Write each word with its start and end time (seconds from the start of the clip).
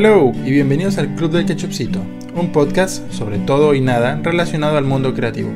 Hello 0.00 0.30
y 0.32 0.52
bienvenidos 0.52 0.96
al 0.96 1.16
Club 1.16 1.32
del 1.32 1.44
Ketchupcito, 1.44 1.98
un 2.36 2.52
podcast 2.52 3.10
sobre 3.10 3.40
todo 3.40 3.74
y 3.74 3.80
nada 3.80 4.20
relacionado 4.22 4.78
al 4.78 4.84
mundo 4.84 5.12
creativo. 5.12 5.50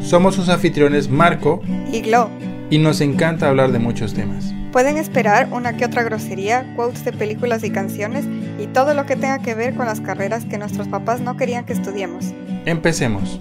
Somos 0.00 0.36
sus 0.36 0.48
anfitriones 0.48 1.08
Marco 1.08 1.60
y 1.90 2.00
Glo 2.02 2.30
y 2.70 2.78
nos 2.78 3.00
encanta 3.00 3.48
hablar 3.48 3.72
de 3.72 3.80
muchos 3.80 4.14
temas. 4.14 4.54
Pueden 4.70 4.96
esperar 4.96 5.48
una 5.50 5.76
que 5.76 5.86
otra 5.86 6.04
grosería, 6.04 6.72
quotes 6.76 7.04
de 7.04 7.12
películas 7.12 7.64
y 7.64 7.72
canciones 7.72 8.26
y 8.60 8.68
todo 8.68 8.94
lo 8.94 9.06
que 9.06 9.16
tenga 9.16 9.40
que 9.40 9.56
ver 9.56 9.74
con 9.74 9.86
las 9.86 10.00
carreras 10.00 10.44
que 10.44 10.56
nuestros 10.56 10.86
papás 10.86 11.20
no 11.20 11.36
querían 11.36 11.66
que 11.66 11.72
estudiemos. 11.72 12.26
Empecemos. 12.66 13.40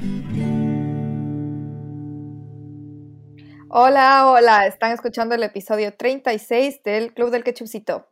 Hola, 3.69 4.25
hola, 4.25 4.65
están 4.65 4.93
escuchando 4.93 5.35
el 5.35 5.43
episodio 5.43 5.93
36 5.93 6.81
del 6.83 7.13
Club 7.13 7.29
del 7.29 7.43
Ketchupcito. 7.43 8.07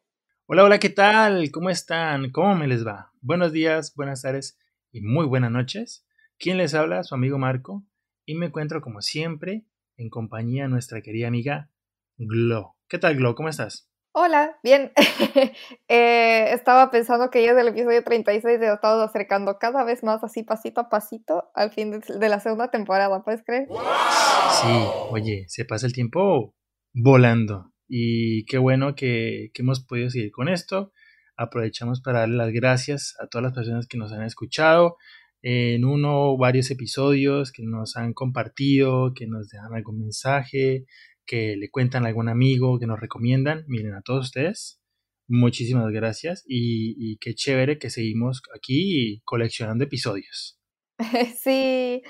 Hola, 0.53 0.65
hola, 0.65 0.79
¿qué 0.79 0.89
tal? 0.89 1.49
¿Cómo 1.49 1.69
están? 1.69 2.29
¿Cómo 2.29 2.55
me 2.55 2.67
les 2.67 2.85
va? 2.85 3.13
Buenos 3.21 3.53
días, 3.53 3.95
buenas 3.95 4.23
tardes 4.23 4.59
y 4.91 4.99
muy 4.99 5.25
buenas 5.25 5.49
noches. 5.49 6.05
¿Quién 6.37 6.57
les 6.57 6.73
habla? 6.73 7.03
Su 7.03 7.15
amigo 7.15 7.37
Marco. 7.37 7.85
Y 8.25 8.35
me 8.35 8.47
encuentro 8.47 8.81
como 8.81 9.01
siempre 9.01 9.63
en 9.95 10.09
compañía 10.09 10.63
de 10.63 10.67
nuestra 10.67 11.01
querida 11.01 11.29
amiga 11.29 11.69
Glo. 12.17 12.75
¿Qué 12.89 12.99
tal, 12.99 13.15
Glo? 13.15 13.33
¿Cómo 13.33 13.47
estás? 13.47 13.89
Hola, 14.11 14.59
bien. 14.61 14.91
Eh, 15.87 16.51
estaba 16.51 16.91
pensando 16.91 17.29
que 17.29 17.43
ya 17.43 17.51
es 17.51 17.57
el 17.57 17.69
episodio 17.69 18.03
36 18.03 18.59
de 18.59 18.73
estado 18.73 19.03
acercando 19.03 19.57
cada 19.57 19.85
vez 19.85 20.03
más 20.03 20.21
así 20.21 20.43
pasito 20.43 20.81
a 20.81 20.89
pasito 20.89 21.49
al 21.53 21.71
fin 21.71 22.01
de, 22.01 22.29
la 22.29 22.41
segunda 22.41 22.69
temporada, 22.69 23.23
¿puedes 23.23 23.41
creer? 23.43 23.69
Sí, 23.69 24.85
oye, 25.11 25.45
se 25.47 25.63
pasa 25.63 25.87
el 25.87 25.93
tiempo 25.93 26.53
volando. 26.93 27.70
Y 27.93 28.45
qué 28.45 28.57
bueno 28.57 28.95
que, 28.95 29.51
hemos 29.53 29.81
podido 29.81 30.09
seguir 30.09 30.31
con 30.31 30.47
esto. 30.47 30.93
Aprovechamos 31.35 31.99
para 31.99 32.19
darle 32.19 32.37
las 32.37 32.53
gracias 32.53 33.17
a 33.19 33.27
todas 33.27 33.43
las 33.43 33.53
personas 33.53 33.85
que 33.85 33.97
nos 33.97 34.13
han 34.13 34.23
escuchado 34.23 34.95
en 35.41 35.83
uno 35.83 36.31
o 36.31 36.37
varios 36.37 36.71
episodios, 36.71 37.51
que 37.51 37.63
nos 37.63 37.97
han 37.97 38.13
compartido, 38.13 39.13
que 39.13 39.27
nos 39.27 39.49
dejan 39.49 39.73
algún 39.73 39.99
mensaje, 39.99 40.85
que 41.25 41.57
le 41.57 41.69
cuentan 41.69 42.05
a 42.05 42.07
algún 42.07 42.29
amigo, 42.29 42.79
que 42.79 42.87
nos 42.87 42.97
recomiendan. 42.97 43.65
Miren, 43.67 43.93
a 43.95 44.01
todos 44.01 44.27
ustedes, 44.27 44.79
muchísimas 45.27 45.91
gracias 45.91 46.45
y, 46.47 47.17
qué 47.17 47.35
chévere 47.35 47.77
que 47.77 47.89
seguimos 47.89 48.41
aquí 48.55 49.21
coleccionando 49.25 49.83
episodios. 49.83 50.57
Sí, 51.43 52.03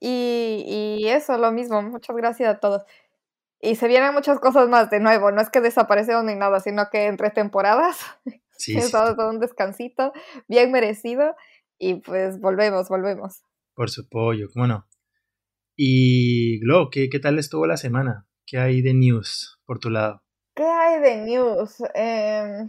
y, 0.00 0.98
y 1.00 1.08
eso, 1.08 1.38
lo 1.38 1.50
mismo. 1.50 1.80
Muchas 1.80 2.14
gracias 2.14 2.56
a 2.56 2.60
todos. 2.60 2.82
Y 3.64 3.76
se 3.76 3.88
vienen 3.88 4.12
muchas 4.12 4.40
cosas 4.40 4.68
más 4.68 4.90
de 4.90 5.00
nuevo, 5.00 5.30
no 5.30 5.40
es 5.40 5.48
que 5.48 5.62
desaparecieron 5.62 6.26
ni 6.26 6.34
nada, 6.34 6.60
sino 6.60 6.90
que 6.90 7.06
entre 7.06 7.30
temporadas 7.30 7.98
sí, 8.58 8.78
sí. 8.78 8.92
todo 8.92 9.30
un 9.30 9.40
descansito 9.40 10.12
bien 10.48 10.70
merecido 10.70 11.34
y 11.78 11.94
pues 11.94 12.38
volvemos, 12.40 12.90
volvemos. 12.90 13.42
Por 13.74 13.88
su 13.88 14.06
pollo, 14.06 14.48
cómo 14.52 14.66
no. 14.66 14.86
Y 15.76 16.60
Glo, 16.60 16.90
¿qué, 16.90 17.08
¿qué 17.08 17.18
tal 17.18 17.38
estuvo 17.38 17.66
la 17.66 17.78
semana? 17.78 18.26
¿Qué 18.46 18.58
hay 18.58 18.82
de 18.82 18.92
news 18.92 19.58
por 19.64 19.78
tu 19.78 19.88
lado? 19.88 20.22
¿Qué 20.54 20.64
hay 20.64 21.00
de 21.00 21.16
news? 21.24 21.82
Eh, 21.94 22.68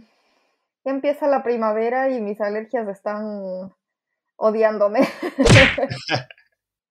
ya 0.82 0.90
empieza 0.90 1.28
la 1.28 1.42
primavera 1.42 2.08
y 2.10 2.22
mis 2.22 2.40
alergias 2.40 2.88
están 2.88 3.70
odiándome. 4.36 5.00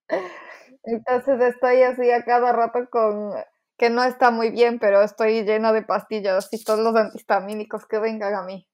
Entonces 0.84 1.40
estoy 1.40 1.82
así 1.82 2.08
a 2.12 2.24
cada 2.24 2.52
rato 2.52 2.88
con 2.88 3.32
que 3.76 3.90
no 3.90 4.04
está 4.04 4.30
muy 4.30 4.50
bien, 4.50 4.78
pero 4.78 5.02
estoy 5.02 5.44
llena 5.44 5.72
de 5.72 5.82
pastillas 5.82 6.48
y 6.52 6.62
todos 6.62 6.80
los 6.80 6.94
antihistamínicos 6.96 7.86
que 7.86 7.98
vengan 7.98 8.34
a 8.34 8.42
mí. 8.42 8.66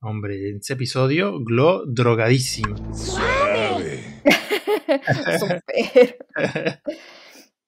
Hombre, 0.00 0.50
en 0.50 0.56
ese 0.56 0.72
episodio, 0.72 1.38
Glo 1.44 1.86
drogadísimo. 1.86 2.76
Suave. 2.92 4.02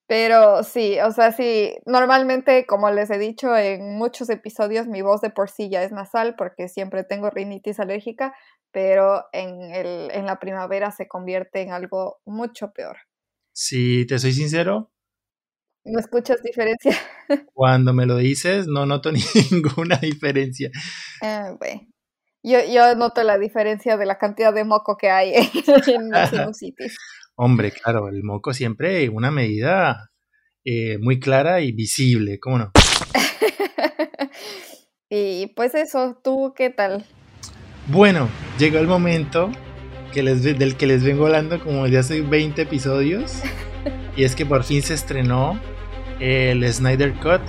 Pero 0.07 0.63
sí, 0.65 0.99
o 1.01 1.13
sea, 1.13 1.33
sí, 1.33 1.75
normalmente, 1.87 2.67
como 2.67 2.91
les 2.91 3.11
he 3.11 3.19
dicho 3.19 3.57
en 3.57 3.97
muchos 3.97 4.29
episodios, 4.29 4.87
mi 4.87 5.01
voz 5.01 5.23
de 5.23 5.31
por 5.31 5.49
sí 5.49 5.71
ya 5.71 5.83
es 5.83 5.93
nasal 5.93 6.35
porque 6.37 6.69
siempre 6.69 7.05
tengo 7.05 7.31
rinitis 7.31 7.81
alérgica, 7.81 8.35
pero 8.71 9.25
en, 9.33 9.75
el, 9.75 10.11
en 10.11 10.27
la 10.27 10.39
primavera 10.39 10.91
se 10.91 11.09
convierte 11.09 11.63
en 11.63 11.73
algo 11.73 12.21
mucho 12.27 12.73
peor. 12.73 12.99
Si 13.55 14.05
te 14.07 14.19
soy 14.19 14.33
sincero, 14.33 14.91
¿No 15.85 16.01
escuchas 16.01 16.43
diferencia? 16.43 16.97
Cuando 17.53 17.93
me 17.93 18.07
lo 18.07 18.17
dices, 18.17 18.67
no 18.67 18.87
noto 18.87 19.13
ninguna 19.51 19.97
diferencia. 19.97 20.71
Ah, 21.21 21.55
yo, 22.43 22.59
yo 22.71 22.95
noto 22.95 23.23
la 23.23 23.39
diferencia 23.39 23.97
de 23.97 24.07
la 24.07 24.19
cantidad 24.19 24.53
de 24.53 24.65
moco 24.65 24.97
que 24.97 25.11
hay 25.11 25.35
en 25.87 26.11
la 26.11 26.27
sinusitis. 26.27 26.97
Hombre, 27.37 27.73
claro, 27.73 28.09
el 28.09 28.23
moco 28.23 28.55
siempre 28.55 29.09
una 29.09 29.31
medida 29.31 30.11
eh, 30.65 30.99
muy 30.99 31.21
clara 31.21 31.61
y 31.61 31.73
visible, 31.73 32.39
¿cómo 32.39 32.59
no? 32.59 32.73
y 35.11 35.49
pues 35.49 35.75
eso, 35.75 36.19
¿tú 36.23 36.55
qué 36.57 36.71
tal? 36.71 37.05
Bueno, 37.89 38.29
llegó 38.59 38.79
el 38.79 38.87
momento 38.87 39.51
que 40.13 40.23
les, 40.23 40.43
del 40.43 40.77
que 40.77 40.87
les 40.87 41.03
vengo 41.03 41.27
hablando 41.27 41.63
como 41.63 41.87
ya 41.87 42.01
hace 42.01 42.23
20 42.23 42.63
episodios. 42.63 43.43
Y 44.17 44.25
es 44.25 44.37
que 44.37 44.47
por 44.47 44.65
fin 44.65 44.81
se 44.81 44.95
estrenó 44.95 45.61
el 46.21 46.73
Snyder 46.73 47.13
Cut, 47.15 47.41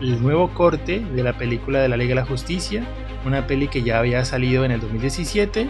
el 0.00 0.22
nuevo 0.22 0.48
corte 0.54 1.00
de 1.00 1.22
la 1.22 1.32
película 1.36 1.80
de 1.80 1.88
la 1.88 1.96
Liga 1.96 2.10
de 2.10 2.14
la 2.16 2.26
Justicia, 2.26 2.84
una 3.24 3.46
peli 3.46 3.68
que 3.68 3.82
ya 3.82 3.98
había 3.98 4.24
salido 4.24 4.64
en 4.64 4.70
el 4.70 4.80
2017, 4.80 5.68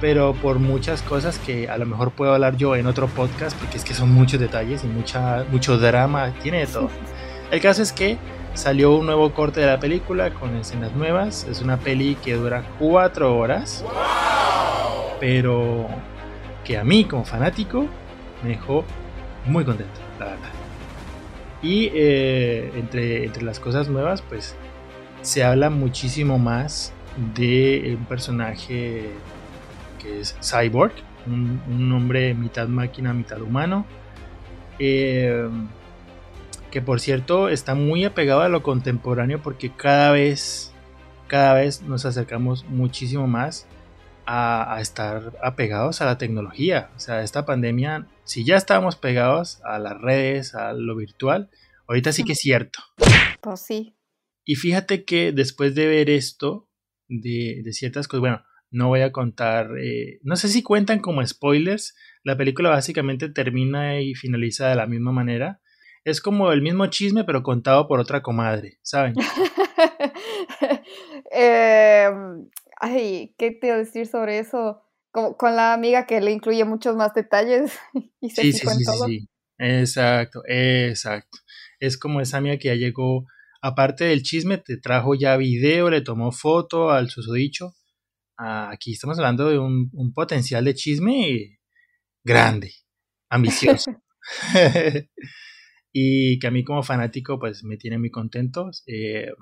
pero 0.00 0.34
por 0.34 0.58
muchas 0.58 1.02
cosas 1.02 1.38
que 1.38 1.68
a 1.68 1.76
lo 1.78 1.86
mejor 1.86 2.10
puedo 2.10 2.34
hablar 2.34 2.56
yo 2.56 2.74
en 2.74 2.86
otro 2.86 3.06
podcast, 3.06 3.56
porque 3.58 3.76
es 3.76 3.84
que 3.84 3.94
son 3.94 4.10
muchos 4.12 4.40
detalles 4.40 4.82
y 4.84 4.86
mucha, 4.86 5.44
mucho 5.50 5.78
drama, 5.78 6.32
tiene 6.42 6.60
de 6.60 6.66
todo. 6.66 6.90
El 7.50 7.60
caso 7.60 7.82
es 7.82 7.92
que 7.92 8.18
salió 8.54 8.94
un 8.94 9.06
nuevo 9.06 9.32
corte 9.32 9.60
de 9.60 9.66
la 9.66 9.78
película 9.78 10.30
con 10.30 10.56
escenas 10.56 10.92
nuevas, 10.94 11.46
es 11.48 11.60
una 11.60 11.78
peli 11.78 12.16
que 12.16 12.34
dura 12.34 12.64
cuatro 12.78 13.36
horas, 13.36 13.84
pero 15.20 15.86
que 16.64 16.76
a 16.78 16.84
mí 16.84 17.04
como 17.04 17.24
fanático 17.24 17.86
me 18.42 18.50
dejó 18.50 18.84
muy 19.46 19.64
contento, 19.64 20.00
la 20.18 20.26
verdad. 20.26 20.49
Y 21.62 21.90
eh, 21.94 22.72
entre, 22.74 23.24
entre 23.24 23.42
las 23.42 23.60
cosas 23.60 23.88
nuevas, 23.88 24.22
pues 24.22 24.54
se 25.22 25.44
habla 25.44 25.70
muchísimo 25.70 26.38
más 26.38 26.92
de 27.34 27.96
un 27.98 28.06
personaje 28.06 29.10
que 30.00 30.20
es 30.20 30.36
Cyborg, 30.40 30.92
un, 31.26 31.92
hombre 31.92 32.34
mitad 32.34 32.68
máquina, 32.68 33.12
mitad 33.12 33.40
humano. 33.40 33.84
Eh, 34.78 35.48
que 36.70 36.80
por 36.80 37.00
cierto 37.00 37.48
está 37.48 37.74
muy 37.74 38.04
apegado 38.04 38.42
a 38.42 38.48
lo 38.48 38.62
contemporáneo 38.62 39.42
porque 39.42 39.70
cada 39.70 40.12
vez, 40.12 40.72
cada 41.26 41.54
vez 41.54 41.82
nos 41.82 42.06
acercamos 42.06 42.64
muchísimo 42.64 43.26
más 43.26 43.66
a, 44.24 44.78
estar 44.80 45.32
apegados 45.42 46.00
a 46.00 46.06
la 46.06 46.16
tecnología. 46.16 46.90
O 46.96 47.00
sea, 47.00 47.22
esta 47.22 47.44
pandemia, 47.44 48.06
si 48.30 48.44
ya 48.44 48.56
estábamos 48.56 48.96
pegados 48.96 49.60
a 49.64 49.78
las 49.78 50.00
redes, 50.00 50.54
a 50.54 50.72
lo 50.72 50.96
virtual, 50.96 51.50
Ahorita 51.90 52.12
sí 52.12 52.22
que 52.22 52.34
es 52.34 52.38
cierto. 52.38 52.78
Pues 53.40 53.62
sí. 53.62 53.96
Y 54.44 54.54
fíjate 54.54 55.04
que 55.04 55.32
después 55.32 55.74
de 55.74 55.88
ver 55.88 56.08
esto, 56.08 56.68
de, 57.08 57.64
ciertas 57.72 58.06
cosas, 58.06 58.20
bueno, 58.20 58.44
no 58.70 58.86
voy 58.86 59.00
a 59.00 59.10
contar, 59.10 59.76
eh, 59.76 60.20
no 60.22 60.36
sé 60.36 60.46
si 60.46 60.62
cuentan 60.62 61.00
como 61.00 61.26
spoilers, 61.26 61.96
la 62.22 62.36
película 62.36 62.70
básicamente 62.70 63.28
termina 63.28 64.00
y 64.00 64.14
finaliza 64.14 64.68
de 64.68 64.76
la 64.76 64.86
misma 64.86 65.10
manera. 65.10 65.60
Es 66.04 66.20
como 66.20 66.52
el 66.52 66.62
mismo 66.62 66.86
chisme, 66.86 67.24
pero 67.24 67.42
contado 67.42 67.88
por 67.88 67.98
otra 67.98 68.22
comadre, 68.22 68.78
¿saben? 68.82 69.14
Em, 71.32 72.48
ay, 72.80 73.34
¿qué 73.36 73.50
te 73.50 73.66
iba 73.66 73.74
a 73.74 73.78
decir 73.78 74.06
sobre 74.06 74.38
eso? 74.38 74.80
Como, 75.12 75.36
con 75.36 75.56
la 75.56 75.72
amiga 75.72 76.06
que 76.06 76.20
le 76.20 76.30
incluye 76.30 76.64
muchos 76.64 76.96
más 76.96 77.14
detalles 77.14 77.78
y 78.20 78.30
se 78.30 78.42
sí, 78.42 78.52
sí, 78.52 78.66
sí, 78.66 78.84
sí, 79.06 79.28
exacto, 79.58 80.42
exacto 80.46 81.38
es 81.80 81.96
como 81.98 82.20
esa 82.20 82.36
amiga 82.36 82.58
que 82.58 82.68
ya 82.68 82.74
llegó, 82.74 83.26
aparte 83.62 84.04
del 84.04 84.22
chisme, 84.22 84.58
te 84.58 84.76
trajo 84.76 85.14
ya 85.14 85.36
video, 85.36 85.90
le 85.90 86.02
tomó 86.02 86.30
foto 86.30 86.90
al 86.90 87.08
susodicho. 87.08 87.74
Ah, 88.38 88.70
aquí 88.70 88.92
estamos 88.92 89.18
hablando 89.18 89.48
de 89.48 89.58
un, 89.58 89.90
potencial 90.14 90.64
de 90.64 90.74
chisme 90.74 91.58
grande, 92.22 92.72
ambicioso. 93.30 93.90
y 95.92 96.38
que 96.38 96.46
a 96.46 96.50
mí 96.50 96.62
como 96.62 96.82
fanático 96.82 97.38
pues 97.38 97.64
me 97.64 97.78
tiene 97.78 97.98
muy 97.98 98.10
contento. 98.10 98.70
Eh, 98.86 99.32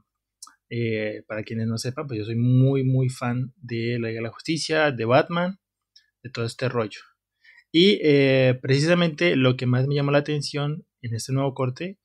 eh, 0.70 1.23
para 1.26 1.43
quienes 1.43 1.67
no 1.67 1.79
sepan, 1.79 2.06
pues 2.06 2.19
yo 2.19 2.25
soy 2.25 2.37
muy, 2.37 2.85
muy 2.85 3.09
fan 3.09 3.53
de 3.56 3.99
la 3.99 4.09
Liga 4.09 4.19
de 4.19 4.25
la 4.25 4.32
Justicia, 4.32 4.91
de 4.93 5.05
Batman, 5.05 5.59
de 6.23 6.31
todo 6.31 6.44
este 6.44 6.69
rollo. 6.69 7.00
Y 7.70 7.99
eh, 8.03 8.59
precisamente 8.61 9.37
lo 9.37 9.56
que 9.56 9.67
más 9.67 9.87
me 9.87 9.94
llamó 9.94 10.11
la 10.11 10.19
atención 10.19 10.87
en 11.03 11.15
este 11.15 11.32
nuevo 11.32 11.55
corte 11.55 11.99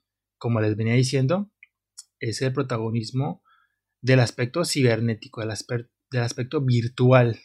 como 0.44 0.60
les 0.60 0.75
venía 0.75 0.95
diciendo, 0.95 1.50
es 2.19 2.42
el 2.42 2.51
protagonismo 2.51 3.42
del 4.01 4.19
aspecto 4.19 4.65
cibernético, 4.65 5.39
del, 5.39 5.56
del 6.12 6.21
aspecto 6.21 6.60
virtual 6.60 7.39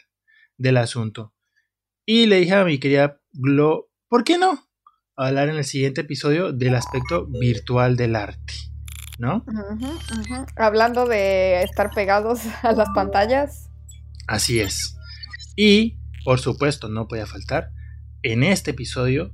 del 0.56 0.78
asunto. 0.78 1.32
Y 2.04 2.26
le 2.26 2.40
dije 2.40 2.54
a 2.54 2.64
mi 2.64 2.80
querida 2.80 3.22
Glo, 3.30 3.92
¿por 4.08 4.24
qué 4.24 4.36
no? 4.36 4.68
Hablar 5.14 5.48
en 5.48 5.58
el 5.58 5.64
siguiente 5.64 6.00
episodio 6.00 6.52
del 6.52 6.74
aspecto 6.74 7.28
virtual 7.28 7.96
del 7.96 8.16
arte, 8.16 8.52
¿no? 9.18 9.44
Hablando 10.56 11.06
de 11.06 11.62
estar 11.62 11.90
pegados 11.90 12.40
a 12.62 12.72
las 12.72 12.88
pantallas. 12.90 13.68
Así 14.26 14.60
es. 14.60 14.96
Y, 15.56 15.98
por 16.24 16.38
supuesto, 16.38 16.88
no 16.88 17.08
podía 17.08 17.26
faltar, 17.26 17.70
en 18.22 18.42
este 18.42 18.70
episodio 18.72 19.30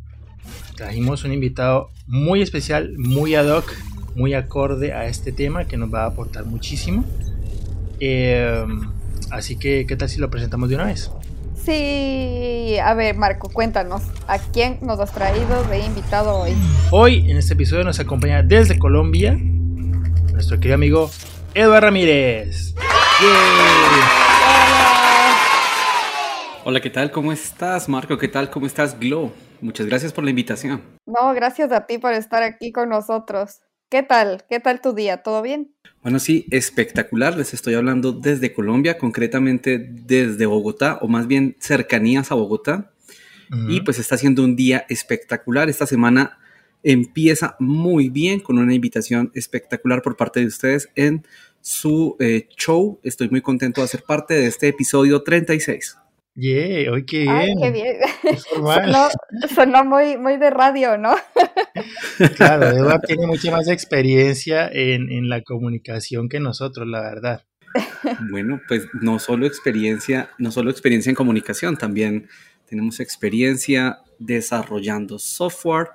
trajimos 0.76 1.24
un 1.24 1.32
invitado 1.32 1.90
muy 2.06 2.42
especial, 2.42 2.94
muy 2.98 3.34
ad 3.34 3.46
hoc, 3.48 3.72
muy 4.14 4.34
acorde 4.34 4.92
a 4.92 5.06
este 5.06 5.32
tema 5.32 5.66
que 5.66 5.76
nos 5.76 5.92
va 5.92 6.04
a 6.04 6.06
aportar 6.06 6.44
muchísimo. 6.44 7.04
Eh, 8.00 8.64
así 9.30 9.56
que, 9.56 9.86
¿qué 9.86 9.96
tal 9.96 10.08
si 10.08 10.18
lo 10.18 10.30
presentamos 10.30 10.68
de 10.68 10.74
una 10.76 10.86
vez? 10.86 11.10
Sí, 11.64 12.76
a 12.82 12.92
ver 12.92 13.16
Marco, 13.16 13.48
cuéntanos, 13.48 14.02
¿a 14.28 14.38
quién 14.38 14.78
nos 14.82 15.00
has 15.00 15.12
traído 15.12 15.64
de 15.64 15.78
invitado 15.80 16.36
hoy? 16.36 16.52
Hoy 16.90 17.30
en 17.30 17.38
este 17.38 17.54
episodio 17.54 17.84
nos 17.84 18.00
acompaña 18.00 18.42
desde 18.42 18.78
Colombia 18.78 19.38
nuestro 20.34 20.56
querido 20.56 20.74
amigo 20.74 21.10
Eduardo 21.54 21.86
Ramírez. 21.86 22.74
Hola. 26.64 26.80
¿qué 26.80 26.90
tal? 26.90 27.12
¿Cómo 27.12 27.32
estás, 27.32 27.88
Marco? 27.88 28.18
¿Qué 28.18 28.26
tal? 28.26 28.50
¿Cómo 28.50 28.66
estás, 28.66 28.98
Glo? 28.98 29.32
Muchas 29.60 29.86
gracias 29.86 30.12
por 30.12 30.24
la 30.24 30.30
invitación. 30.30 30.82
No, 31.06 31.32
gracias 31.34 31.70
a 31.70 31.86
ti 31.86 31.98
por 31.98 32.12
estar 32.14 32.42
aquí 32.42 32.72
con 32.72 32.88
nosotros. 32.88 33.60
¿Qué 33.88 34.02
tal? 34.02 34.44
¿Qué 34.50 34.58
tal 34.58 34.80
tu 34.80 34.92
día? 34.92 35.22
¿Todo 35.22 35.40
bien? 35.40 35.72
Bueno, 36.02 36.18
sí, 36.18 36.46
espectacular. 36.50 37.36
Les 37.36 37.54
estoy 37.54 37.74
hablando 37.74 38.10
desde 38.12 38.52
Colombia, 38.52 38.98
concretamente 38.98 39.78
desde 39.78 40.46
Bogotá, 40.46 40.98
o 41.00 41.06
más 41.06 41.28
bien 41.28 41.56
cercanías 41.60 42.32
a 42.32 42.34
Bogotá. 42.34 42.90
Y 43.68 43.82
pues 43.82 44.00
está 44.00 44.18
siendo 44.18 44.42
un 44.42 44.56
día 44.56 44.84
espectacular. 44.88 45.68
Esta 45.68 45.86
semana 45.86 46.38
empieza 46.84 47.56
muy 47.58 48.10
bien 48.10 48.38
con 48.38 48.58
una 48.58 48.74
invitación 48.74 49.32
espectacular 49.34 50.02
por 50.02 50.16
parte 50.16 50.40
de 50.40 50.46
ustedes 50.46 50.88
en 50.94 51.26
su 51.60 52.16
eh, 52.20 52.46
show. 52.56 53.00
Estoy 53.02 53.28
muy 53.30 53.40
contento 53.40 53.80
de 53.80 53.88
ser 53.88 54.02
parte 54.02 54.34
de 54.34 54.46
este 54.46 54.68
episodio 54.68 55.22
36. 55.22 55.96
Yeah, 56.36 56.90
hoy 56.90 57.06
qué 57.06 57.22
bien. 57.22 57.58
qué 57.60 57.70
bien. 57.70 57.96
Sonó, 59.54 59.84
muy, 59.84 60.18
muy 60.18 60.36
de 60.36 60.50
radio, 60.50 60.98
¿no? 60.98 61.14
claro, 62.36 62.68
Eduardo 62.70 63.00
tiene 63.06 63.26
mucha 63.26 63.52
más 63.52 63.68
experiencia 63.68 64.68
en, 64.68 65.10
en 65.10 65.28
la 65.28 65.42
comunicación 65.42 66.28
que 66.28 66.40
nosotros, 66.40 66.86
la 66.88 67.00
verdad. 67.00 67.44
Bueno, 68.30 68.60
pues 68.68 68.86
no 69.00 69.18
solo 69.18 69.46
experiencia, 69.46 70.30
no 70.38 70.50
solo 70.50 70.70
experiencia 70.70 71.10
en 71.10 71.16
comunicación, 71.16 71.76
también 71.76 72.28
tenemos 72.66 73.00
experiencia 73.00 73.98
desarrollando 74.18 75.18
software, 75.18 75.88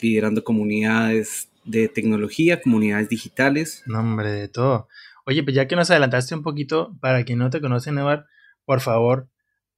liderando 0.00 0.44
comunidades 0.44 1.48
de 1.64 1.88
tecnología, 1.88 2.60
comunidades 2.60 3.08
digitales. 3.08 3.82
Nombre 3.86 4.30
de 4.30 4.48
todo. 4.48 4.88
Oye, 5.24 5.42
pues 5.42 5.56
ya 5.56 5.66
que 5.66 5.76
nos 5.76 5.90
adelantaste 5.90 6.34
un 6.34 6.42
poquito, 6.42 6.96
para 7.00 7.24
quien 7.24 7.38
no 7.38 7.50
te 7.50 7.60
conoce, 7.60 7.90
Eduardo, 7.90 8.26
por 8.64 8.80
favor, 8.80 9.28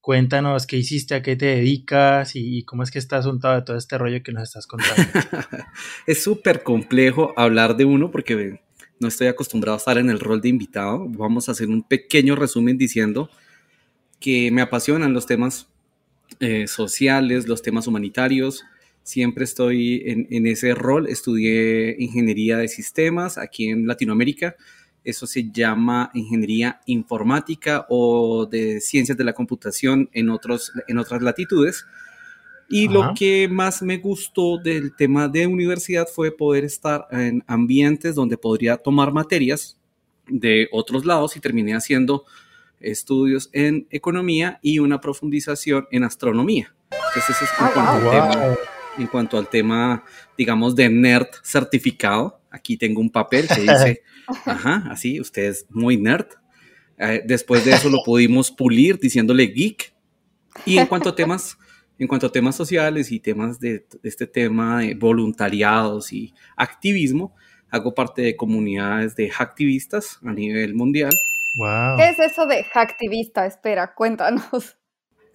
Cuéntanos 0.09 0.67
qué 0.67 0.79
hiciste, 0.79 1.17
a 1.17 1.23
qué 1.23 1.37
te 1.37 1.45
dedicas 1.45 2.33
y, 2.35 2.63
cómo 2.65 2.83
es 2.83 2.91
que 2.91 2.99
estás 2.99 3.27
untado 3.27 3.57
de 3.57 3.63
todo 3.63 3.77
este 3.77 3.99
rollo 3.99 4.23
que 4.23 4.33
nos 4.33 4.45
estás 4.45 4.67
contando. 4.67 5.03
es 6.07 6.23
súper 6.23 6.63
complejo 6.63 7.35
hablar 7.37 7.77
de 7.77 7.85
uno 7.85 8.11
porque 8.11 8.59
no 9.01 9.09
estoy 9.09 9.27
acostumbrado 9.27 9.75
a 9.75 9.79
estar 9.79 9.99
en 9.99 10.09
el 10.09 10.19
rol 10.19 10.41
de 10.41 10.49
invitado. 10.49 11.05
Vamos 11.09 11.49
a 11.49 11.53
hacer 11.53 11.69
un 11.69 11.83
pequeño 11.83 12.37
resumen 12.37 12.79
diciendo 12.79 13.29
que 14.19 14.51
me 14.51 14.63
apasionan 14.63 15.13
los 15.13 15.27
temas 15.27 15.67
eh, 16.41 16.69
sociales, 16.69 17.47
los 17.47 17.61
temas 17.61 17.87
humanitarios. 17.87 18.65
Siempre 19.09 19.45
estoy 19.45 20.03
en, 20.05 20.27
en 20.31 20.47
ese 20.47 20.75
rol. 20.75 21.09
Estudié 21.09 21.97
ingeniería 21.99 22.59
de 22.59 22.69
sistemas 22.69 23.39
aquí 23.39 23.71
en 23.71 23.87
Latinoamérica 23.87 24.55
eso 25.09 25.27
se 25.27 25.51
llama 25.51 26.11
ingeniería 26.13 26.81
informática 26.85 27.87
o 27.89 28.45
de 28.45 28.79
ciencias 28.79 29.17
de 29.17 29.25
la 29.25 29.33
computación 29.33 30.11
en, 30.13 30.29
otros, 30.29 30.71
en 30.87 30.99
otras 30.99 31.23
latitudes. 31.23 31.87
Y 32.69 32.89
lo 32.89 33.15
que 33.15 33.49
más 33.51 33.81
me 33.81 33.97
gustó 33.97 34.59
del 34.59 34.95
tema 34.95 35.27
de 35.27 35.47
universidad 35.47 36.07
fue 36.07 36.37
poder 36.37 36.65
estar 36.65 37.07
en 37.11 37.43
ambientes 37.47 38.15
donde 38.15 38.37
podría 38.37 38.77
tomar 38.77 39.11
materias 39.11 39.79
de 40.27 40.69
otros 40.73 41.07
lados 41.07 41.35
y 41.35 41.41
terminé 41.41 41.75
haciendo 41.75 42.27
estudios 42.79 43.49
en 43.55 43.87
economía 43.91 44.59
y 44.61 44.79
una 44.81 45.01
profundización 45.01 45.87
en 45.91 46.05
astronomía. 46.05 46.75
Entonces, 46.91 47.37
eso 47.37 47.45
es 47.47 47.51
en, 47.59 47.67
ah, 47.79 48.55
en 48.99 49.07
cuanto 49.07 49.39
al 49.39 49.49
tema, 49.49 50.05
digamos, 50.37 50.75
de 50.75 50.89
nerd 50.89 51.29
certificado. 51.43 52.41
Aquí 52.51 52.77
tengo 52.77 53.01
un 53.01 53.11
papel 53.11 53.47
que 53.49 53.61
dice, 53.61 54.03
ajá, 54.45 54.85
así, 54.91 55.21
usted 55.21 55.45
es 55.45 55.67
muy 55.71 55.97
nerd. 55.97 56.27
Eh, 56.99 57.23
después 57.25 57.65
de 57.65 57.73
eso 57.73 57.89
lo 57.89 57.99
pudimos 58.05 58.51
pulir 58.51 58.99
diciéndole 58.99 59.47
geek. 59.47 59.93
Y 60.65 60.79
en 60.79 60.87
cuanto 60.87 61.11
a 61.11 61.15
temas, 61.15 61.57
en 61.99 62.09
cuanto 62.09 62.27
a 62.27 62.33
temas 62.33 62.57
sociales 62.57 63.13
y 63.13 63.21
temas 63.21 63.61
de, 63.61 63.87
este 64.03 64.27
tema 64.27 64.81
de 64.81 64.95
voluntariados 64.95 66.13
y 66.13 66.35
activismo, 66.57 67.35
hago 67.71 67.95
parte 67.95 68.23
de 68.23 68.37
comunidades 68.37 69.15
de 69.15 69.31
hacktivistas 69.31 70.19
a 70.25 70.33
nivel 70.33 70.75
mundial. 70.75 71.13
¿Qué 71.97 72.09
es 72.11 72.19
eso 72.19 72.47
de 72.47 72.65
hacktivista? 72.73 73.47
Espera, 73.47 73.95
cuéntanos. 73.95 74.78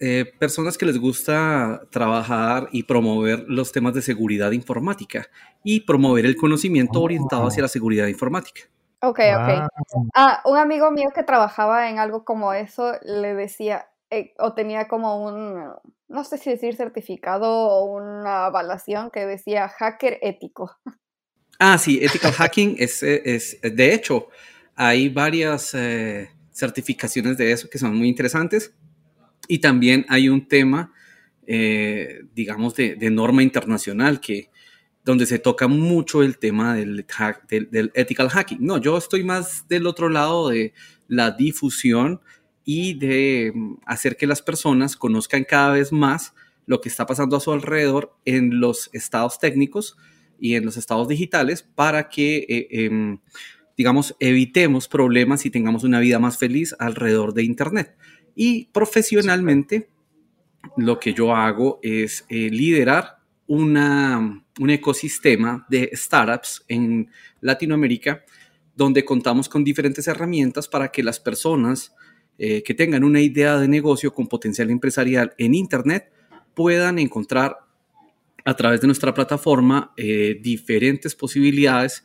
Eh, 0.00 0.32
personas 0.38 0.76
que 0.76 0.86
les 0.86 0.98
gusta 0.98 1.82
trabajar 1.90 2.68
y 2.72 2.82
promover 2.82 3.44
los 3.48 3.72
temas 3.72 3.94
de 3.94 4.02
seguridad 4.02 4.52
informática 4.52 5.26
y 5.62 5.80
promover 5.80 6.26
el 6.26 6.36
conocimiento 6.36 7.00
orientado 7.00 7.46
hacia 7.46 7.62
la 7.62 7.68
seguridad 7.68 8.06
informática. 8.06 8.62
Ok, 9.00 9.18
ok. 9.18 9.68
Ah, 10.14 10.42
un 10.46 10.56
amigo 10.56 10.90
mío 10.90 11.10
que 11.14 11.22
trabajaba 11.22 11.90
en 11.90 11.98
algo 11.98 12.24
como 12.24 12.52
eso 12.52 12.92
le 13.02 13.34
decía, 13.34 13.88
eh, 14.10 14.34
o 14.38 14.54
tenía 14.54 14.88
como 14.88 15.24
un, 15.24 15.72
no 16.08 16.24
sé 16.24 16.38
si 16.38 16.50
decir 16.50 16.74
certificado 16.74 17.48
o 17.48 17.84
una 17.84 18.46
avalación 18.46 19.10
que 19.10 19.26
decía 19.26 19.68
hacker 19.68 20.18
ético. 20.22 20.76
Ah, 21.58 21.78
sí, 21.78 22.00
ethical 22.02 22.32
hacking 22.38 22.76
es, 22.78 23.02
es, 23.02 23.58
de 23.62 23.94
hecho, 23.94 24.28
hay 24.74 25.08
varias 25.08 25.74
eh, 25.74 26.30
certificaciones 26.52 27.36
de 27.36 27.52
eso 27.52 27.68
que 27.68 27.78
son 27.78 27.96
muy 27.96 28.08
interesantes. 28.08 28.74
Y 29.48 29.58
también 29.58 30.06
hay 30.08 30.28
un 30.28 30.48
tema, 30.48 30.92
eh, 31.46 32.22
digamos, 32.34 32.74
de, 32.74 32.96
norma 33.10 33.42
internacional 33.42 34.20
que 34.20 34.50
donde 35.04 35.26
se 35.26 35.38
toca 35.38 35.68
mucho 35.68 36.22
el 36.22 36.38
tema 36.38 36.74
del, 36.74 37.06
del, 37.48 37.92
ethical 37.94 38.30
hacking. 38.30 38.58
No, 38.60 38.78
yo 38.78 38.96
estoy 38.96 39.22
más 39.22 39.68
del 39.68 39.86
otro 39.86 40.08
lado 40.08 40.48
de 40.48 40.72
la 41.08 41.30
difusión 41.30 42.20
y 42.64 42.94
de 42.94 43.52
mm, 43.54 43.74
hacer 43.84 44.16
que 44.16 44.26
las 44.26 44.42
personas 44.42 44.96
conozcan 44.96 45.44
cada 45.44 45.72
vez 45.72 45.92
más 45.92 46.32
lo 46.66 46.80
que 46.80 46.88
está 46.88 47.06
pasando 47.06 47.36
a 47.36 47.40
su 47.40 47.52
alrededor 47.52 48.16
en 48.24 48.60
los 48.60 48.88
estados 48.92 49.38
técnicos 49.38 49.96
y 50.38 50.54
en 50.54 50.64
los 50.64 50.76
estados 50.76 51.08
digitales 51.08 51.62
para 51.62 52.08
que, 52.08 52.46
eh, 52.48 52.66
em, 52.70 53.18
digamos, 53.76 54.16
evitemos 54.20 54.88
problemas 54.88 55.44
y 55.46 55.50
tengamos 55.50 55.84
una 55.84 56.00
vida 56.00 56.18
más 56.18 56.38
feliz 56.38 56.74
alrededor 56.78 57.34
de 57.34 57.44
Internet. 57.44 57.96
Y 58.34 58.66
profesionalmente, 58.66 59.88
lo 60.76 60.98
que 60.98 61.14
yo 61.14 61.34
hago 61.34 61.78
es 61.82 62.24
eh, 62.28 62.50
liderar 62.50 63.18
una, 63.46 64.44
un 64.58 64.70
ecosistema 64.70 65.66
de 65.68 65.90
startups 65.92 66.64
en 66.68 67.10
Latinoamérica 67.40 68.24
donde 68.74 69.04
contamos 69.04 69.48
con 69.48 69.62
diferentes 69.62 70.08
herramientas 70.08 70.66
para 70.66 70.88
que 70.90 71.02
las 71.02 71.20
personas 71.20 71.94
eh, 72.38 72.62
que 72.64 72.74
tengan 72.74 73.04
una 73.04 73.20
idea 73.20 73.58
de 73.58 73.68
negocio 73.68 74.12
con 74.12 74.26
potencial 74.26 74.70
empresarial 74.70 75.32
en 75.38 75.54
Internet 75.54 76.10
puedan 76.54 76.98
encontrar 76.98 77.58
a 78.44 78.56
través 78.56 78.80
de 78.80 78.88
nuestra 78.88 79.14
plataforma 79.14 79.92
eh, 79.96 80.38
diferentes 80.42 81.14
posibilidades. 81.14 82.04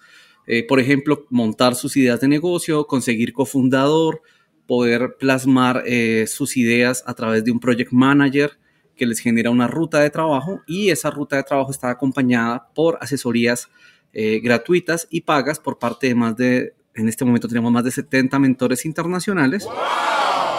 por 0.67 0.79
ejemplo, 0.79 1.27
montar 1.29 1.75
sus 1.75 1.95
ideas 1.95 2.19
de 2.21 2.27
negocio, 2.27 2.88
conseguir 2.88 3.33
cofundador, 3.33 4.24
poder 4.69 5.15
plasmar 5.17 5.81
eh, 5.88 6.27
sus 6.27 6.55
ideas 6.55 7.03
a 7.07 7.15
través 7.15 7.43
de 7.43 7.49
un 7.49 7.59
project 7.59 7.91
manager 7.91 8.51
que 8.95 9.07
les 9.07 9.17
genera 9.17 9.49
una 9.49 9.65
ruta 9.65 9.99
de 9.99 10.11
trabajo 10.11 10.61
y 10.67 10.91
esa 10.91 11.09
ruta 11.09 11.38
de 11.38 11.41
trabajo 11.41 11.71
está 11.71 11.89
acompañada 11.89 12.69
por 12.75 12.99
asesorías 13.01 13.67
eh, 14.13 14.39
gratuitas 14.43 15.07
y 15.09 15.21
pagas 15.21 15.59
por 15.59 15.79
parte 15.79 16.05
de 16.05 16.13
más 16.13 16.35
de, 16.35 16.75
en 16.93 17.09
este 17.09 17.25
momento 17.25 17.47
tenemos 17.47 17.71
más 17.71 17.83
de 17.83 17.89
70 17.89 18.38
mentores 18.38 18.85
internacionales. 18.85 19.67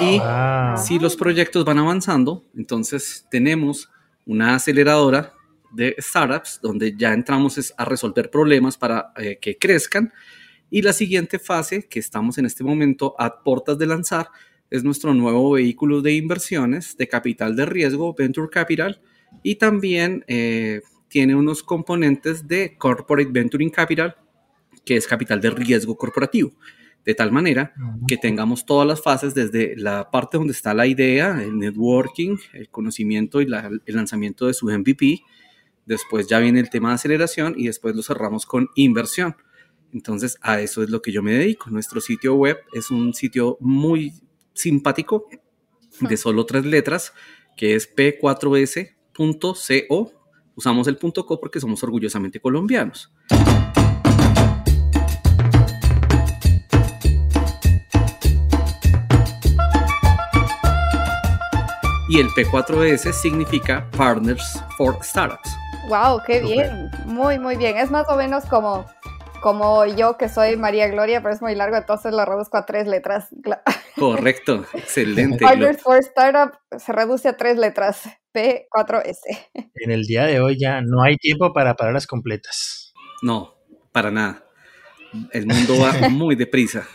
Y 0.00 0.20
si 0.76 0.98
los 0.98 1.14
proyectos 1.14 1.64
van 1.64 1.78
avanzando, 1.78 2.42
entonces 2.56 3.28
tenemos 3.30 3.90
una 4.26 4.56
aceleradora 4.56 5.34
de 5.70 5.94
startups 6.00 6.58
donde 6.60 6.96
ya 6.96 7.12
entramos 7.12 7.72
a 7.76 7.84
resolver 7.84 8.28
problemas 8.28 8.76
para 8.76 9.12
eh, 9.18 9.38
que 9.40 9.56
crezcan 9.56 10.12
y 10.70 10.82
la 10.82 10.92
siguiente 10.92 11.38
fase, 11.38 11.86
que 11.88 11.98
estamos 11.98 12.38
en 12.38 12.46
este 12.46 12.64
momento 12.64 13.14
a 13.18 13.42
puertas 13.42 13.78
de 13.78 13.86
lanzar, 13.86 14.28
es 14.70 14.84
nuestro 14.84 15.12
nuevo 15.14 15.52
vehículo 15.52 16.00
de 16.00 16.14
inversiones 16.14 16.96
de 16.96 17.08
capital 17.08 17.56
de 17.56 17.66
riesgo, 17.66 18.14
Venture 18.14 18.48
Capital, 18.48 19.00
y 19.42 19.56
también 19.56 20.24
eh, 20.28 20.80
tiene 21.08 21.34
unos 21.34 21.62
componentes 21.62 22.46
de 22.46 22.76
Corporate 22.78 23.30
Venturing 23.32 23.70
Capital, 23.70 24.16
que 24.84 24.96
es 24.96 25.06
capital 25.06 25.40
de 25.40 25.50
riesgo 25.50 25.96
corporativo, 25.96 26.52
de 27.04 27.14
tal 27.14 27.32
manera 27.32 27.74
que 28.06 28.16
tengamos 28.16 28.64
todas 28.64 28.86
las 28.86 29.02
fases 29.02 29.34
desde 29.34 29.74
la 29.76 30.10
parte 30.10 30.38
donde 30.38 30.52
está 30.52 30.72
la 30.72 30.86
idea, 30.86 31.42
el 31.42 31.58
networking, 31.58 32.36
el 32.52 32.68
conocimiento 32.68 33.40
y 33.40 33.44
el 33.44 33.94
lanzamiento 33.96 34.46
de 34.46 34.54
su 34.54 34.66
MVP, 34.66 35.22
después 35.86 36.28
ya 36.28 36.38
viene 36.38 36.60
el 36.60 36.70
tema 36.70 36.90
de 36.90 36.94
aceleración 36.94 37.54
y 37.56 37.66
después 37.66 37.96
lo 37.96 38.02
cerramos 38.02 38.46
con 38.46 38.68
inversión. 38.76 39.34
Entonces 39.92 40.38
a 40.40 40.60
eso 40.60 40.82
es 40.82 40.90
lo 40.90 41.02
que 41.02 41.12
yo 41.12 41.22
me 41.22 41.32
dedico. 41.32 41.70
Nuestro 41.70 42.00
sitio 42.00 42.34
web 42.34 42.58
es 42.72 42.90
un 42.90 43.14
sitio 43.14 43.56
muy 43.60 44.12
simpático 44.52 45.28
de 46.00 46.16
solo 46.16 46.46
tres 46.46 46.64
letras, 46.64 47.12
que 47.56 47.74
es 47.74 47.94
p4s.co. 47.94 50.12
Usamos 50.54 50.88
el 50.88 50.98
.co 50.98 51.40
porque 51.40 51.60
somos 51.60 51.82
orgullosamente 51.82 52.40
colombianos. 52.40 53.12
Y 62.10 62.18
el 62.18 62.28
P4S 62.30 63.12
significa 63.12 63.88
Partners 63.96 64.60
for 64.76 64.98
Startups. 65.00 65.48
¡Wow! 65.88 66.20
¡Qué 66.26 66.42
bien! 66.42 66.90
Muy, 67.06 67.38
muy 67.38 67.54
bien. 67.54 67.76
Es 67.76 67.88
más 67.88 68.04
o 68.08 68.16
menos 68.16 68.44
como 68.46 68.84
como 69.40 69.86
yo 69.86 70.16
que 70.16 70.28
soy 70.28 70.56
María 70.56 70.88
Gloria, 70.88 71.22
pero 71.22 71.34
es 71.34 71.42
muy 71.42 71.54
largo, 71.54 71.76
entonces 71.76 72.12
lo 72.12 72.24
reduzco 72.24 72.56
a 72.58 72.66
tres 72.66 72.86
letras. 72.86 73.28
Correcto, 73.96 74.66
excelente. 74.74 75.44
Partners 75.44 75.82
for 75.82 75.98
Startup 75.98 76.52
se 76.78 76.92
reduce 76.92 77.28
a 77.28 77.36
tres 77.36 77.56
letras, 77.56 78.08
P4S. 78.34 79.48
En 79.74 79.90
el 79.90 80.04
día 80.04 80.24
de 80.24 80.40
hoy 80.40 80.58
ya 80.58 80.80
no 80.82 81.02
hay 81.02 81.16
tiempo 81.16 81.52
para 81.52 81.74
palabras 81.74 82.06
completas. 82.06 82.92
No, 83.22 83.54
para 83.92 84.10
nada. 84.10 84.44
El 85.32 85.46
mundo 85.46 85.74
va 85.80 86.08
muy 86.10 86.36
deprisa. 86.36 86.86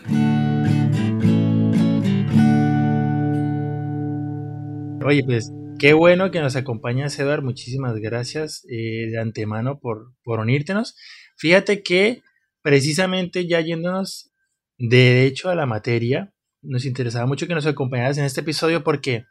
Oye, 5.04 5.24
pues 5.24 5.52
qué 5.78 5.94
bueno 5.94 6.32
que 6.32 6.40
nos 6.40 6.56
acompañas, 6.56 7.20
Eduard. 7.20 7.44
Muchísimas 7.44 7.96
gracias 7.98 8.66
eh, 8.70 9.10
de 9.12 9.20
antemano 9.20 9.80
por, 9.80 10.14
por 10.24 10.40
unírtenos. 10.40 10.96
Fíjate 11.38 11.84
que 11.84 12.24
precisamente 12.66 13.48
ya 13.48 13.62
yéndonos 13.62 14.32
de 14.80 15.28
hecho 15.28 15.52
a 15.52 15.56
la 15.56 15.68
materia, 15.68 16.34
nos 16.64 16.86
interesaba 16.86 17.28
mucho 17.28 17.46
que 17.46 17.54
nos 17.54 17.68
acompañaras 17.68 18.18
en 18.18 18.26
este 18.26 18.42
episodio 18.42 18.84
porque 18.84 19.26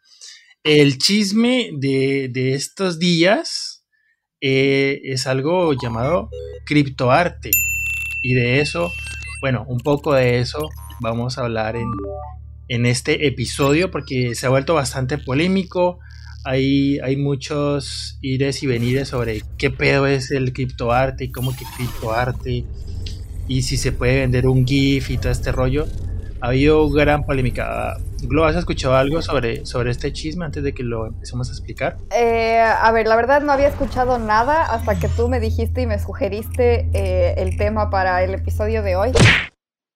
el 0.62 0.98
chisme 0.98 1.70
de, 1.76 2.30
estos 2.54 3.00
días 3.00 3.84
eh, 4.40 5.00
es 5.02 5.26
algo 5.26 5.72
llamado 5.72 6.30
criptoarte. 6.64 7.50
Y 8.22 8.34
de 8.34 8.60
eso, 8.60 8.92
bueno, 9.40 9.64
un 9.66 9.80
poco 9.80 10.14
de 10.14 10.38
eso 10.38 10.68
vamos 11.00 11.36
a 11.36 11.40
hablar 11.40 11.74
en, 11.74 11.90
en 12.68 12.86
este 12.86 13.26
episodio 13.26 13.90
porque 13.90 14.36
se 14.36 14.46
ha 14.46 14.50
vuelto 14.50 14.74
bastante 14.74 15.18
polémico. 15.18 15.98
Hay, 16.44 17.00
hay 17.00 17.16
muchos 17.16 18.16
ires 18.22 18.62
y 18.62 18.68
venires 18.68 19.08
sobre 19.08 19.42
qué 19.58 19.70
pedo 19.70 20.06
es 20.06 20.30
el 20.30 20.52
criptoarte 20.52 21.24
y 21.24 21.32
cómo 21.32 21.50
que 21.56 21.64
criptoarte 21.76 22.64
y 23.48 23.62
si 23.62 23.76
se 23.76 23.92
puede 23.92 24.20
vender 24.20 24.46
un 24.46 24.66
GIF 24.66 25.10
y 25.10 25.18
todo 25.18 25.32
este 25.32 25.52
rollo. 25.52 25.86
Ha 26.40 26.48
habido 26.48 26.90
gran 26.90 27.24
polémica. 27.24 27.96
Glo, 28.22 28.44
¿has 28.44 28.56
escuchado 28.56 28.96
algo 28.96 29.22
sobre, 29.22 29.64
sobre 29.64 29.90
este 29.90 30.12
chisme 30.12 30.44
antes 30.44 30.62
de 30.62 30.74
que 30.74 30.82
lo 30.82 31.06
empecemos 31.06 31.48
a 31.48 31.52
explicar? 31.52 31.96
Eh, 32.14 32.60
a 32.60 32.90
ver, 32.92 33.06
la 33.06 33.16
verdad 33.16 33.40
no 33.42 33.52
había 33.52 33.68
escuchado 33.68 34.18
nada 34.18 34.64
hasta 34.64 34.98
que 34.98 35.08
tú 35.08 35.28
me 35.28 35.40
dijiste 35.40 35.82
y 35.82 35.86
me 35.86 35.98
sugeriste 35.98 36.90
eh, 36.92 37.34
el 37.38 37.56
tema 37.56 37.88
para 37.88 38.22
el 38.22 38.34
episodio 38.34 38.82
de 38.82 38.96
hoy. 38.96 39.12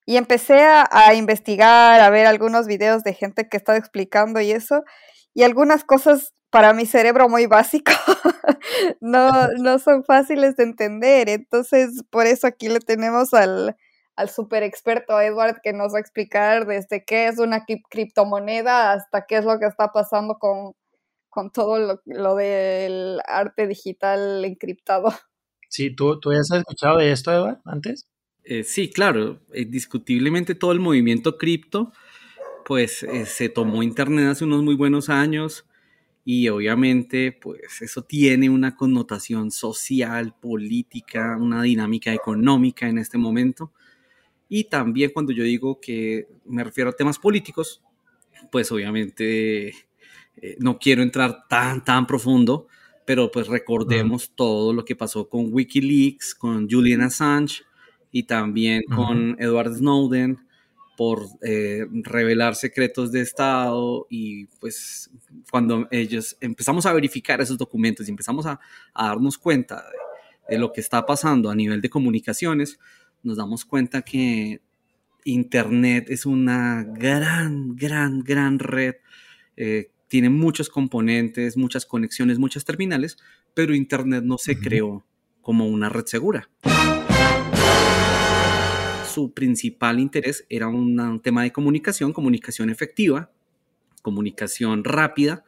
Y 0.06 0.16
empecé 0.16 0.62
a, 0.62 0.88
a, 0.90 1.12
investigar, 1.12 2.00
a 2.00 2.08
ver 2.08 2.26
algunos 2.26 2.66
videos 2.66 3.02
de 3.02 3.12
gente 3.12 3.46
que 3.46 3.58
estaba 3.58 3.76
explicando 3.76 4.40
y 4.40 4.52
eso. 4.52 4.82
Y 5.34 5.42
algunas 5.42 5.84
cosas 5.84 6.32
para 6.50 6.72
mi 6.72 6.86
cerebro 6.86 7.28
muy 7.28 7.46
básico 7.46 7.92
no, 9.00 9.48
no 9.58 9.78
son 9.78 10.04
fáciles 10.04 10.56
de 10.56 10.64
entender. 10.64 11.28
Entonces, 11.28 12.02
por 12.10 12.26
eso 12.26 12.46
aquí 12.46 12.68
le 12.68 12.80
tenemos 12.80 13.34
al, 13.34 13.76
al 14.16 14.30
super 14.30 14.62
experto 14.62 15.20
Edward 15.20 15.60
que 15.62 15.72
nos 15.72 15.92
va 15.92 15.98
a 15.98 16.00
explicar 16.00 16.66
desde 16.66 17.04
qué 17.04 17.28
es 17.28 17.38
una 17.38 17.64
criptomoneda 17.90 18.92
hasta 18.92 19.26
qué 19.26 19.36
es 19.36 19.44
lo 19.44 19.58
que 19.58 19.66
está 19.66 19.92
pasando 19.92 20.38
con, 20.38 20.72
con 21.28 21.50
todo 21.50 21.78
lo, 21.78 22.02
lo, 22.06 22.36
del 22.36 23.20
arte 23.26 23.66
digital 23.66 24.44
encriptado. 24.44 25.12
Sí, 25.68 25.94
¿tú, 25.94 26.18
¿tú 26.18 26.32
ya 26.32 26.40
has 26.40 26.50
escuchado 26.50 26.98
de 26.98 27.12
esto, 27.12 27.30
Edward, 27.30 27.60
antes? 27.66 28.08
Eh, 28.44 28.64
sí, 28.64 28.90
claro, 28.90 29.40
indiscutiblemente 29.52 30.54
todo 30.54 30.72
el 30.72 30.80
movimiento 30.80 31.36
cripto, 31.36 31.92
pues 32.64 33.02
eh, 33.02 33.26
se 33.26 33.50
tomó 33.50 33.82
Internet 33.82 34.28
hace 34.30 34.44
unos 34.44 34.62
muy 34.62 34.74
buenos 34.74 35.10
años 35.10 35.66
y 36.30 36.46
obviamente 36.50 37.32
pues 37.32 37.80
eso 37.80 38.02
tiene 38.02 38.50
una 38.50 38.76
connotación 38.76 39.50
social, 39.50 40.34
política, 40.38 41.38
una 41.40 41.62
dinámica 41.62 42.12
económica 42.12 42.86
en 42.86 42.98
este 42.98 43.16
momento. 43.16 43.72
Y 44.46 44.64
también 44.64 45.10
cuando 45.14 45.32
yo 45.32 45.42
digo 45.42 45.80
que 45.80 46.28
me 46.44 46.62
refiero 46.62 46.90
a 46.90 46.92
temas 46.92 47.18
políticos, 47.18 47.82
pues 48.52 48.70
obviamente 48.70 49.68
eh, 49.68 50.56
no 50.58 50.78
quiero 50.78 51.02
entrar 51.02 51.46
tan, 51.48 51.82
tan 51.82 52.06
profundo, 52.06 52.66
pero 53.06 53.30
pues 53.30 53.46
recordemos 53.46 54.30
todo 54.34 54.74
lo 54.74 54.84
que 54.84 54.96
pasó 54.96 55.30
con 55.30 55.50
Wikileaks, 55.50 56.34
con 56.34 56.68
Julian 56.68 57.00
Assange 57.00 57.62
y 58.12 58.24
también 58.24 58.82
con 58.94 59.34
Edward 59.38 59.76
Snowden, 59.76 60.46
por 60.98 61.28
eh, 61.42 61.86
revelar 62.02 62.56
secretos 62.56 63.12
de 63.12 63.20
Estado 63.20 64.08
y 64.10 64.46
pues 64.58 65.08
cuando 65.48 65.86
ellos 65.92 66.36
empezamos 66.40 66.86
a 66.86 66.92
verificar 66.92 67.40
esos 67.40 67.56
documentos 67.56 68.08
y 68.08 68.10
empezamos 68.10 68.46
a, 68.46 68.58
darnos 68.96 69.38
cuenta 69.38 69.84
de, 70.48 70.58
lo 70.58 70.72
que 70.72 70.80
está 70.80 71.06
pasando 71.06 71.50
a 71.50 71.54
nivel 71.54 71.80
de 71.80 71.88
comunicaciones, 71.88 72.80
nos 73.22 73.36
damos 73.36 73.64
cuenta 73.64 74.02
que 74.02 74.60
Internet 75.22 76.10
es 76.10 76.26
una 76.26 76.82
gran, 76.82 77.76
gran, 77.76 78.24
gran 78.24 78.58
red. 78.58 78.96
Eh, 79.56 79.92
tiene 80.08 80.30
muchos 80.30 80.68
componentes, 80.68 81.56
muchas 81.56 81.86
conexiones, 81.86 82.40
muchas 82.40 82.64
terminales, 82.64 83.18
pero 83.54 83.72
Internet 83.72 84.24
no 84.24 84.36
se 84.36 84.58
creó 84.58 85.06
como 85.42 85.68
una 85.68 85.90
red 85.90 86.06
segura 86.06 86.48
su 89.18 89.32
principal 89.32 89.98
interés 89.98 90.46
era 90.48 90.68
un 90.68 91.20
tema 91.20 91.42
de 91.42 91.50
comunicación, 91.50 92.12
comunicación 92.12 92.70
efectiva, 92.70 93.32
comunicación 94.00 94.84
rápida, 94.84 95.44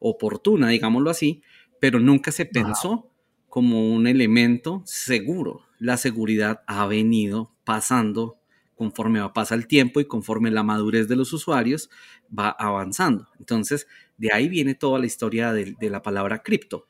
oportuna, 0.00 0.68
digámoslo 0.68 1.10
así, 1.10 1.42
pero 1.80 2.00
nunca 2.00 2.32
se 2.32 2.44
pensó 2.44 3.08
como 3.48 3.94
un 3.94 4.08
elemento 4.08 4.82
seguro. 4.84 5.60
La 5.78 5.96
seguridad 5.96 6.62
ha 6.66 6.86
venido 6.86 7.52
pasando 7.62 8.36
conforme 8.74 9.20
va 9.20 9.32
pasa 9.32 9.54
el 9.54 9.68
tiempo 9.68 10.00
y 10.00 10.06
conforme 10.06 10.50
la 10.50 10.64
madurez 10.64 11.06
de 11.06 11.14
los 11.14 11.32
usuarios 11.32 11.90
va 12.36 12.48
avanzando. 12.50 13.28
Entonces, 13.38 13.86
de 14.16 14.32
ahí 14.32 14.48
viene 14.48 14.74
toda 14.74 14.98
la 14.98 15.06
historia 15.06 15.52
de, 15.52 15.76
la 15.88 16.02
palabra 16.02 16.42
cripto. 16.42 16.88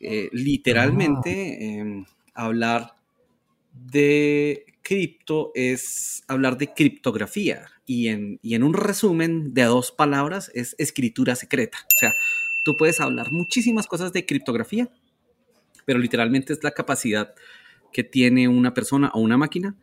Eh, 0.00 0.30
literalmente, 0.32 1.76
em, 1.76 2.06
hablar 2.32 2.94
de 3.74 4.64
cripto 4.86 5.50
es 5.56 6.22
hablar 6.28 6.58
de 6.58 6.72
criptografía 6.72 7.66
y 7.86 8.06
en, 8.06 8.38
y 8.40 8.54
en 8.54 8.62
un 8.62 8.72
resumen 8.72 9.52
de 9.52 9.64
dos 9.64 9.90
palabras 9.90 10.52
es 10.54 10.76
escritura 10.78 11.34
secreta. 11.34 11.78
O 11.78 11.98
sea, 11.98 12.12
tú 12.64 12.76
puedes 12.76 13.00
hablar 13.00 13.32
muchísimas 13.32 13.88
cosas 13.88 14.12
de 14.12 14.24
criptografía, 14.24 14.88
pero 15.86 15.98
literalmente 15.98 16.52
es 16.52 16.62
la 16.62 16.70
capacidad 16.70 17.34
que 17.92 18.04
tiene 18.04 18.46
una 18.46 18.74
persona 18.74 19.10
o 19.12 19.18
una 19.18 19.36
máquina 19.36 19.74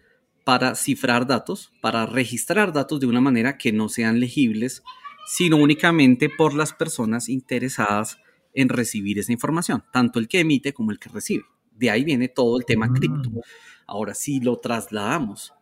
para 0.45 0.73
cifrar 0.73 1.27
datos, 1.27 1.73
para 1.81 2.05
registrar 2.05 2.71
datos 2.71 3.01
de 3.01 3.07
una 3.07 3.19
manera 3.19 3.57
que 3.57 3.73
no 3.73 3.89
sean 3.89 4.21
legibles, 4.21 4.83
sino 5.27 5.57
únicamente 5.57 6.29
por 6.29 6.53
las 6.53 6.71
personas 6.71 7.27
interesadas 7.27 8.19
en 8.53 8.69
recibir 8.69 9.19
esa 9.19 9.33
información, 9.33 9.83
tanto 9.91 10.19
el 10.19 10.29
que 10.29 10.39
emite 10.39 10.71
como 10.71 10.91
el 10.91 10.99
que 10.99 11.09
recibe. 11.09 11.43
De 11.75 11.89
ahí 11.89 12.03
viene 12.03 12.27
todo 12.27 12.57
el 12.57 12.65
tema 12.65 12.91
cripto. 12.91 13.29
Mm. 13.29 13.41
Ahora, 13.87 14.13
si 14.13 14.39
lo 14.39 14.57
trasladamos 14.57 15.53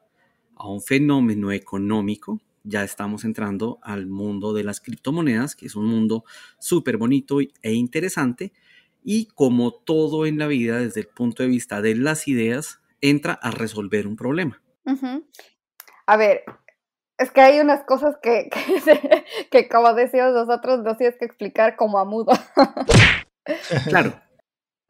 a 0.55 0.67
un 0.67 0.81
fenómeno 0.81 1.51
económico, 1.51 2.39
ya 2.63 2.83
estamos 2.83 3.23
entrando 3.25 3.79
al 3.81 4.05
mundo 4.07 4.53
de 4.53 4.63
las 4.63 4.79
criptomonedas, 4.81 5.55
que 5.55 5.65
es 5.65 5.75
un 5.75 5.85
mundo 5.85 6.23
súper 6.59 6.97
bonito 6.97 7.39
e 7.39 7.73
interesante. 7.73 8.53
Y 9.03 9.25
como 9.27 9.73
todo 9.73 10.25
en 10.25 10.37
la 10.37 10.47
vida, 10.47 10.77
desde 10.77 11.01
el 11.01 11.07
punto 11.07 11.41
de 11.41 11.49
vista 11.49 11.81
de 11.81 11.95
las 11.95 12.27
ideas, 12.27 12.81
entra 13.01 13.33
a 13.33 13.49
resolver 13.49 14.05
un 14.05 14.15
problema. 14.15 14.61
A 16.05 16.17
ver, 16.17 16.43
Es 17.17 17.31
que 17.31 17.41
hay 17.41 17.59
unas 17.59 17.83
cosas 17.83 18.17
que, 18.23 18.49
que, 19.51 19.67
como 19.67 19.93
decíamos 19.93 20.33
nosotros, 20.33 20.83
nos 20.83 20.97
tienes 20.97 21.17
que 21.17 21.25
explicar 21.25 21.75
como 21.75 21.99
a 21.99 22.05
mudo. 22.05 22.33
Claro. 23.87 24.13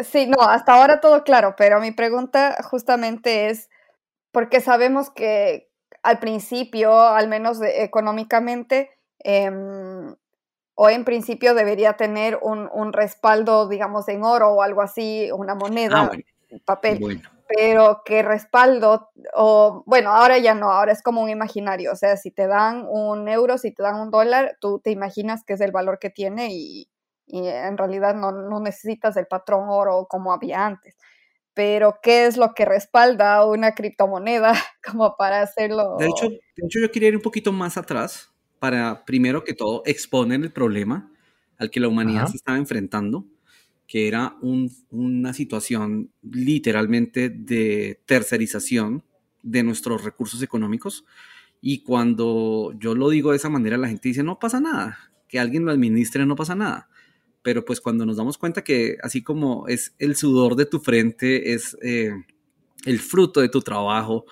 Sí, 0.03 0.27
no, 0.27 0.41
hasta 0.41 0.73
ahora 0.73 0.99
todo 0.99 1.23
claro, 1.23 1.55
pero 1.57 1.79
mi 1.79 1.91
pregunta 1.91 2.57
justamente 2.63 3.49
es, 3.49 3.69
porque 4.31 4.61
sabemos 4.61 5.09
que 5.09 5.69
al 6.03 6.19
principio, 6.19 6.99
al 6.99 7.27
menos 7.27 7.59
económicamente, 7.61 8.91
em, 9.19 10.15
o 10.75 10.89
en 10.89 11.05
principio 11.05 11.53
debería 11.53 11.93
tener 11.93 12.39
un, 12.41 12.69
un, 12.73 12.93
respaldo, 12.93 13.67
digamos, 13.67 14.07
en 14.07 14.23
oro 14.23 14.53
o 14.53 14.61
algo 14.61 14.81
así, 14.81 15.29
una 15.31 15.53
moneda, 15.53 16.09
ah, 16.11 16.57
papel. 16.65 17.21
Pero 17.47 18.01
que 18.05 18.23
respaldo, 18.23 19.09
o 19.35 19.83
bueno, 19.85 20.11
ahora 20.11 20.37
ya 20.37 20.55
no, 20.55 20.71
ahora 20.71 20.93
es 20.93 21.03
como 21.03 21.21
un 21.21 21.29
imaginario, 21.29 21.91
o 21.91 21.95
sea, 21.97 22.15
si 22.15 22.31
te 22.31 22.47
dan 22.47 22.85
un 22.87 23.27
euro, 23.27 23.57
si 23.57 23.73
te 23.73 23.83
dan 23.83 23.99
un 23.99 24.09
dólar, 24.09 24.57
tú 24.61 24.79
te 24.79 24.89
imaginas 24.89 25.43
que 25.43 25.53
es 25.53 25.61
el 25.61 25.73
valor 25.73 25.99
que 25.99 26.09
tiene 26.09 26.47
y, 26.51 26.87
y 27.31 27.47
en 27.47 27.77
realidad 27.77 28.13
no, 28.13 28.31
no, 28.31 28.59
necesitas 28.59 29.15
el 29.15 29.25
patrón 29.25 29.65
oro 29.69 30.05
como 30.09 30.33
había 30.33 30.65
antes. 30.65 30.97
Pero, 31.53 31.99
¿qué 32.03 32.25
es 32.25 32.37
lo 32.37 32.53
que 32.53 32.65
respalda 32.65 33.45
una 33.45 33.73
criptomoneda 33.73 34.53
como 34.85 35.15
para 35.15 35.41
hacerlo? 35.41 35.95
De 35.97 36.07
hecho, 36.07 36.29
de 36.29 36.65
hecho 36.65 36.79
yo 36.81 36.91
quería 36.91 37.09
ir 37.09 37.15
un 37.15 37.21
poquito 37.21 37.51
más 37.51 37.77
atrás 37.77 38.31
para, 38.59 39.05
primero 39.05 39.43
que 39.43 39.53
todo, 39.53 39.81
exponer 39.85 40.41
el 40.41 40.51
problema 40.51 41.09
al 41.57 41.69
que 41.69 41.79
la 41.79 41.87
humanidad 41.87 42.27
se 42.27 42.37
estaba 42.37 42.57
enfrentando, 42.57 43.25
que 43.87 44.07
era 44.07 44.35
una 44.41 45.33
situación 45.33 46.11
literalmente 46.21 47.29
de 47.29 48.01
tercerización 48.05 49.03
de 49.43 49.63
nuestros 49.63 50.03
recursos 50.03 50.41
económicos. 50.41 51.05
Y 51.61 51.83
cuando 51.83 52.73
yo 52.79 52.95
lo 52.95 53.09
digo 53.09 53.31
de 53.31 53.37
esa 53.37 53.49
manera, 53.49 53.77
la 53.77 53.87
gente 53.87 54.09
dice, 54.09 54.23
no 54.23 54.39
pasa 54.39 54.59
nada, 54.59 54.97
que 55.27 55.39
alguien 55.39 55.65
lo 55.65 55.71
administre, 55.71 56.25
no 56.25 56.35
pasa 56.35 56.55
nada. 56.55 56.89
Pero 57.41 57.65
pues 57.65 57.81
cuando 57.81 58.05
nos 58.05 58.17
damos 58.17 58.37
cuenta 58.37 58.63
que 58.63 58.97
así 59.01 59.23
como 59.23 59.67
es 59.67 59.95
el 59.99 60.15
sudor 60.15 60.55
de 60.55 60.65
tu 60.65 60.79
frente, 60.79 61.53
es 61.53 61.77
eh, 61.81 62.13
el 62.85 62.99
fruto 62.99 63.41
de 63.41 63.49
tu 63.49 63.61
trabajo, 63.61 64.25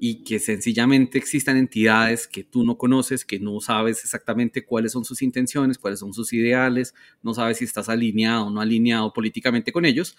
y 0.00 0.22
que 0.22 0.38
sencillamente 0.38 1.18
existan 1.18 1.56
entidades 1.56 2.28
que 2.28 2.44
tú 2.44 2.64
no 2.64 2.78
conoces, 2.78 3.24
que 3.24 3.40
no 3.40 3.60
sabes 3.60 4.04
exactamente 4.04 4.64
cuáles 4.64 4.92
son 4.92 5.04
sus 5.04 5.22
intenciones, 5.22 5.76
cuáles 5.76 5.98
son 5.98 6.14
sus 6.14 6.32
ideales, 6.32 6.94
no 7.22 7.34
sabes 7.34 7.58
si 7.58 7.64
estás 7.64 7.88
alineado 7.88 8.46
o 8.46 8.50
no 8.50 8.60
alineado 8.60 9.12
políticamente 9.12 9.72
con 9.72 9.84
ellos, 9.84 10.16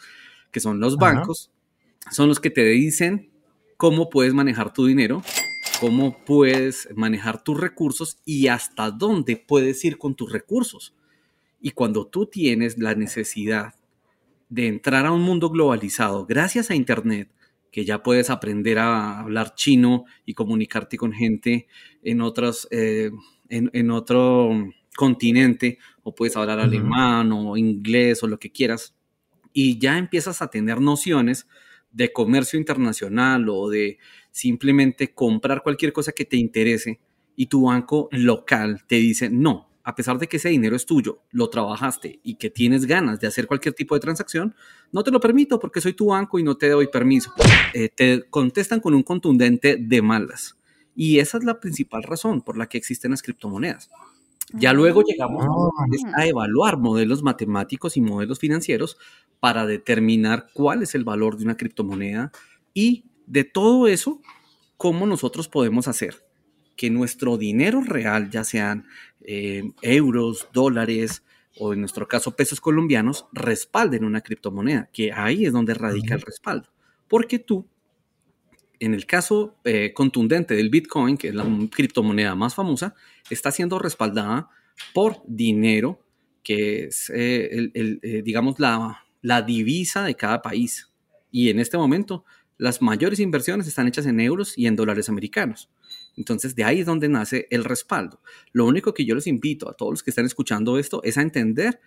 que 0.52 0.60
son 0.60 0.82
los 0.82 0.98
bancos, 0.98 1.50
son 2.12 2.28
los 2.28 2.42
que 2.42 2.50
te 2.50 2.66
dicen 2.66 3.30
cómo 3.78 4.10
puedes 4.10 4.34
manejar 4.34 4.74
tu 4.74 4.86
dinero, 4.86 5.24
cómo 5.80 6.26
puedes 6.26 6.90
manejar 6.96 7.42
tus 7.42 7.58
recursos 7.58 8.18
y 8.26 8.48
hasta 8.48 8.92
dónde 8.92 9.38
puedes 9.38 9.86
ir 9.86 9.98
con 9.98 10.14
tus 10.14 10.30
recursos. 10.30 10.94
Y 11.62 11.72
cuando 11.72 12.08
tú 12.08 12.26
tienes 12.26 12.78
la 12.78 12.96
necesidad 12.96 13.74
de 14.50 14.68
entrar 14.68 15.06
a 15.06 15.12
un 15.12 15.22
mundo 15.22 15.50
globalizado 15.50 16.26
gracias 16.26 16.72
a 16.72 16.76
Internet, 16.76 17.30
que 17.72 17.86
ya 17.86 18.02
puedes 18.02 18.30
aprender 18.30 18.80
a 18.80 19.20
hablar 19.20 19.54
chino 19.56 20.06
y 20.26 20.34
comunicarte 20.34 20.98
con 20.98 21.14
gente 21.14 21.68
en, 22.04 22.22
otros, 22.22 22.68
eh, 22.72 23.12
en, 23.50 23.92
otro 23.92 24.50
continente, 24.96 25.78
o 26.04 26.16
puedes 26.16 26.36
hablar 26.36 26.60
alemán 26.60 27.32
o 27.32 27.58
inglés 27.58 28.24
o 28.24 28.28
lo 28.28 28.40
que 28.40 28.52
quieras, 28.52 28.96
y 29.54 29.78
ya 29.78 29.98
empiezas 29.98 30.42
a 30.42 30.50
tener 30.50 30.82
nociones 30.82 31.48
de 31.92 32.12
comercio 32.12 32.60
internacional 32.60 33.48
o 33.50 33.70
de 33.70 33.98
simplemente 34.32 35.14
comprar 35.14 35.64
cualquier 35.64 35.94
cosa 35.94 36.12
que 36.12 36.26
te 36.26 36.38
interese 36.38 37.00
y 37.36 37.48
tu 37.48 37.64
banco 37.66 38.10
local 38.12 38.84
te 38.88 38.96
dice, 38.96 39.30
no, 39.30 39.69
a 39.90 39.96
pesar 39.96 40.20
de 40.20 40.28
que 40.28 40.38
ese 40.38 40.50
dinero 40.50 40.76
es 40.76 40.86
tuyo, 40.86 41.24
lo 41.32 41.50
trabajaste 41.50 42.20
y 42.22 42.36
que 42.36 42.52
tienes 42.52 42.86
ganas 42.86 43.20
de 43.20 43.26
hacer 43.26 43.48
cualquier 43.48 43.74
tipo 43.74 43.96
de 43.96 44.00
transacción, 44.00 44.54
no 44.92 45.04
te 45.04 45.10
lo 45.10 45.20
permito 45.20 45.60
porque 45.60 45.82
soy 45.82 45.94
tu 45.94 46.10
banco 46.10 46.38
y 46.38 46.44
no 46.44 46.58
te 46.58 46.70
doy 46.70 46.88
permiso. 46.88 47.34
Eh, 47.74 47.90
te 47.90 48.30
contestan 48.30 48.82
con 48.82 48.94
un 48.94 49.02
contundente 49.02 49.78
de 49.78 50.02
malas. 50.04 50.60
Y 50.96 51.18
esa 51.18 51.40
es 51.40 51.44
la 51.44 51.60
principal 51.60 52.04
razón 52.04 52.42
por 52.42 52.56
la 52.56 52.68
que 52.68 52.78
existen 52.78 53.10
las 53.10 53.24
criptomonedas. 53.24 53.90
Ya 54.54 54.74
luego 54.74 55.02
llegamos 55.02 55.44
a 55.44 56.22
ah. 56.22 56.28
evaluar 56.28 56.78
modelos 56.78 57.24
matemáticos 57.24 57.98
y 57.98 58.02
modelos 58.02 58.38
financieros 58.38 58.96
para 59.40 59.66
determinar 59.66 60.50
cuál 60.54 60.84
es 60.84 60.94
el 60.94 61.04
valor 61.04 61.38
de 61.38 61.46
una 61.46 61.58
criptomoneda 61.58 62.32
y 62.76 63.06
de 63.26 63.44
todo 63.44 63.88
eso, 63.88 64.22
cómo 64.78 65.08
nosotros 65.08 65.48
podemos 65.48 65.88
hacer 65.88 66.29
que 66.80 66.90
nuestro 66.90 67.38
dinero 67.38 67.82
real, 67.82 68.30
ya 68.30 68.46
sean 68.46 68.88
eh, 69.20 69.70
euros, 69.82 70.48
dólares 70.54 71.24
o 71.58 71.74
en 71.74 71.82
nuestro 71.82 72.08
caso 72.08 72.38
pesos 72.38 72.62
colombianos, 72.62 73.26
respalden 73.34 74.06
una 74.06 74.22
criptomoneda, 74.22 74.90
que 74.94 75.12
ahí 75.12 75.46
es 75.46 75.52
donde 75.52 75.74
radica 75.74 76.16
el 76.16 76.22
respaldo. 76.22 76.70
Porque 77.10 77.38
tú, 77.38 77.68
en 78.80 78.94
el 78.94 79.06
caso 79.06 79.58
eh, 79.66 79.92
contundente 79.94 80.54
del 80.56 80.70
Bitcoin, 80.70 81.18
que 81.18 81.28
es 81.28 81.36
la 81.36 81.46
criptomoneda 81.70 82.34
más 82.34 82.56
famosa, 82.56 82.96
está 83.30 83.52
siendo 83.52 83.78
respaldada 83.78 84.48
por 84.94 85.22
dinero 85.28 86.00
que 86.46 86.86
es, 86.86 87.12
eh, 87.14 88.22
digamos, 88.24 88.58
la, 88.58 89.04
la 89.22 89.42
divisa 89.42 90.06
de 90.06 90.16
cada 90.16 90.42
país. 90.42 90.90
Y 91.30 91.50
en 91.50 91.60
este 91.60 91.78
momento, 91.78 92.24
las 92.58 92.82
mayores 92.82 93.20
inversiones 93.20 93.68
están 93.68 93.90
hechas 93.90 94.06
en 94.06 94.22
euros 94.22 94.58
y 94.58 94.66
en 94.66 94.78
dólares 94.78 95.10
americanos. 95.10 95.70
Entonces, 96.16 96.56
de 96.56 96.64
ahí 96.64 96.82
es 96.82 96.86
donde 96.86 97.10
nace 97.10 97.48
el 97.50 97.64
respaldo. 97.64 98.22
Lo 98.52 98.66
único 98.66 98.94
que 98.94 99.06
yo 99.06 99.16
les 99.16 99.28
invito 99.28 99.70
a 99.70 99.74
todos 99.74 99.92
los 99.92 100.04
que 100.04 100.12
están 100.12 100.26
escuchando 100.26 100.78
esto 100.78 101.02
es 101.04 101.18
a 101.18 101.22
entender 101.22 101.80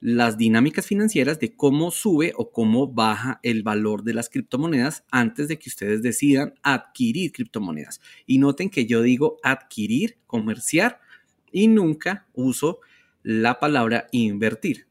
las 0.00 0.36
dinámicas 0.36 0.86
financieras 0.86 1.40
de 1.40 1.56
cómo 1.56 1.90
sube 1.90 2.32
o 2.36 2.50
cómo 2.50 2.88
baja 2.88 3.40
el 3.42 3.62
valor 3.62 4.02
de 4.02 4.14
las 4.14 4.28
criptomonedas 4.28 5.04
antes 5.10 5.48
de 5.48 5.58
que 5.58 5.70
ustedes 5.70 6.02
decidan 6.02 6.54
adquirir 6.62 7.32
criptomonedas. 7.32 8.00
Y 8.26 8.38
noten 8.38 8.68
que 8.68 8.86
yo 8.86 9.02
digo 9.02 9.38
adquirir, 9.42 10.18
comerciar 10.26 11.00
y 11.50 11.68
nunca 11.68 12.26
uso 12.34 12.80
la 13.22 13.58
palabra 13.58 14.06
invertir, 14.12 14.86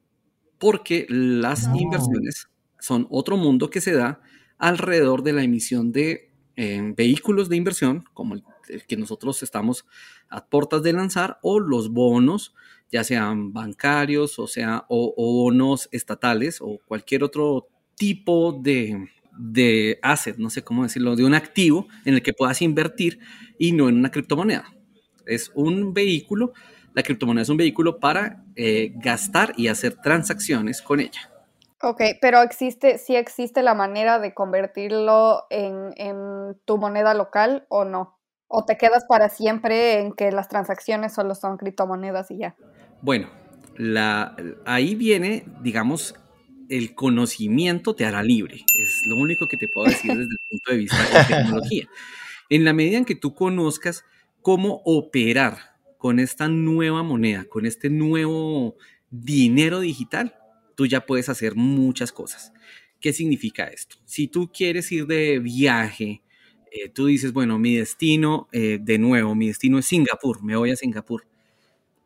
porque 0.58 1.06
las 1.10 1.70
inversiones 1.76 2.50
son 2.80 3.08
otro 3.10 3.38
mundo 3.38 3.70
que 3.70 3.82
se 3.82 3.94
da 3.94 4.22
alrededor 4.58 5.24
de 5.24 5.34
la 5.34 5.44
emisión 5.44 5.92
de 5.92 6.32
eh, 6.56 6.94
vehículos 6.96 7.50
de 7.50 7.58
inversión, 7.58 8.06
como 8.14 8.34
el 8.34 8.44
que 8.88 8.98
nosotros 8.98 9.42
estamos 9.44 9.86
a 10.30 10.46
puertas 10.46 10.84
de 10.84 10.94
lanzar, 10.94 11.40
o 11.42 11.60
los 11.60 11.92
bonos, 11.92 12.54
ya 12.92 13.04
sean 13.04 13.54
bancarios, 13.54 14.40
o 14.40 14.48
sea, 14.48 14.86
o, 14.90 15.14
bonos 15.18 15.90
estatales, 15.92 16.60
o 16.62 16.80
cualquier 16.86 17.24
otro 17.24 17.68
tipo 17.96 18.54
de, 18.54 19.10
de 19.38 20.00
asset, 20.02 20.38
no 20.38 20.50
sé 20.50 20.64
cómo 20.64 20.84
decirlo, 20.84 21.16
de 21.16 21.26
un 21.26 21.34
activo 21.34 21.88
en 22.06 22.16
el 22.16 22.24
que 22.24 22.34
puedas 22.34 22.62
invertir 22.62 23.20
y 23.58 23.72
no 23.72 23.90
en 23.90 23.98
una 23.98 24.12
criptomoneda. 24.12 24.66
Es 25.26 25.52
un 25.56 25.94
vehículo, 25.94 26.54
la 26.94 27.04
criptomoneda 27.04 27.44
es 27.44 27.50
un 27.50 27.58
vehículo 27.58 28.00
para 28.00 28.44
eh, 28.56 28.94
gastar 28.96 29.54
y 29.58 29.68
hacer 29.68 29.96
transacciones 30.02 30.82
con 30.82 31.00
ella. 31.00 31.32
Ok, 31.82 32.02
pero 32.22 32.42
existe, 32.42 32.98
sí 32.98 33.16
existe 33.16 33.62
la 33.62 33.74
manera 33.74 34.20
de 34.20 34.34
convertirlo 34.34 35.44
en, 35.50 35.94
en 35.98 36.60
tu 36.66 36.78
moneda 36.78 37.14
local 37.14 37.66
o 37.70 37.84
no? 37.84 38.15
¿O 38.58 38.64
te 38.64 38.78
quedas 38.78 39.04
para 39.04 39.28
siempre 39.28 40.00
en 40.00 40.14
que 40.14 40.32
las 40.32 40.48
transacciones 40.48 41.14
solo 41.14 41.36
son 41.36 41.58
criptomonedas 41.58 42.32
y 42.32 42.38
ya? 42.38 42.56
Bueno, 43.02 43.30
la, 43.76 44.34
ahí 44.66 44.96
viene, 44.96 45.44
digamos, 45.62 46.16
el 46.70 46.96
conocimiento 46.96 47.96
te 47.96 48.06
hará 48.06 48.24
libre. 48.24 48.64
Es 48.82 49.02
lo 49.08 49.18
único 49.18 49.50
que 49.50 49.58
te 49.58 49.68
puedo 49.68 49.88
decir 49.88 50.12
desde 50.12 50.32
el 50.32 50.40
punto 50.50 50.72
de 50.72 50.78
vista 50.78 51.04
de 51.04 51.14
la 51.14 51.28
tecnología. 51.28 51.90
En 52.50 52.64
la 52.64 52.72
medida 52.72 52.98
en 52.98 53.04
que 53.04 53.16
tú 53.16 53.36
conozcas 53.36 54.06
cómo 54.42 54.82
operar 54.86 55.58
con 55.98 56.20
esta 56.20 56.48
nueva 56.48 57.04
moneda, 57.04 57.44
con 57.44 57.66
este 57.66 57.90
nuevo 57.90 58.78
dinero 59.10 59.82
digital, 59.82 60.34
tú 60.76 60.86
ya 60.86 61.06
puedes 61.06 61.28
hacer 61.28 61.56
muchas 61.56 62.14
cosas. 62.14 62.54
¿Qué 63.02 63.12
significa 63.12 63.66
esto? 63.66 63.98
Si 64.06 64.30
tú 64.30 64.50
quieres 64.50 64.90
ir 64.94 65.08
de 65.08 65.40
viaje, 65.40 66.22
eh, 66.76 66.90
tú 66.90 67.06
dices, 67.06 67.32
bueno, 67.32 67.58
mi 67.58 67.78
destino, 67.78 68.50
eh, 68.52 68.80
de 68.82 68.98
nuevo, 68.98 69.34
mi 69.34 69.48
destino 69.48 69.80
es 69.80 69.86
Singapur, 69.86 70.44
me 70.44 70.58
voy 70.58 70.72
a 70.72 70.76
Singapur. 70.76 71.26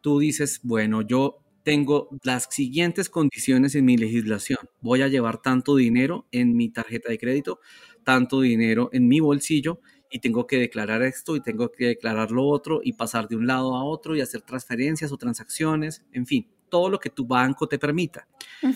Tú 0.01 0.19
dices, 0.19 0.59
bueno, 0.61 1.01
yo 1.01 1.39
tengo 1.63 2.09
las 2.23 2.47
siguientes 2.51 3.09
condiciones 3.09 3.73
en 3.73 3.85
mi 3.85 3.97
legislación. 3.97 4.59
Voy 4.81 5.01
a 5.01 5.07
llevar 5.07 5.41
tanto 5.41 5.75
dinero 5.75 6.27
en 6.31 6.55
mi 6.55 6.69
tarjeta 6.69 7.09
de 7.09 7.17
crédito, 7.17 7.59
tanto 8.03 8.41
dinero 8.41 8.89
en 8.93 9.07
mi 9.07 9.19
bolsillo 9.19 9.81
y 10.11 10.19
tengo 10.19 10.45
que 10.45 10.57
declarar 10.57 11.01
esto 11.01 11.35
y 11.35 11.41
tengo 11.41 11.71
que 11.71 11.87
declarar 11.87 12.29
lo 12.29 12.45
otro 12.45 12.81
y 12.83 12.93
pasar 12.93 13.27
de 13.27 13.37
un 13.37 13.47
lado 13.47 13.75
a 13.75 13.83
otro 13.83 14.15
y 14.15 14.21
hacer 14.21 14.41
transferencias 14.41 15.11
o 15.11 15.17
transacciones, 15.17 16.03
en 16.11 16.27
fin, 16.27 16.47
todo 16.69 16.89
lo 16.89 16.99
que 16.99 17.09
tu 17.09 17.25
banco 17.25 17.67
te 17.67 17.79
permita. 17.79 18.27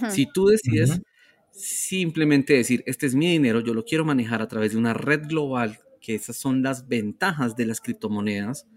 Si 0.09 0.25
tú 0.25 0.47
decides 0.47 1.01
simplemente 1.53 2.53
decir, 2.53 2.83
este 2.87 3.05
es 3.05 3.15
mi 3.15 3.31
dinero, 3.31 3.61
yo 3.61 3.73
lo 3.73 3.85
quiero 3.85 4.03
manejar 4.03 4.41
a 4.41 4.47
través 4.47 4.71
de 4.71 4.77
una 4.77 4.93
red 4.93 5.27
global, 5.27 5.79
que 6.01 6.15
esas 6.15 6.35
son 6.35 6.63
las 6.63 6.87
ventajas 6.87 7.55
de 7.55 7.65
las 7.65 7.79
criptomonedas. 7.79 8.67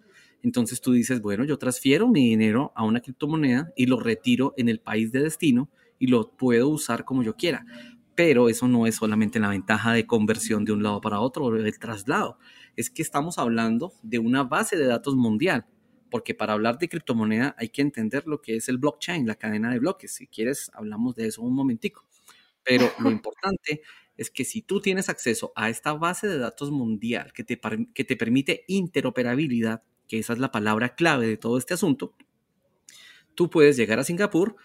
Entonces 0.42 0.80
tú 0.80 0.92
dices, 0.92 1.20
bueno, 1.20 1.44
yo 1.44 1.58
transfiero 1.58 2.06
mi 2.06 2.28
dinero 2.28 2.72
a 2.76 2.84
una 2.84 3.00
criptomoneda 3.00 3.72
y 3.76 3.86
lo 3.86 3.98
retiro 3.98 4.54
en 4.56 4.68
el 4.68 4.78
país 4.78 5.10
de 5.10 5.22
destino 5.22 5.70
y 5.98 6.06
lo 6.08 6.36
puedo 6.36 6.68
usar 6.68 7.04
como 7.04 7.22
yo 7.22 7.34
quiera. 7.34 7.64
Pero 8.14 8.48
eso 8.48 8.68
no 8.68 8.86
es 8.86 8.96
solamente 8.96 9.40
la 9.40 9.48
ventaja 9.48 9.92
de 9.92 10.06
conversión 10.06 10.64
de 10.64 10.72
un 10.72 10.82
lado 10.82 11.00
para 11.00 11.20
otro 11.20 11.46
o 11.46 11.56
el 11.56 11.78
traslado. 11.78 12.38
Es 12.76 12.90
que 12.90 13.02
estamos 13.02 13.38
hablando 13.38 13.92
de 14.02 14.18
una 14.18 14.44
base 14.44 14.76
de 14.76 14.86
datos 14.86 15.16
mundial. 15.16 15.66
Porque 16.10 16.34
para 16.34 16.52
hablar 16.52 16.78
de 16.78 16.88
criptomoneda 16.88 17.56
hay 17.58 17.68
que 17.68 17.82
entender 17.82 18.26
lo 18.26 18.40
que 18.40 18.56
es 18.56 18.68
el 18.68 18.78
blockchain, 18.78 19.26
la 19.26 19.34
cadena 19.34 19.70
de 19.70 19.80
bloques. 19.80 20.14
Si 20.14 20.28
quieres, 20.28 20.70
hablamos 20.74 21.16
de 21.16 21.26
eso 21.26 21.42
un 21.42 21.54
momentico. 21.54 22.06
Pero 22.66 22.92
lo 22.98 23.10
importante 23.10 23.82
es 24.16 24.30
que 24.30 24.44
si 24.44 24.62
tú 24.62 24.80
tienes 24.80 25.08
acceso 25.08 25.52
a 25.56 25.70
esta 25.70 25.92
base 25.92 26.26
de 26.26 26.38
datos 26.38 26.70
mundial 26.70 27.32
que 27.32 27.44
te, 27.44 27.60
que 27.94 28.04
te 28.04 28.16
permite 28.16 28.64
interoperabilidad, 28.66 29.82
que 30.08 30.18
esa 30.18 30.32
es 30.32 30.38
la 30.38 30.50
palabra 30.50 30.94
clave 30.94 31.26
de 31.26 31.36
todo 31.36 31.58
este 31.58 31.74
asunto, 31.74 32.14
tú 33.34 33.50
puedes 33.50 33.76
llegar 33.76 33.98
a 33.98 34.04
Singapur, 34.04 34.56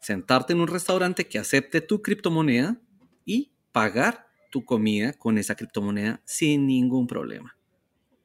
sentarte 0.00 0.52
en 0.52 0.60
un 0.60 0.68
restaurante 0.68 1.26
que 1.26 1.38
acepte 1.38 1.80
tu 1.80 2.02
criptomoneda 2.02 2.80
y 3.24 3.52
pagar 3.72 4.28
tu 4.50 4.64
comida 4.64 5.12
con 5.12 5.38
esa 5.38 5.54
criptomoneda 5.54 6.22
sin 6.24 6.66
ningún 6.66 7.06
problema, 7.06 7.56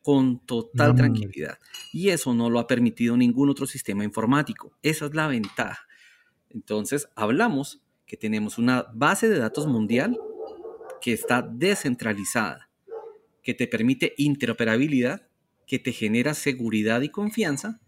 con 0.01 0.39
total 0.39 0.95
tranquilidad. 0.95 1.59
Y 1.91 2.09
eso 2.09 2.33
no 2.33 2.49
lo 2.49 2.59
ha 2.59 2.67
permitido 2.67 3.17
ningún 3.17 3.49
otro 3.49 3.65
sistema 3.65 4.03
informático. 4.03 4.77
Esa 4.81 5.05
es 5.05 5.13
la 5.13 5.27
ventaja. 5.27 5.87
Entonces, 6.49 7.09
hablamos 7.15 7.82
que 8.13 8.17
tenemos 8.17 8.59
una 8.59 8.85
base 8.93 9.27
de 9.27 9.39
datos 9.39 9.65
mundial 9.65 10.19
que 11.01 11.13
está 11.13 11.41
descentralizada, 11.41 12.69
que 13.41 13.55
te 13.55 13.65
permite 13.65 14.13
interoperabilidad, 14.17 15.27
que 15.65 15.79
te 15.79 15.91
genera 15.91 16.35
seguridad 16.35 17.01
y 17.01 17.09
confianza 17.09 17.81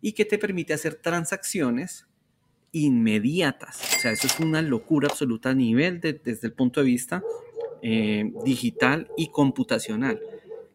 y 0.00 0.14
que 0.14 0.24
te 0.24 0.38
permite 0.38 0.74
hacer 0.74 0.96
transacciones 0.96 2.08
inmediatas. 2.72 3.80
O 3.96 4.00
sea, 4.00 4.10
eso 4.10 4.26
es 4.26 4.40
una 4.40 4.60
locura 4.60 5.06
absoluta 5.06 5.50
a 5.50 5.54
nivel 5.54 6.00
desde 6.00 6.48
el 6.48 6.52
punto 6.52 6.80
de 6.80 6.86
vista 6.86 7.22
eh, 7.80 8.28
digital 8.44 9.08
y 9.16 9.28
computacional, 9.28 10.20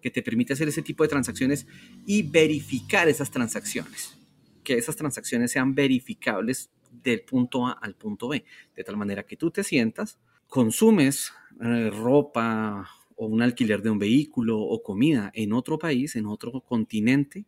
que 0.01 0.09
te 0.09 0.23
permite 0.23 0.53
hacer 0.53 0.69
ese 0.69 0.83
tipo 0.83 1.03
de 1.03 1.09
transacciones 1.09 1.67
y 2.05 2.23
verificar 2.23 3.09
esas 3.09 3.29
transacciones, 3.29 4.17
que 4.63 4.77
esas 4.77 4.95
transacciones 4.95 5.51
sean 5.51 5.75
verificables 5.75 6.69
del 7.03 7.21
punto 7.21 7.67
A 7.67 7.73
al 7.73 7.95
punto 7.95 8.27
B, 8.29 8.43
de 8.75 8.83
tal 8.83 8.97
manera 8.97 9.23
que 9.23 9.37
tú 9.37 9.51
te 9.51 9.63
sientas, 9.63 10.19
consumes 10.47 11.33
eh, 11.61 11.89
ropa 11.89 12.89
o 13.15 13.27
un 13.27 13.41
alquiler 13.41 13.81
de 13.81 13.89
un 13.89 13.99
vehículo 13.99 14.59
o 14.59 14.83
comida 14.83 15.31
en 15.33 15.53
otro 15.53 15.79
país, 15.79 16.15
en 16.15 16.25
otro 16.25 16.61
continente, 16.61 17.45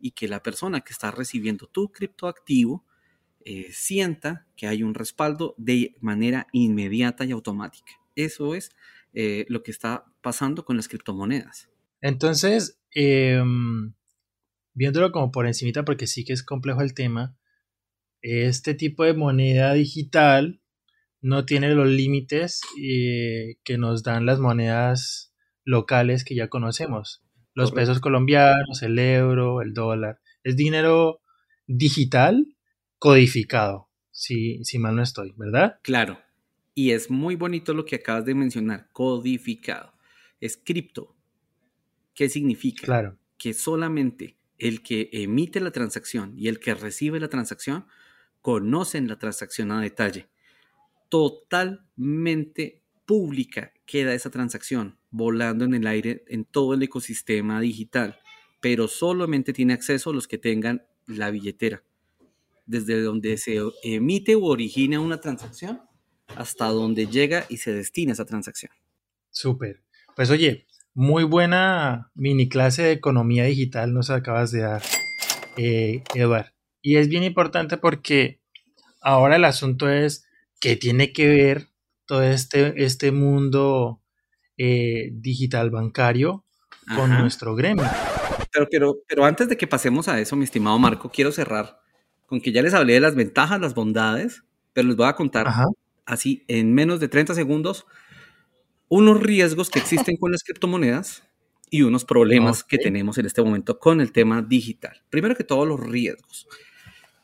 y 0.00 0.10
que 0.10 0.28
la 0.28 0.42
persona 0.42 0.80
que 0.80 0.92
está 0.92 1.10
recibiendo 1.10 1.66
tu 1.66 1.90
criptoactivo 1.90 2.84
eh, 3.44 3.68
sienta 3.72 4.46
que 4.56 4.66
hay 4.66 4.82
un 4.82 4.94
respaldo 4.94 5.54
de 5.56 5.94
manera 6.00 6.46
inmediata 6.52 7.24
y 7.24 7.32
automática. 7.32 7.92
Eso 8.16 8.54
es 8.54 8.70
eh, 9.12 9.44
lo 9.48 9.62
que 9.62 9.70
está 9.70 10.06
pasando 10.22 10.64
con 10.64 10.76
las 10.76 10.88
criptomonedas. 10.88 11.68
Entonces, 12.00 12.78
em, 12.92 13.92
viéndolo 14.74 15.12
como 15.12 15.30
por 15.30 15.46
encimita, 15.46 15.84
porque 15.84 16.06
sí 16.06 16.24
que 16.24 16.32
es 16.32 16.42
complejo 16.42 16.80
el 16.80 16.94
tema, 16.94 17.36
este 18.24 18.72
tipo 18.72 19.04
de 19.04 19.12
moneda 19.12 19.74
digital 19.74 20.62
no 21.20 21.44
tiene 21.44 21.74
los 21.74 21.88
límites 21.88 22.62
eh, 22.82 23.56
que 23.64 23.76
nos 23.76 24.02
dan 24.02 24.24
las 24.24 24.40
monedas 24.40 25.34
locales 25.62 26.24
que 26.24 26.34
ya 26.34 26.48
conocemos. 26.48 27.22
Los 27.52 27.70
pesos 27.70 28.00
colombianos, 28.00 28.82
el 28.82 28.98
euro, 28.98 29.60
el 29.60 29.74
dólar. 29.74 30.20
Es 30.42 30.56
dinero 30.56 31.20
digital 31.66 32.56
codificado, 32.98 33.90
si, 34.10 34.64
si 34.64 34.78
mal 34.78 34.96
no 34.96 35.02
estoy, 35.02 35.34
¿verdad? 35.36 35.78
Claro. 35.82 36.18
Y 36.74 36.92
es 36.92 37.10
muy 37.10 37.36
bonito 37.36 37.74
lo 37.74 37.84
que 37.84 37.96
acabas 37.96 38.24
de 38.24 38.34
mencionar, 38.34 38.88
codificado. 38.92 39.92
Es 40.40 40.56
cripto. 40.56 41.14
¿Qué 42.14 42.30
significa? 42.30 42.86
Claro. 42.86 43.18
Que 43.36 43.52
solamente 43.52 44.38
el 44.56 44.82
que 44.82 45.10
emite 45.12 45.60
la 45.60 45.72
transacción 45.72 46.32
y 46.38 46.48
el 46.48 46.58
que 46.58 46.74
recibe 46.74 47.20
la 47.20 47.28
transacción 47.28 47.86
conocen 48.44 49.08
la 49.08 49.18
transacción 49.18 49.72
a 49.72 49.80
detalle 49.80 50.28
totalmente 51.08 52.82
pública 53.06 53.72
queda 53.86 54.12
esa 54.12 54.30
transacción 54.30 54.98
volando 55.10 55.64
en 55.64 55.72
el 55.72 55.86
aire 55.86 56.24
en 56.28 56.44
todo 56.44 56.74
el 56.74 56.82
ecosistema 56.82 57.58
digital, 57.58 58.18
pero 58.60 58.86
solamente 58.86 59.54
tiene 59.54 59.72
acceso 59.72 60.12
los 60.12 60.28
que 60.28 60.36
tengan 60.36 60.84
la 61.06 61.30
billetera. 61.30 61.82
Desde 62.66 63.00
donde 63.00 63.38
se 63.38 63.60
emite 63.82 64.36
u 64.36 64.44
origina 64.44 65.00
una 65.00 65.20
transacción 65.20 65.80
hasta 66.36 66.66
donde 66.66 67.06
llega 67.06 67.46
y 67.48 67.56
se 67.58 67.72
destina 67.72 68.12
esa 68.12 68.26
transacción. 68.26 68.72
Súper. 69.30 69.84
Pues 70.16 70.28
oye, 70.28 70.66
muy 70.92 71.24
buena 71.24 72.10
mini 72.14 72.50
clase 72.50 72.82
de 72.82 72.92
economía 72.92 73.44
digital 73.44 73.94
nos 73.94 74.10
acabas 74.10 74.50
de 74.50 74.60
dar, 74.60 74.82
eh, 75.56 76.02
Eduard. 76.14 76.53
Y 76.86 76.98
es 76.98 77.08
bien 77.08 77.22
importante 77.22 77.78
porque 77.78 78.40
ahora 79.00 79.36
el 79.36 79.46
asunto 79.46 79.88
es 79.88 80.26
que 80.60 80.76
tiene 80.76 81.14
que 81.14 81.26
ver 81.26 81.68
todo 82.04 82.22
este, 82.22 82.84
este 82.84 83.10
mundo 83.10 84.02
eh, 84.58 85.08
digital 85.14 85.70
bancario 85.70 86.44
con 86.94 87.08
nuestro 87.08 87.54
gremio. 87.54 87.86
Pero, 88.52 88.68
pero, 88.70 88.96
pero 89.08 89.24
antes 89.24 89.48
de 89.48 89.56
que 89.56 89.66
pasemos 89.66 90.08
a 90.08 90.20
eso, 90.20 90.36
mi 90.36 90.44
estimado 90.44 90.78
Marco, 90.78 91.10
quiero 91.10 91.32
cerrar 91.32 91.80
con 92.26 92.42
que 92.42 92.52
ya 92.52 92.60
les 92.60 92.74
hablé 92.74 92.92
de 92.92 93.00
las 93.00 93.14
ventajas, 93.14 93.58
las 93.58 93.74
bondades, 93.74 94.44
pero 94.74 94.86
les 94.86 94.96
voy 94.96 95.08
a 95.08 95.14
contar 95.14 95.50
así 96.04 96.44
en 96.48 96.74
menos 96.74 97.00
de 97.00 97.08
30 97.08 97.34
segundos 97.34 97.86
unos 98.88 99.22
riesgos 99.22 99.70
que 99.70 99.78
existen 99.78 100.18
con 100.18 100.32
las 100.32 100.44
criptomonedas 100.44 101.22
y 101.70 101.80
unos 101.80 102.04
problemas 102.04 102.62
que 102.62 102.76
tenemos 102.76 103.16
en 103.16 103.24
este 103.24 103.40
momento 103.42 103.78
con 103.78 104.02
el 104.02 104.12
tema 104.12 104.42
digital. 104.42 105.02
Primero 105.08 105.34
que 105.34 105.44
todo, 105.44 105.64
los 105.64 105.80
riesgos. 105.80 106.46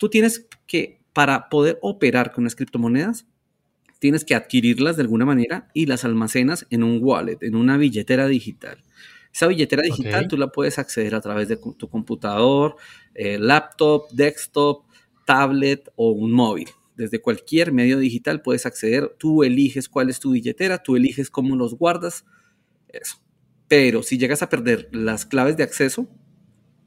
Tú 0.01 0.09
tienes 0.09 0.49
que, 0.67 1.03
para 1.13 1.51
poder 1.51 1.79
operar 1.83 2.33
con 2.33 2.45
las 2.45 2.57
criptomonedas, 2.57 3.27
tienes 3.99 4.25
que 4.25 4.35
adquirirlas 4.35 4.97
de 4.97 5.03
alguna 5.03 5.27
manera 5.27 5.69
y 5.75 5.85
las 5.85 6.07
almacenas 6.07 6.67
en 6.71 6.85
un 6.85 7.01
wallet, 7.03 7.37
en 7.43 7.55
una 7.55 7.77
billetera 7.77 8.27
digital. 8.27 8.83
Esa 9.31 9.47
billetera 9.47 9.83
digital 9.83 10.27
tú 10.27 10.39
la 10.39 10.49
puedes 10.49 10.79
acceder 10.79 11.15
a 11.15 11.21
través 11.21 11.49
de 11.49 11.59
tu 11.59 11.91
computador, 11.91 12.77
eh, 13.15 13.39
laptop, 13.39 14.09
desktop, 14.11 14.87
tablet 15.27 15.93
o 15.97 16.13
un 16.13 16.33
móvil. 16.33 16.71
Desde 16.97 17.21
cualquier 17.21 17.71
medio 17.71 17.99
digital 17.99 18.41
puedes 18.41 18.65
acceder, 18.65 19.15
tú 19.19 19.45
eliges 19.45 19.91
cuál 19.91 20.09
es 20.09 20.19
tu 20.19 20.31
billetera, 20.31 20.83
tú 20.83 20.97
eliges 20.97 21.29
cómo 21.29 21.57
los 21.57 21.75
guardas, 21.75 22.25
eso. 22.89 23.17
Pero 23.69 24.03
si 24.03 24.17
llegas 24.17 24.41
a 24.41 24.49
perder 24.49 24.89
las 24.93 25.27
claves 25.27 25.59
de 25.59 25.63
acceso, 25.65 26.09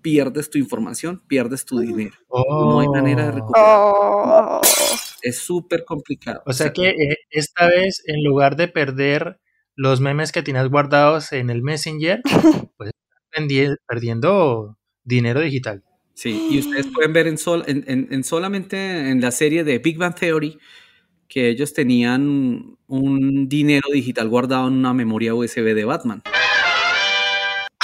pierdes 0.03 0.51
tu 0.51 0.59
información, 0.59 1.23
pierdes 1.27 1.65
tu 1.65 1.79
dinero. 1.79 2.13
No 2.29 2.81
hay 2.81 2.87
manera 2.89 3.23
de 3.23 3.29
oh. 3.29 3.31
recuperar. 3.31 4.61
Es 5.23 5.39
súper 5.39 5.85
complicado. 5.85 6.43
O 6.45 6.53
sea 6.53 6.71
que 6.71 6.89
eh, 6.89 7.17
esta 7.31 7.65
vez, 7.67 8.03
en 8.05 8.23
lugar 8.23 8.55
de 8.55 8.67
perder 8.67 9.39
los 9.75 10.01
memes 10.01 10.31
que 10.31 10.43
tienes 10.43 10.69
guardados 10.69 11.31
en 11.31 11.49
el 11.49 11.63
Messenger, 11.63 12.21
pues 12.77 12.91
estás 13.31 13.77
perdiendo 13.87 14.77
dinero 15.03 15.39
digital. 15.39 15.83
Sí, 16.13 16.49
y 16.51 16.59
ustedes 16.59 16.87
pueden 16.93 17.11
ver 17.11 17.25
en, 17.25 17.39
sol, 17.39 17.63
en, 17.65 18.23
solamente 18.23 19.09
en 19.09 19.19
la 19.19 19.31
serie 19.31 19.63
de 19.63 19.79
Big 19.79 19.97
Bang 19.97 20.13
Theory 20.13 20.59
que 21.27 21.49
ellos 21.49 21.73
tenían 21.73 22.77
un 22.85 23.49
dinero 23.49 23.89
digital 23.91 24.29
guardado 24.29 24.67
en 24.67 24.75
una 24.75 24.93
memoria 24.93 25.33
USB 25.33 25.73
de 25.73 25.85
Batman. 25.85 26.21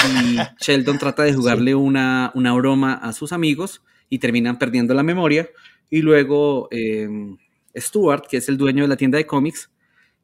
Y 0.08 0.38
Sheldon 0.60 0.98
trata 0.98 1.24
de 1.24 1.34
jugarle 1.34 1.76
una, 1.76 2.32
una 2.36 2.54
broma 2.54 2.94
a 2.94 3.14
sus 3.14 3.34
amigos 3.34 3.82
y 4.10 4.20
terminan 4.20 4.58
perdiendo 4.58 4.94
la 4.94 5.04
memoria 5.04 5.50
y 5.90 6.02
luego 6.02 6.68
em, 6.72 7.38
Stuart, 7.76 8.26
que 8.28 8.38
es 8.38 8.50
el 8.50 8.58
dueño 8.58 8.84
de 8.84 8.90
la 8.90 8.98
tienda 8.98 9.18
de 9.18 9.26
cómics, 9.26 9.70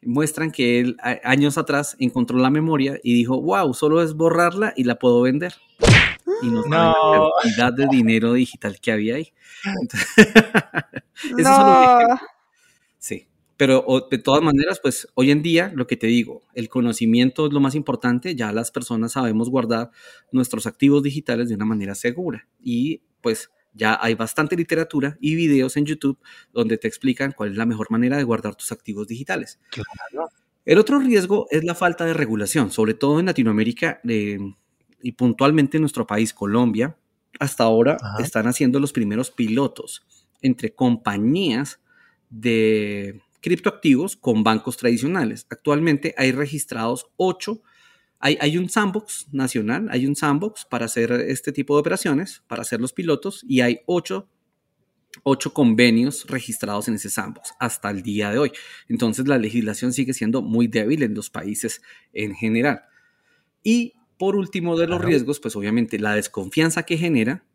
muestran 0.02 0.52
que 0.52 0.80
él 0.80 0.98
años 1.24 1.58
atrás 1.58 1.96
encontró 2.00 2.38
la 2.38 2.50
memoria 2.50 3.00
y 3.04 3.14
dijo, 3.14 3.42
wow, 3.42 3.74
solo 3.74 4.02
es 4.02 4.14
borrarla 4.14 4.74
y 4.76 4.84
la 4.84 4.96
puedo 4.96 5.22
vender. 5.22 5.56
Y 6.42 6.48
no, 6.48 6.64
la 6.68 6.94
cantidad 7.42 7.74
de 7.74 7.88
dinero 7.88 8.34
digital 8.34 8.80
que 8.80 8.92
había 8.92 9.16
ahí. 9.16 9.34
Sí, 11.16 11.32
pero 13.58 13.86
de 14.12 14.18
todas 14.18 14.44
maneras, 14.44 14.80
pues 14.82 15.08
hoy 15.14 15.32
en 15.32 15.42
día, 15.42 15.72
lo 15.74 15.88
que 15.88 15.96
te 15.96 16.08
digo, 16.08 16.44
el 16.54 16.68
conocimiento 16.68 17.48
es 17.48 17.54
lo 17.54 17.62
más 17.62 17.76
importante, 17.76 18.36
ya 18.36 18.52
las 18.52 18.72
personas 18.72 19.14
sabemos 19.14 19.50
guardar 19.50 19.92
nuestros 20.32 20.68
activos 20.68 21.04
digitales 21.04 21.48
de 21.48 21.56
una 21.56 21.66
manera 21.66 21.96
segura 21.96 22.48
y 22.62 23.02
pues 23.22 23.50
ya 23.74 23.98
hay 24.02 24.16
bastante 24.16 24.56
literatura 24.56 25.18
y 25.20 25.36
videos 25.36 25.78
en 25.78 25.86
YouTube 25.86 26.18
donde 26.54 26.78
te 26.78 26.88
explican 26.88 27.34
cuál 27.34 27.52
es 27.52 27.58
la 27.58 27.66
mejor 27.66 27.92
manera 27.92 28.18
de 28.18 28.24
guardar 28.24 28.56
tus 28.56 28.72
activos 28.72 29.08
digitales. 29.08 29.60
El 30.66 30.78
otro 30.78 31.00
riesgo 31.00 31.48
es 31.52 31.64
la 31.64 31.76
falta 31.76 32.06
de 32.06 32.14
regulación, 32.14 32.72
sobre 32.72 32.94
todo 32.94 33.20
en 33.20 33.28
Latinoamérica 33.28 34.02
eh, 34.08 34.40
y 35.02 35.12
puntualmente 35.14 35.78
en 35.78 35.82
nuestro 35.82 36.08
país, 36.08 36.34
Colombia. 36.34 36.98
hasta 37.40 37.66
ahora 37.66 37.98
están 38.20 38.48
haciendo 38.48 38.80
los 38.80 38.94
primeros 38.94 39.30
pilotos 39.30 40.06
entre 40.42 40.74
compañías 40.74 41.82
de 42.30 43.22
criptoactivos 43.46 44.16
con 44.16 44.44
bancos 44.44 44.76
tradicionales. 44.76 45.46
Actualmente 45.52 46.16
hay 46.18 46.32
registrados 46.32 47.06
ocho. 47.16 47.62
Hay, 48.20 48.40
hay, 48.42 48.58
un 48.58 48.70
sandbox 48.70 49.28
nacional, 49.32 49.88
hay 49.92 50.08
un 50.08 50.16
sandbox 50.16 50.66
para 50.66 50.86
hacer 50.86 51.12
este 51.12 51.52
tipo 51.52 51.76
de 51.76 51.82
operaciones, 51.82 52.42
para 52.48 52.64
hacer 52.64 52.82
los 52.82 52.92
pilotos, 52.92 53.46
y 53.48 53.62
hay 53.62 53.82
ocho, 53.86 54.28
ocho 55.22 55.54
convenios 55.54 56.26
registrados 56.28 56.88
en 56.88 56.96
ese 56.96 57.12
sandbox 57.12 57.54
hasta 57.60 57.92
el 57.92 58.02
día 58.02 58.32
de 58.32 58.40
hoy. 58.40 58.52
Entonces 58.90 59.28
la 59.28 59.38
legislación 59.38 59.94
sigue 59.94 60.16
siendo 60.16 60.42
muy 60.42 60.68
débil 60.68 61.04
en 61.04 61.14
los 61.14 61.30
países 61.30 61.84
en 62.14 62.34
general. 62.34 62.82
Y 63.62 63.94
por 64.18 64.36
último 64.36 64.76
de 64.76 64.88
los 64.88 65.06
riesgos, 65.06 65.40
pues 65.40 65.56
obviamente 65.56 66.00
la 66.00 66.16
desconfianza 66.16 66.82
que 66.82 66.98
genera 66.98 67.46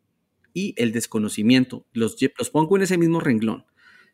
y 0.55 0.73
el 0.77 0.93
desconocimiento. 0.93 1.85
Los, 1.93 2.17
los 2.39 2.51
pongo 2.51 2.77
en 2.77 2.83
ese 2.83 2.97
mismo 2.97 3.19
renglón. 3.19 3.65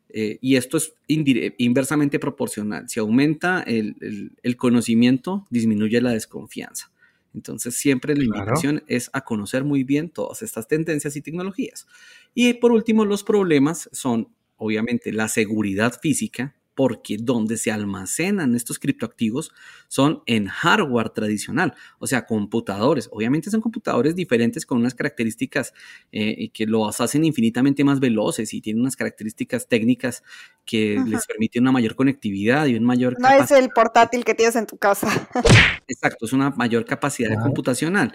Eh, 0.09 0.37
y 0.41 0.55
esto 0.55 0.77
es 0.77 0.93
inversamente 1.07 2.19
proporcional. 2.19 2.87
Si 2.89 2.99
aumenta 2.99 3.63
el, 3.67 4.57
conocimiento, 4.57 5.45
disminuye 5.49 6.01
la 6.01 6.11
desconfianza. 6.11 6.91
Entonces, 7.33 7.75
siempre 7.75 8.15
la 8.15 8.23
invitación 8.23 8.83
es 8.87 9.09
a 9.13 9.21
conocer 9.21 9.63
muy 9.63 9.83
bien 9.83 10.09
todas 10.09 10.41
estas 10.41 10.67
tendencias 10.67 11.15
y 11.15 11.21
tecnologías. 11.21 11.87
Y 12.33 12.53
por 12.53 12.71
último, 12.71 13.05
los 13.05 13.23
problemas 13.23 13.89
son, 13.91 14.29
obviamente, 14.55 15.11
la 15.11 15.27
seguridad 15.27 15.99
física, 16.01 16.55
porque 16.77 17.17
donde 17.19 17.57
se 17.57 17.71
almacenan 17.71 18.53
estos 18.53 18.77
criptoactivos 18.77 19.51
son 19.87 20.21
en 20.27 20.45
hardware 20.45 21.09
tradicional, 21.09 21.73
o 21.97 22.05
sea, 22.05 22.27
computadores. 22.27 23.09
Obviamente 23.11 23.49
son 23.49 23.61
computadores 23.61 24.15
diferentes 24.15 24.63
con 24.63 24.77
unas 24.77 24.93
características 24.93 25.73
eh, 26.11 26.49
que 26.53 26.67
los 26.67 27.01
hacen 27.01 27.25
infinitamente 27.25 27.83
más 27.83 27.99
veloces 27.99 28.53
y 28.53 28.61
tienen 28.61 28.81
unas 28.81 28.95
características 28.95 29.67
técnicas 29.67 30.21
que 30.65 31.01
les 31.03 31.25
permiten 31.25 31.63
una 31.63 31.71
mayor 31.71 31.95
conectividad 31.95 32.67
y 32.67 32.75
un 32.75 32.83
mayor... 32.83 33.19
No 33.19 33.29
es 33.29 33.49
el 33.49 33.69
portátil 33.69 34.23
que 34.23 34.35
tienes 34.35 34.55
en 34.55 34.67
tu 34.67 34.77
casa. 34.77 35.07
Exacto, 35.87 36.27
es 36.27 36.33
una 36.33 36.51
mayor 36.51 36.85
capacidad 36.85 37.41
computacional. 37.41 38.13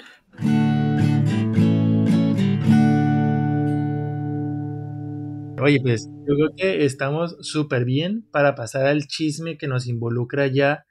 Oye, 5.62 5.80
pues 5.80 6.08
yo 6.26 6.34
creo 6.34 6.50
que 6.56 6.84
estamos 6.84 7.36
súper 7.40 7.84
bien 7.84 8.28
para 8.32 8.56
pasar 8.56 8.86
al 8.86 9.06
chisme 9.06 9.56
que 9.56 9.68
nos 9.68 9.86
involucra 9.86 10.48
ya 10.48 10.84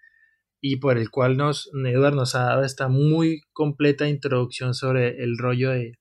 y 0.61 0.77
por 0.77 0.97
el 0.97 1.09
cual 1.09 1.35
nos, 1.35 1.69
Edward 1.73 2.15
nos 2.15 2.35
ha 2.35 2.43
dado 2.43 2.63
esta 2.63 2.87
muy 2.87 3.41
completa 3.51 4.07
introducción 4.07 4.73
sobre 4.73 5.23
el 5.23 5.37
rollo 5.37 5.71
de, 5.71 5.99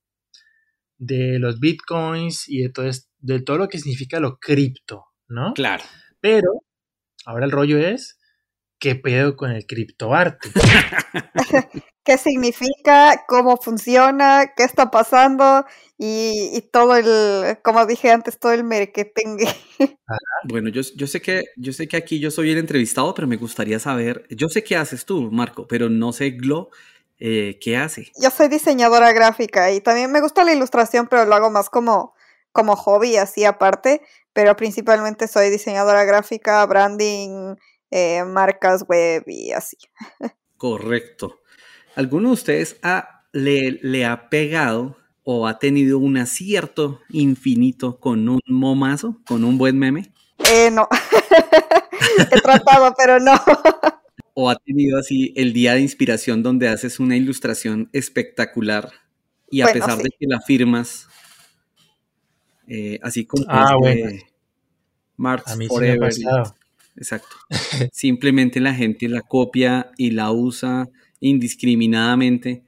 de 0.97 1.39
los 1.39 1.59
bitcoins 1.59 2.47
y 2.47 2.61
de 2.61 2.69
todo, 2.69 2.89
de 3.19 3.41
todo 3.41 3.57
lo 3.57 3.67
que 3.67 3.79
significa 3.79 4.21
lo 4.21 4.37
cripto, 4.37 5.03
¿no? 5.27 5.53
Claro. 5.53 5.83
Pero 6.21 6.61
ahora 7.25 7.45
el 7.45 7.51
rollo 7.51 7.77
es, 7.77 8.20
¿qué 8.81 8.95
pedo 8.95 9.37
con 9.37 9.51
el 9.51 9.65
criptoarte? 9.65 10.49
qué 12.03 12.17
significa, 12.17 13.23
cómo 13.27 13.55
funciona, 13.57 14.51
qué 14.57 14.63
está 14.63 14.89
pasando 14.91 15.65
y, 15.97 16.61
todo 16.73 16.95
el, 16.95 17.59
como 17.61 17.85
dije 17.85 18.09
antes, 18.09 18.39
todo 18.39 18.51
el 18.51 18.65
merquetengue. 18.65 19.47
Bueno, 20.43 20.69
yo, 20.69 20.81
yo, 20.95 21.05
sé 21.05 21.21
que, 21.21 21.43
yo 21.55 21.71
sé 21.71 21.87
que 21.87 21.95
aquí 21.95 22.19
yo 22.19 22.31
soy 22.31 22.49
el 22.49 22.57
entrevistado, 22.57 23.13
pero 23.13 23.27
me 23.27 23.37
gustaría 23.37 23.79
saber, 23.79 24.25
yo 24.31 24.49
sé 24.49 24.63
qué 24.63 24.75
haces 24.75 25.05
tú, 25.05 25.31
Marco, 25.31 25.67
pero 25.67 25.87
no 25.87 26.11
sé 26.11 26.31
Glo. 26.31 26.71
Eh, 27.19 27.59
¿Qué 27.61 27.77
hace? 27.77 28.11
Yo 28.19 28.31
soy 28.31 28.47
diseñadora 28.47 29.13
gráfica 29.13 29.71
y 29.71 29.79
también 29.79 30.11
me 30.11 30.19
gusta 30.19 30.43
la 30.43 30.53
ilustración, 30.53 31.07
pero 31.07 31.25
lo 31.25 31.35
hago 31.35 31.51
más 31.51 31.69
como, 31.69 32.15
como 32.51 32.75
hobby, 32.75 33.17
así 33.17 33.45
aparte, 33.45 34.01
pero 34.33 34.55
principalmente 34.55 35.27
soy 35.27 35.51
diseñadora 35.51 36.03
gráfica, 36.03 36.65
branding, 36.65 37.55
eh, 37.91 38.23
marcas 38.25 38.83
web 38.87 39.23
y 39.27 39.51
así. 39.51 39.77
Correcto. 40.57 41.41
¿Alguno 41.95 42.29
de 42.29 42.33
ustedes 42.33 42.77
le, 43.33 43.79
le, 43.81 44.05
ha 44.05 44.29
pegado 44.29 44.97
o 45.23 45.47
ha 45.47 45.59
tenido 45.59 45.99
un 45.99 46.17
acierto 46.17 47.01
infinito 47.09 47.99
con 47.99 48.27
un 48.29 48.41
momazo, 48.47 49.21
con 49.25 49.43
un 49.43 49.57
buen 49.57 49.77
meme? 49.77 50.11
Eh, 50.49 50.71
no. 50.71 50.87
He 52.31 52.41
tratado, 52.41 52.93
pero 52.97 53.19
no. 53.19 53.33
¿O 54.33 54.49
ha 54.49 54.55
tenido 54.55 54.97
así 54.97 55.33
el 55.35 55.51
día 55.51 55.73
de 55.73 55.81
inspiración 55.81 56.41
donde 56.41 56.69
haces 56.69 56.99
una 56.99 57.17
ilustración 57.17 57.89
espectacular 57.91 58.89
y 59.49 59.61
a 59.61 59.67
pesar 59.67 59.97
de 59.97 60.09
que 60.09 60.25
la 60.25 60.39
firmas, 60.39 61.07
eh, 62.67 62.97
así 63.03 63.25
como 63.25 63.43
ah, 63.49 63.75
bueno. 63.77 64.11
Marx 65.17 65.53
Forever. 65.67 66.13
Exacto. 66.95 67.35
Simplemente 67.91 68.59
la 68.59 68.73
gente 68.73 69.07
la 69.07 69.21
copia 69.21 69.91
y 69.97 70.11
la 70.11 70.31
usa 70.31 70.89
indiscriminadamente 71.19 72.63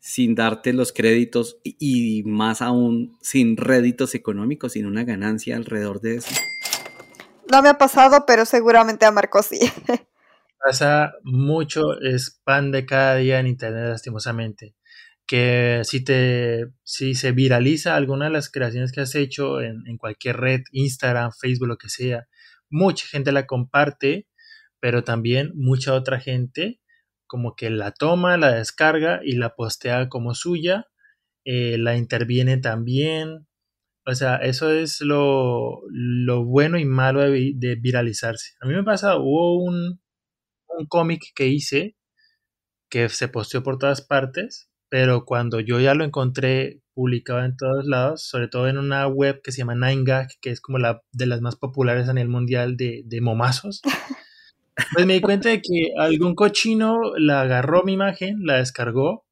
sin 0.00 0.34
darte 0.34 0.72
los 0.72 0.92
créditos 0.92 1.58
y, 1.62 2.22
más 2.24 2.62
aún 2.62 3.18
sin 3.20 3.56
réditos 3.56 4.14
económicos, 4.14 4.72
sin 4.72 4.86
una 4.86 5.04
ganancia 5.04 5.56
alrededor 5.56 6.00
de 6.00 6.16
eso? 6.16 6.34
No 7.50 7.62
me 7.62 7.68
ha 7.68 7.78
pasado, 7.78 8.24
pero 8.26 8.44
seguramente 8.46 9.04
a 9.04 9.12
Marco 9.12 9.42
sí. 9.42 9.60
Pasa 10.64 11.12
mucho, 11.22 12.00
es 12.00 12.40
pan 12.44 12.70
de 12.70 12.86
cada 12.86 13.16
día 13.16 13.40
en 13.40 13.46
internet, 13.46 13.88
lastimosamente. 13.88 14.74
Que 15.26 15.82
si 15.84 16.02
te 16.02 16.66
si 16.82 17.14
se 17.14 17.32
viraliza 17.32 17.94
alguna 17.94 18.26
de 18.26 18.32
las 18.32 18.50
creaciones 18.50 18.92
que 18.92 19.00
has 19.00 19.14
hecho 19.14 19.60
en, 19.60 19.86
en 19.86 19.96
cualquier 19.96 20.38
red, 20.38 20.62
Instagram, 20.72 21.30
Facebook, 21.32 21.68
lo 21.68 21.78
que 21.78 21.88
sea, 21.88 22.26
mucha 22.70 23.06
gente 23.06 23.32
la 23.32 23.46
comparte, 23.46 24.26
pero 24.80 25.04
también 25.04 25.52
mucha 25.54 25.94
otra 25.94 26.20
gente 26.20 26.80
como 27.26 27.54
que 27.54 27.70
la 27.70 27.92
toma, 27.92 28.36
la 28.36 28.52
descarga 28.54 29.20
y 29.22 29.36
la 29.36 29.54
postea 29.54 30.08
como 30.08 30.34
suya, 30.34 30.86
eh, 31.44 31.78
la 31.78 31.96
interviene 31.96 32.58
también. 32.58 33.46
O 34.06 34.14
sea, 34.14 34.36
eso 34.36 34.72
es 34.72 35.00
lo, 35.00 35.82
bueno 36.44 36.78
y 36.78 36.84
malo 36.84 37.20
de, 37.20 37.78
viralizarse. 37.80 38.54
A 38.60 38.66
mí 38.66 38.74
me 38.74 38.82
pasa, 38.84 39.16
hubo 39.18 39.62
un, 39.62 40.00
un 40.68 40.86
cómic 40.88 41.22
que 41.34 41.46
hice 41.46 41.96
que 42.90 43.08
se 43.08 43.28
posteó 43.28 43.62
por 43.62 43.78
todas 43.78 44.02
partes, 44.02 44.70
pero 44.90 45.24
cuando 45.24 45.60
yo 45.60 45.80
ya 45.80 45.94
lo 45.94 46.04
encontré 46.04 46.82
publicado 46.92 47.42
en 47.44 47.56
todos 47.56 47.86
lados, 47.86 48.24
sobre 48.24 48.48
todo 48.48 48.68
en 48.68 48.76
una 48.76 49.06
web 49.06 49.40
que 49.42 49.52
se 49.52 49.58
llama 49.58 49.74
9gag, 49.74 50.28
que 50.42 50.50
es 50.50 50.60
como 50.60 50.78
la 50.78 51.02
de 51.12 51.26
las 51.26 51.40
más 51.40 51.56
populares 51.56 52.08
a 52.08 52.12
nivel 52.12 52.28
mundial 52.28 52.76
de, 52.76 53.02
de 53.06 53.20
momazos, 53.22 53.80
Pues 54.92 55.06
me 55.06 55.14
di 55.14 55.20
cuenta 55.20 55.48
de 55.50 55.60
que 55.60 55.92
algún 55.98 56.34
cochino 56.34 57.00
la 57.16 57.42
agarró 57.42 57.82
mi 57.84 57.92
imagen, 57.92 58.38
la 58.44 58.56
descargó, 58.56 59.26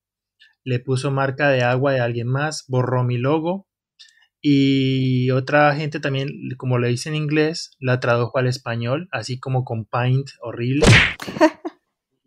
le 0.65 0.79
puso 0.79 1.11
marca 1.11 1.49
de 1.49 1.63
agua 1.63 1.93
de 1.93 2.01
alguien 2.01 2.29
más, 2.29 2.65
borró 2.69 3.05
mi 3.05 3.17
logo 3.17 3.67
y 4.41 5.31
otra 5.31 5.75
gente 5.75 6.01
también, 6.01 6.29
como 6.57 6.79
le 6.79 6.89
dice 6.89 7.09
en 7.09 7.17
inglés, 7.17 7.73
la 7.81 7.99
tradujo 7.99 8.39
al 8.39 8.47
español, 8.47 9.09
así 9.11 9.41
como 9.41 9.65
con 9.65 9.85
Paint 9.85 10.31
horrible. 10.41 10.87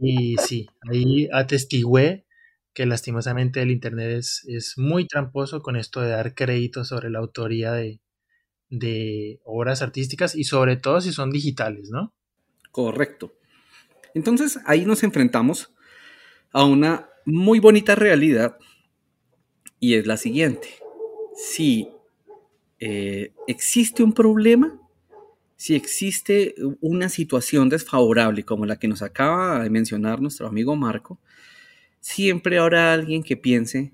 Y 0.03 0.35
sí, 0.37 0.65
ahí 0.89 1.29
atestigué 1.31 2.25
que 2.73 2.85
lastimosamente 2.85 3.61
el 3.61 3.71
Internet 3.71 4.11
es, 4.17 4.43
es 4.47 4.77
muy 4.77 5.07
tramposo 5.07 5.61
con 5.61 5.75
esto 5.75 6.01
de 6.01 6.09
dar 6.11 6.35
crédito 6.35 6.85
sobre 6.85 7.09
la 7.09 7.19
autoría 7.19 7.73
de, 7.73 7.99
de 8.69 9.39
obras 9.43 9.81
artísticas 9.81 10.35
y 10.35 10.45
sobre 10.45 10.77
todo 10.77 11.01
si 11.01 11.11
son 11.13 11.31
digitales, 11.31 11.89
¿no? 11.91 12.13
Correcto. 12.71 13.33
Entonces 14.13 14.59
ahí 14.65 14.85
nos 14.85 15.03
enfrentamos 15.03 15.73
a 16.51 16.65
una 16.65 17.09
muy 17.25 17.59
bonita 17.59 17.95
realidad 17.95 18.57
y 19.79 19.95
es 19.95 20.07
la 20.07 20.17
siguiente. 20.17 20.69
Si 21.35 21.89
eh, 22.79 23.33
existe 23.47 24.03
un 24.03 24.13
problema, 24.13 24.79
si 25.55 25.75
existe 25.75 26.55
una 26.81 27.09
situación 27.09 27.69
desfavorable 27.69 28.43
como 28.43 28.65
la 28.65 28.77
que 28.77 28.87
nos 28.87 29.01
acaba 29.01 29.63
de 29.63 29.69
mencionar 29.69 30.21
nuestro 30.21 30.47
amigo 30.47 30.75
Marco, 30.75 31.19
siempre 32.01 32.57
habrá 32.57 32.91
alguien 32.91 33.23
que 33.23 33.37
piense 33.37 33.93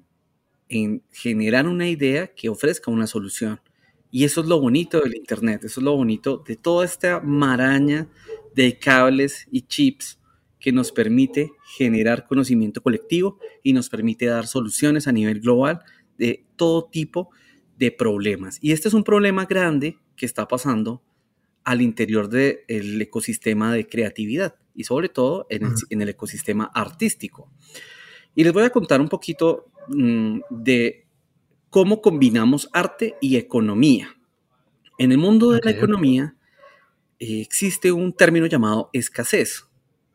en 0.69 1.03
generar 1.11 1.67
una 1.67 1.87
idea 1.87 2.27
que 2.27 2.49
ofrezca 2.49 2.89
una 2.89 3.05
solución. 3.05 3.61
Y 4.09 4.23
eso 4.23 4.41
es 4.41 4.47
lo 4.47 4.59
bonito 4.59 5.01
del 5.01 5.15
Internet, 5.15 5.63
eso 5.65 5.79
es 5.79 5.83
lo 5.83 5.95
bonito 5.95 6.43
de 6.47 6.55
toda 6.55 6.85
esta 6.85 7.19
maraña 7.19 8.07
de 8.55 8.79
cables 8.79 9.47
y 9.51 9.61
chips 9.61 10.19
que 10.59 10.71
nos 10.71 10.91
permite 10.91 11.51
generar 11.77 12.25
conocimiento 12.25 12.81
colectivo 12.81 13.37
y 13.61 13.73
nos 13.73 13.89
permite 13.89 14.25
dar 14.25 14.47
soluciones 14.47 15.07
a 15.07 15.11
nivel 15.11 15.39
global 15.39 15.81
de 16.17 16.45
todo 16.55 16.85
tipo 16.85 17.29
de 17.77 17.91
problemas. 17.91 18.57
Y 18.61 18.71
este 18.71 18.87
es 18.87 18.93
un 18.93 19.03
problema 19.03 19.45
grande 19.45 19.99
que 20.15 20.25
está 20.25 20.47
pasando 20.47 21.03
al 21.63 21.81
interior 21.81 22.29
del 22.29 23.01
ecosistema 23.01 23.73
de 23.73 23.87
creatividad 23.87 24.55
y 24.73 24.85
sobre 24.85 25.09
todo 25.09 25.47
en 25.49 26.01
el, 26.01 26.09
ecosistema 26.09 26.71
artístico. 26.73 27.51
Y 28.37 28.43
les 28.43 28.53
voy 28.53 28.65
a 28.65 28.69
contar 28.69 29.01
un 29.01 29.09
poquito 29.09 29.65
mm, 29.87 30.41
de 30.51 31.07
cómo 31.71 32.03
combinamos 32.03 32.69
arte 32.71 33.15
y 33.19 33.35
economía. 33.35 34.15
En 34.99 35.11
el 35.11 35.17
mundo 35.17 35.49
de 35.49 35.61
la 35.63 35.71
economía 35.71 36.35
eh, 37.17 37.41
existe 37.41 37.91
un 37.91 38.13
término 38.13 38.45
llamado 38.45 38.91
escasez. 38.93 39.65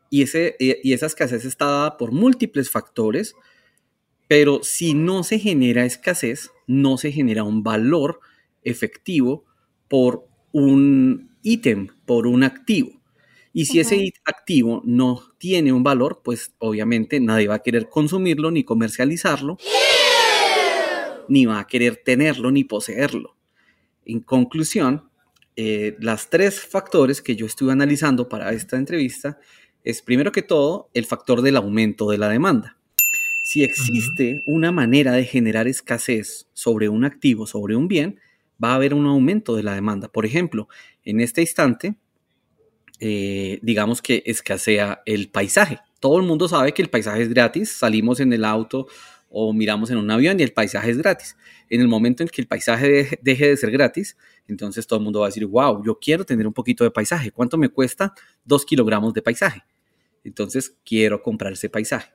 Y, 0.09 0.21
ese, 0.21 0.55
eh, 0.61 0.79
y 0.81 0.93
esa 0.93 1.07
escasez 1.07 1.43
está 1.43 1.65
dada 1.65 1.97
por 1.97 2.13
múltiples 2.13 2.71
factores, 2.71 3.35
pero 4.29 4.63
si 4.63 4.93
no 4.93 5.23
se 5.23 5.37
genera 5.37 5.83
escasez, 5.83 6.49
no 6.65 6.97
se 6.97 7.11
genera 7.11 7.43
un 7.43 7.61
valor 7.61 8.21
efectivo 8.63 9.43
por 9.89 10.29
un 10.53 11.35
ítem, 11.41 11.89
por 12.05 12.25
un 12.27 12.45
activo. 12.45 13.02
Y 13.53 13.65
si 13.65 13.79
ese 13.79 14.13
activo 14.25 14.81
no 14.83 15.21
tiene 15.37 15.71
un 15.71 15.83
valor, 15.83 16.21
pues 16.23 16.55
obviamente 16.57 17.19
nadie 17.19 17.47
va 17.47 17.55
a 17.55 17.61
querer 17.61 17.87
consumirlo 17.87 18.49
ni 18.49 18.63
comercializarlo, 18.63 19.57
ni 21.29 21.45
va 21.45 21.59
a 21.59 21.67
querer 21.67 21.97
tenerlo 21.97 22.49
ni 22.51 22.63
poseerlo. 22.63 23.37
En 24.05 24.21
conclusión, 24.21 25.09
eh, 25.55 25.95
las 25.99 26.31
tres 26.31 26.59
factores 26.61 27.21
que 27.21 27.35
yo 27.35 27.45
estuve 27.45 27.71
analizando 27.71 28.27
para 28.27 28.51
esta 28.53 28.75
entrevista 28.75 29.37
es 29.83 30.01
primero 30.01 30.31
que 30.31 30.41
todo 30.41 30.89
el 30.95 31.05
factor 31.05 31.43
del 31.43 31.57
aumento 31.57 32.09
de 32.09 32.17
la 32.17 32.29
demanda. 32.29 32.77
Si 33.45 33.63
existe 33.63 34.41
una 34.47 34.71
manera 34.71 35.11
de 35.11 35.25
generar 35.25 35.67
escasez 35.67 36.47
sobre 36.53 36.89
un 36.89 37.05
activo, 37.05 37.45
sobre 37.45 37.75
un 37.75 37.87
bien, 37.87 38.19
va 38.61 38.71
a 38.71 38.75
haber 38.75 38.95
un 38.95 39.05
aumento 39.05 39.55
de 39.55 39.63
la 39.63 39.75
demanda. 39.75 40.07
Por 40.07 40.25
ejemplo, 40.25 40.69
en 41.03 41.19
este 41.19 41.41
instante, 41.41 41.95
eh, 43.05 43.59
digamos 43.61 44.01
que 44.01 44.23
escasea 44.25 45.01
el 45.05 45.29
paisaje. 45.29 45.81
Todo 45.99 46.15
el 46.15 46.23
mundo 46.23 46.47
sabe 46.47 46.73
que 46.73 46.81
el 46.81 46.89
paisaje 46.89 47.23
es 47.23 47.27
gratis. 47.27 47.69
Salimos 47.69 48.21
en 48.21 48.31
el 48.31 48.45
auto 48.45 48.87
o 49.29 49.51
miramos 49.51 49.91
en 49.91 49.97
un 49.97 50.09
avión 50.09 50.39
y 50.39 50.43
el 50.43 50.53
paisaje 50.53 50.91
es 50.91 50.97
gratis. 50.97 51.35
En 51.69 51.81
el 51.81 51.89
momento 51.89 52.23
en 52.23 52.29
que 52.29 52.41
el 52.41 52.47
paisaje 52.47 53.19
deje 53.21 53.49
de 53.49 53.57
ser 53.57 53.71
gratis, 53.71 54.15
entonces 54.47 54.87
todo 54.87 54.99
el 54.99 55.03
mundo 55.03 55.19
va 55.19 55.25
a 55.25 55.29
decir, 55.29 55.45
wow, 55.45 55.83
yo 55.83 55.99
quiero 55.99 56.23
tener 56.23 56.47
un 56.47 56.53
poquito 56.53 56.85
de 56.85 56.91
paisaje. 56.91 57.31
¿Cuánto 57.31 57.57
me 57.57 57.67
cuesta? 57.67 58.13
Dos 58.45 58.63
kilogramos 58.63 59.13
de 59.13 59.21
paisaje. 59.21 59.63
Entonces 60.23 60.73
quiero 60.85 61.21
comprar 61.21 61.51
ese 61.51 61.69
paisaje. 61.69 62.13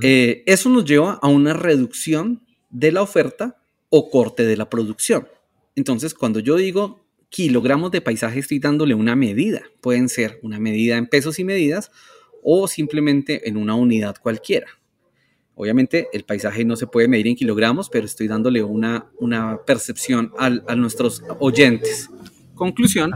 Eh, 0.00 0.44
eso 0.46 0.70
nos 0.70 0.86
lleva 0.86 1.18
a 1.20 1.28
una 1.28 1.52
reducción 1.52 2.42
de 2.70 2.90
la 2.90 3.02
oferta 3.02 3.58
o 3.90 4.08
corte 4.08 4.44
de 4.44 4.56
la 4.56 4.70
producción. 4.70 5.28
Entonces, 5.76 6.14
cuando 6.14 6.40
yo 6.40 6.56
digo 6.56 7.04
kilogramos 7.30 7.90
de 7.90 8.00
paisaje, 8.00 8.40
estoy 8.40 8.58
dándole 8.58 8.94
una 8.94 9.16
medida. 9.16 9.62
Pueden 9.80 10.08
ser 10.08 10.38
una 10.42 10.58
medida 10.58 10.98
en 10.98 11.06
pesos 11.06 11.38
y 11.38 11.44
medidas 11.44 11.90
o 12.42 12.68
simplemente 12.68 13.48
en 13.48 13.56
una 13.56 13.74
unidad 13.74 14.16
cualquiera. 14.20 14.66
Obviamente 15.54 16.08
el 16.12 16.24
paisaje 16.24 16.64
no 16.64 16.76
se 16.76 16.86
puede 16.86 17.08
medir 17.08 17.28
en 17.28 17.36
kilogramos, 17.36 17.88
pero 17.90 18.06
estoy 18.06 18.28
dándole 18.28 18.62
una, 18.62 19.10
una 19.18 19.58
percepción 19.64 20.32
a 20.38 20.74
nuestros 20.74 21.22
oyentes. 21.38 22.08
Conclusión, 22.54 23.12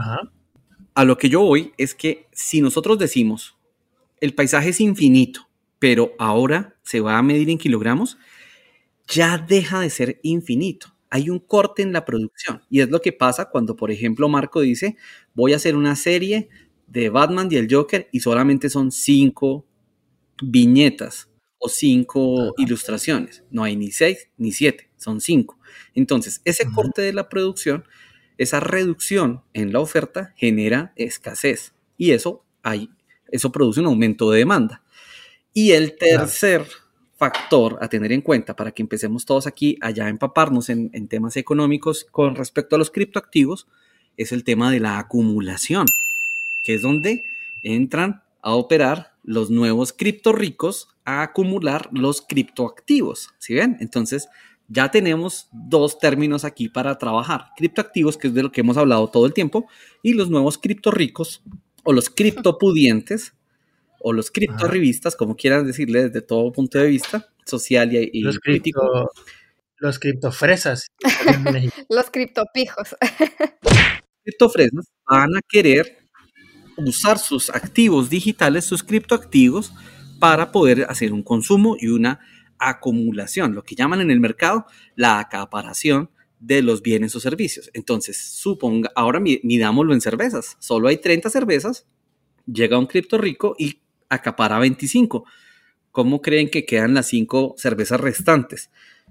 a 0.93 1.03
lo 1.03 1.17
que 1.17 1.29
yo 1.29 1.41
voy 1.41 1.73
es 1.77 1.93
que 1.93 2.27
si 2.31 2.61
nosotros 2.61 2.97
decimos 2.97 3.55
el 4.21 4.33
paisaje 4.33 4.69
es 4.69 4.79
infinito, 4.79 5.47
pero 5.79 6.13
ahora 6.17 6.75
se 6.83 7.01
va 7.01 7.17
a 7.17 7.23
medir 7.23 7.49
en 7.49 7.57
kilogramos, 7.57 8.17
ya 9.07 9.37
deja 9.37 9.79
de 9.79 9.89
ser 9.89 10.19
infinito. 10.23 10.94
Hay 11.15 11.29
un 11.29 11.39
corte 11.39 11.81
en 11.81 11.93
la 11.93 12.03
producción 12.03 12.61
y 12.69 12.81
es 12.81 12.89
lo 12.89 13.01
que 13.01 13.13
pasa 13.13 13.49
cuando, 13.49 13.75
por 13.75 13.91
ejemplo, 13.91 14.27
Marco 14.27 14.61
dice, 14.61 14.97
voy 15.33 15.53
a 15.53 15.55
hacer 15.55 15.75
una 15.75 15.95
serie 15.95 16.49
de 16.87 17.09
Batman 17.09 17.47
y 17.51 17.55
el 17.55 17.67
Joker 17.73 18.09
y 18.11 18.19
solamente 18.19 18.69
son 18.69 18.91
cinco 18.91 19.65
viñetas 20.41 21.29
cinco 21.69 22.53
ilustraciones. 22.57 23.43
No 23.49 23.63
hay 23.63 23.75
ni 23.75 23.91
seis 23.91 24.29
ni 24.37 24.51
siete, 24.51 24.89
son 24.97 25.21
cinco. 25.21 25.57
Entonces, 25.93 26.41
ese 26.45 26.69
corte 26.71 27.01
de 27.01 27.13
la 27.13 27.29
producción, 27.29 27.85
esa 28.37 28.59
reducción 28.59 29.43
en 29.53 29.73
la 29.73 29.79
oferta 29.79 30.33
genera 30.35 30.93
escasez 30.95 31.73
y 31.97 32.11
eso, 32.11 32.43
hay, 32.63 32.89
eso 33.29 33.51
produce 33.51 33.79
un 33.79 33.87
aumento 33.87 34.31
de 34.31 34.39
demanda. 34.39 34.83
Y 35.53 35.71
el 35.71 35.95
tercer 35.95 36.65
factor 37.25 37.79
a 37.81 37.87
tener 37.87 38.11
en 38.11 38.21
cuenta 38.21 38.55
para 38.55 38.71
que 38.71 38.83
empecemos 38.83 39.25
todos 39.25 39.47
aquí 39.47 39.77
allá 39.81 40.05
a 40.05 40.09
empaparnos 40.09 40.69
en, 40.69 41.07
temas 41.07 41.37
económicos 41.37 42.05
con 42.11 42.35
respecto 42.35 42.75
a 42.75 42.79
los 42.79 42.91
criptoactivos 42.91 43.65
es 44.15 44.31
el 44.31 44.43
tema 44.43 44.69
de 44.69 44.79
la 44.79 44.99
acumulación, 44.99 45.87
que 46.63 46.75
es 46.75 46.83
donde 46.83 47.23
entran 47.63 48.21
a 48.43 48.53
operar 48.53 49.13
los 49.23 49.49
nuevos 49.49 49.91
cripto 49.91 50.33
ricos 50.33 50.87
a 51.03 51.23
acumular 51.23 51.89
los 51.91 52.21
criptoactivos. 52.21 53.29
¿Sí 53.39 53.55
ven? 53.55 53.77
Entonces, 53.79 54.29
ya 54.67 54.91
tenemos 54.91 55.47
dos 55.51 55.97
términos 55.97 56.45
aquí 56.45 56.69
para 56.69 56.97
trabajar. 56.99 57.47
Criptoactivos, 57.57 58.17
que 58.17 58.27
es 58.27 58.35
de 58.35 58.43
lo 58.43 58.51
que 58.51 58.61
hemos 58.61 58.77
hablado 58.77 59.07
todo 59.07 59.25
el 59.25 59.33
tiempo, 59.33 59.67
y 60.03 60.13
los 60.13 60.29
nuevos 60.29 60.59
cripto 60.59 60.91
ricos 60.91 61.41
o 61.83 61.91
los 61.91 62.09
criptopudientes 62.09 63.33
o 64.07 64.13
los 64.13 64.29
cripto 64.29 64.67
revistas, 64.67 65.15
como 65.15 65.35
quieran 65.35 65.65
decirle 65.65 66.03
desde 66.03 66.21
todo 66.21 66.51
punto 66.51 66.77
de 66.77 66.85
vista 66.85 67.27
social 67.43 67.91
y, 67.91 68.21
los 68.21 68.37
crítico. 68.37 69.11
los 69.77 69.97
criptofresas. 69.97 70.85
los 71.89 72.11
criptopijos. 72.11 72.95
criptofresas 74.23 74.85
van 75.09 75.35
a 75.35 75.39
querer 75.49 75.97
usar 76.77 77.17
sus 77.17 77.49
activos 77.49 78.11
digitales, 78.11 78.65
sus 78.65 78.83
criptoactivos, 78.83 79.73
para 80.19 80.51
poder 80.51 80.85
hacer 80.87 81.11
un 81.11 81.23
consumo 81.23 81.75
y 81.79 81.87
una 81.87 82.19
acumulación, 82.59 83.55
lo 83.55 83.63
que 83.63 83.73
llaman 83.73 84.01
en 84.01 84.11
el 84.11 84.19
mercado 84.19 84.67
la 84.95 85.17
acaparación 85.17 86.11
de 86.39 86.61
los 86.61 86.83
bienes 86.83 87.15
o 87.15 87.19
servicios. 87.19 87.71
Entonces, 87.73 88.23
suponga, 88.23 88.91
ahora 88.95 89.19
midámoslo 89.19 89.95
en 89.95 90.01
cervezas. 90.01 90.57
Solo 90.59 90.89
hay 90.89 90.97
30 90.97 91.31
cervezas, 91.31 91.87
llega 92.45 92.77
un 92.77 92.85
cripto 92.85 93.17
rico 93.17 93.55
y 93.57 93.81
acapara 94.09 94.59
25. 94.59 95.25
¿Cómo 95.91 96.21
creen 96.21 96.49
que 96.49 96.65
quedan 96.65 96.93
las 96.93 97.07
5 97.07 97.55
cervezas 97.57 97.99
restantes? 97.99 98.69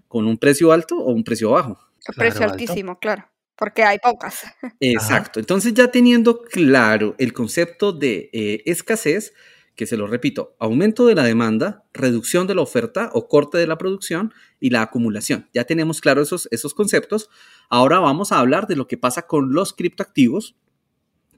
¿Con 0.08 0.26
un 0.26 0.38
precio 0.38 0.72
alto 0.72 0.96
o 0.96 1.12
un 1.12 1.24
precio 1.24 1.50
bajo? 1.50 1.78
Un 2.08 2.14
precio 2.16 2.44
altísimo, 2.44 2.98
claro 2.98 3.28
porque 3.56 3.82
hay 3.84 3.98
pocas. 3.98 4.44
Exacto. 4.80 5.40
Entonces 5.40 5.74
ya 5.74 5.90
teniendo 5.90 6.42
claro 6.42 7.14
el 7.18 7.32
concepto 7.32 7.92
de 7.92 8.30
eh, 8.32 8.62
escasez, 8.66 9.32
que 9.74 9.86
se 9.86 9.96
lo 9.96 10.06
repito, 10.06 10.54
aumento 10.60 11.06
de 11.06 11.16
la 11.16 11.24
demanda, 11.24 11.84
reducción 11.92 12.46
de 12.46 12.54
la 12.54 12.62
oferta 12.62 13.10
o 13.12 13.26
corte 13.28 13.58
de 13.58 13.66
la 13.66 13.76
producción 13.76 14.32
y 14.60 14.70
la 14.70 14.82
acumulación. 14.82 15.48
Ya 15.52 15.64
tenemos 15.64 16.00
claro 16.00 16.22
esos, 16.22 16.48
esos 16.52 16.74
conceptos. 16.74 17.28
Ahora 17.68 17.98
vamos 17.98 18.30
a 18.30 18.38
hablar 18.38 18.68
de 18.68 18.76
lo 18.76 18.86
que 18.86 18.96
pasa 18.96 19.26
con 19.26 19.52
los 19.52 19.72
criptoactivos 19.72 20.54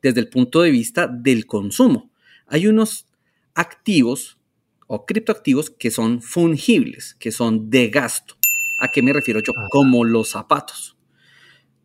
desde 0.02 0.20
el 0.20 0.28
punto 0.28 0.60
de 0.60 0.70
vista 0.70 1.06
del 1.06 1.46
consumo. 1.46 2.10
Hay 2.46 2.66
unos 2.66 3.05
activos 3.56 4.38
o 4.86 5.04
criptoactivos 5.04 5.70
que 5.70 5.90
son 5.90 6.22
fungibles, 6.22 7.16
que 7.18 7.32
son 7.32 7.68
de 7.70 7.88
gasto. 7.88 8.36
¿A 8.80 8.88
qué 8.88 9.02
me 9.02 9.12
refiero 9.12 9.40
yo? 9.40 9.52
Como 9.70 10.04
los 10.04 10.28
zapatos 10.28 10.96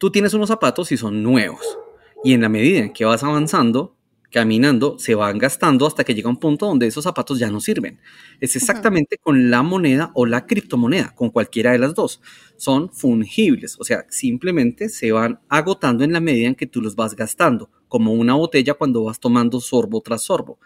tú 0.02 0.10
tienes 0.10 0.34
unos 0.34 0.48
zapatos 0.48 0.92
y 0.92 0.98
son 0.98 1.22
nuevos. 1.22 1.78
Y 2.24 2.34
en 2.34 2.42
la 2.42 2.50
medida 2.50 2.80
en 2.80 2.92
que 2.92 3.06
vas 3.06 3.24
avanzando, 3.24 3.96
caminando, 4.32 4.98
se 4.98 5.14
van 5.14 5.38
gastando 5.38 5.86
hasta 5.86 6.04
que 6.04 6.16
llega 6.16 6.28
un 6.28 6.40
punto 6.40 6.66
donde 6.66 6.88
esos 6.88 7.04
zapatos 7.04 7.38
ya 7.38 7.52
no 7.52 7.60
sirven. 7.60 8.00
Es 8.40 8.56
exactamente 8.56 9.20
con 9.20 9.52
la 9.52 9.62
moneda 9.62 10.10
o 10.16 10.26
la 10.26 10.48
criptomoneda, 10.48 11.14
con 11.14 11.30
cualquiera 11.30 11.72
de 11.72 11.78
las 11.78 11.94
dos. 11.94 12.20
Son 12.58 12.92
fungibles, 12.92 13.80
o 13.80 13.84
sea, 13.84 14.08
simplemente 14.10 14.90
se 14.90 15.12
van 15.12 15.40
agotando 15.50 16.04
en 16.04 16.14
la 16.14 16.20
medida 16.20 16.48
en 16.48 16.56
que 16.56 16.66
tú 16.66 16.82
los 16.82 16.96
vas 16.96 17.16
gastando, 17.16 17.70
como 17.88 18.12
una 18.12 18.34
botella 18.34 18.74
cuando 18.74 19.04
vas 19.04 19.20
tomando 19.20 19.62
sorbo 19.62 20.02
tras 20.02 20.24
sorbo. 20.24 20.58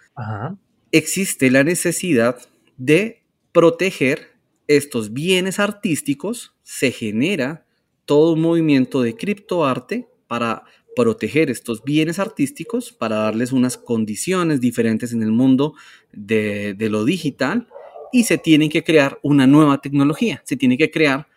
Existe 0.96 1.52
la 1.52 1.66
necesidad 1.66 2.38
de 2.78 3.22
proteger 3.52 4.30
estos 4.70 5.12
bienes 5.12 5.60
artísticos, 5.60 6.54
se 6.64 6.90
genera 6.90 7.66
todo 8.06 8.32
un 8.32 8.40
movimiento 8.40 9.02
de 9.02 9.14
criptoarte 9.14 10.08
para 10.28 10.64
proteger 10.96 11.50
estos 11.50 11.84
bienes 11.84 12.18
artísticos, 12.18 12.94
para 12.94 13.18
darles 13.18 13.52
unas 13.52 13.76
condiciones 13.76 14.62
diferentes 14.62 15.12
en 15.12 15.22
el 15.22 15.34
mundo 15.34 15.74
de, 16.14 16.78
lo 16.80 17.04
digital 17.04 17.68
y 18.14 18.24
se 18.24 18.38
tiene 18.38 18.70
que 18.70 18.86
crear 18.86 19.20
una 19.22 19.48
nueva 19.48 19.82
tecnología, 19.82 20.42
se 20.46 20.56
tiene 20.56 20.78
que 20.78 20.92
crear 20.92 21.28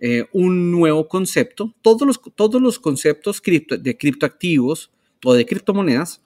eh, 0.00 0.24
un 0.32 0.72
nuevo 0.72 1.06
concepto. 1.06 1.72
Todos 1.82 2.04
los, 2.04 2.20
todos 2.34 2.60
los 2.60 2.80
conceptos 2.80 3.40
de 3.44 3.96
criptoactivos 3.96 4.90
o 5.24 5.34
de 5.34 5.46
criptomonedas 5.46 6.20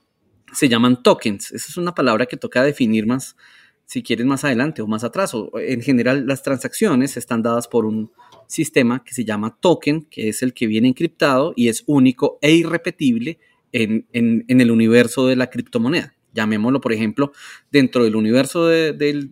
se 0.53 0.69
llaman 0.69 1.03
tokens. 1.03 1.53
Esa 1.53 1.67
es 1.69 1.77
una 1.77 1.95
palabra 1.95 2.27
que 2.27 2.37
toca 2.37 2.63
definir 2.63 3.07
más, 3.07 3.37
si 3.85 4.03
quieres, 4.03 4.27
más 4.27 4.45
adelante 4.45 4.83
o 4.83 4.87
más 4.87 5.05
atrás. 5.05 5.35
O, 5.35 5.51
en 5.59 5.83
general, 5.83 6.27
las 6.27 6.43
transacciones 6.43 7.17
están 7.17 7.43
dadas 7.43 7.69
por 7.69 7.87
un, 7.87 8.11
sistema 8.49 9.05
que 9.05 9.15
se 9.15 9.25
llama 9.25 9.57
token, 9.61 10.07
que 10.11 10.31
es 10.31 10.43
el 10.43 10.53
que 10.53 10.67
viene 10.67 10.89
encriptado 10.89 11.53
y 11.55 11.69
es 11.69 11.85
único 11.87 12.39
e 12.43 12.53
irrepetible 12.53 13.39
en, 13.71 14.07
el 14.13 14.71
universo 14.71 15.27
de 15.27 15.37
la 15.37 15.51
criptomoneda. 15.51 16.15
Llamémoslo, 16.33 16.81
por 16.81 16.93
ejemplo, 16.93 17.33
dentro 17.71 18.05
del 18.05 18.17
universo 18.17 18.67
del, 18.67 19.31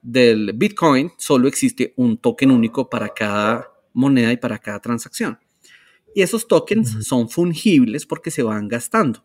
del 0.00 0.52
Bitcoin, 0.54 1.12
solo 1.18 1.48
existe 1.48 1.92
un 1.96 2.16
token 2.18 2.50
único 2.50 2.88
para 2.88 3.08
cada 3.08 3.68
moneda 3.92 4.32
y 4.32 4.36
para 4.36 4.58
cada 4.58 4.80
transacción. 4.80 5.38
Y 6.14 6.22
esos 6.22 6.48
tokens 6.48 7.04
son 7.06 7.28
fungibles 7.28 8.06
porque 8.06 8.30
se 8.30 8.42
van 8.42 8.68
gastando. 8.68 9.24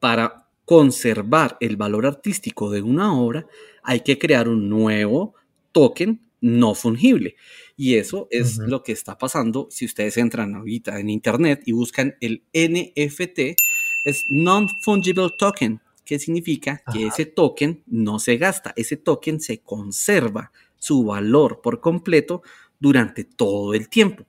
Para 0.00 0.46
conservar 0.64 1.56
el 1.60 1.76
valor 1.76 2.06
artístico 2.06 2.70
de 2.70 2.82
una 2.82 3.18
obra, 3.18 3.46
hay 3.82 4.00
que 4.00 4.18
crear 4.18 4.48
un 4.48 4.68
nuevo 4.68 5.34
token 5.72 6.20
no 6.40 6.74
fungible. 6.74 7.36
Y 7.76 7.94
eso 7.94 8.28
es 8.30 8.58
lo 8.58 8.82
que 8.82 8.92
está 8.92 9.16
pasando 9.16 9.68
si 9.70 9.86
ustedes 9.86 10.16
entran 10.16 10.54
ahorita 10.54 10.98
en 10.98 11.10
internet 11.10 11.62
y 11.64 11.72
buscan 11.72 12.16
el 12.20 12.42
NFT, 12.52 13.56
es 14.04 14.24
Non-Fungible 14.28 15.30
Token, 15.36 15.80
que 16.04 16.18
significa 16.18 16.82
que 16.92 17.06
ese 17.06 17.26
token 17.26 17.82
no 17.86 18.18
se 18.18 18.36
gasta, 18.36 18.72
ese 18.76 18.96
token 18.96 19.40
se 19.40 19.60
conserva 19.60 20.52
su 20.76 21.04
valor 21.04 21.60
por 21.60 21.80
completo 21.80 22.42
durante 22.80 23.24
todo 23.24 23.74
el 23.74 23.88
tiempo. 23.88 24.24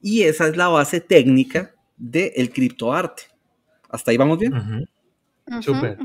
Y 0.00 0.22
esa 0.22 0.48
es 0.48 0.56
la 0.56 0.68
base 0.68 1.00
técnica 1.00 1.74
del 1.96 2.50
criptoarte. 2.50 3.24
¿Hasta 3.88 4.10
ahí 4.10 4.16
vamos 4.16 4.38
bien? 4.38 4.88
Súper. 5.60 5.98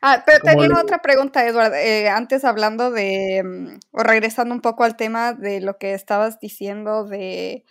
Ah, 0.00 0.22
pero 0.26 0.40
tenía 0.40 0.68
otra 0.78 1.00
pregunta, 1.00 1.46
Edward. 1.46 1.74
Eh, 1.74 2.08
antes 2.08 2.44
hablando 2.44 2.90
de, 2.90 3.42
mm, 3.42 3.78
o 3.92 4.02
regresando 4.02 4.54
un 4.54 4.60
poco 4.60 4.84
al 4.84 4.96
tema 4.96 5.32
de 5.32 5.60
lo 5.60 5.78
que 5.78 5.94
estabas 5.94 6.38
diciendo 6.40 7.04
de 7.04 7.64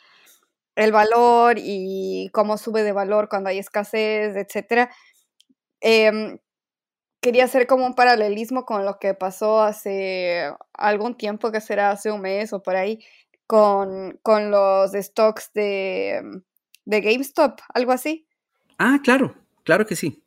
el 0.76 0.92
valor 0.92 1.56
y 1.58 2.30
cómo 2.34 2.58
sube 2.58 2.84
de 2.84 2.92
valor 2.92 3.30
cuando 3.30 3.50
hay 3.50 3.60
escasez, 3.60 4.36
etcétera. 4.36 4.90
Em, 5.82 6.40
quería 7.22 7.46
hacer 7.46 7.68
como 7.68 7.86
un 7.86 7.96
paralelismo 7.96 8.66
con 8.66 8.86
lo 8.86 9.00
que 9.00 9.14
pasó 9.14 9.62
hace 9.62 10.52
algún 10.74 11.16
tiempo, 11.16 11.52
que 11.52 11.62
será 11.62 11.92
hace 11.92 12.12
un 12.12 12.22
mes 12.22 12.54
o 12.54 12.64
por 12.64 12.76
ahí, 12.76 13.00
con, 13.48 14.20
los 14.24 14.92
stocks 14.94 15.52
de, 15.54 16.22
de 16.86 17.02
GameStop, 17.02 17.60
algo 17.74 17.92
así. 17.92 18.28
Ah, 18.78 19.00
claro, 19.04 19.36
claro 19.64 19.86
que 19.86 19.96
sí. 19.96 20.24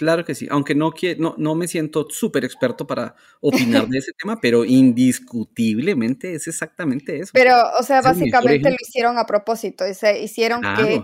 Claro 0.00 0.24
que 0.24 0.34
sí, 0.34 0.48
aunque 0.50 0.74
no, 0.74 0.94
no, 1.18 1.34
no 1.36 1.54
me 1.54 1.68
siento 1.68 2.06
súper 2.08 2.42
experto 2.46 2.86
para 2.86 3.14
opinar 3.42 3.86
de 3.86 3.98
ese 3.98 4.12
tema, 4.18 4.40
pero 4.40 4.64
indiscutiblemente 4.64 6.32
es 6.32 6.48
exactamente 6.48 7.18
eso. 7.18 7.32
Pero, 7.34 7.54
o 7.78 7.82
sea, 7.82 8.00
básicamente 8.00 8.70
lo 8.70 8.76
hicieron 8.80 9.18
a 9.18 9.26
propósito, 9.26 9.84
se 9.92 10.22
hicieron 10.22 10.62
que, 10.62 11.02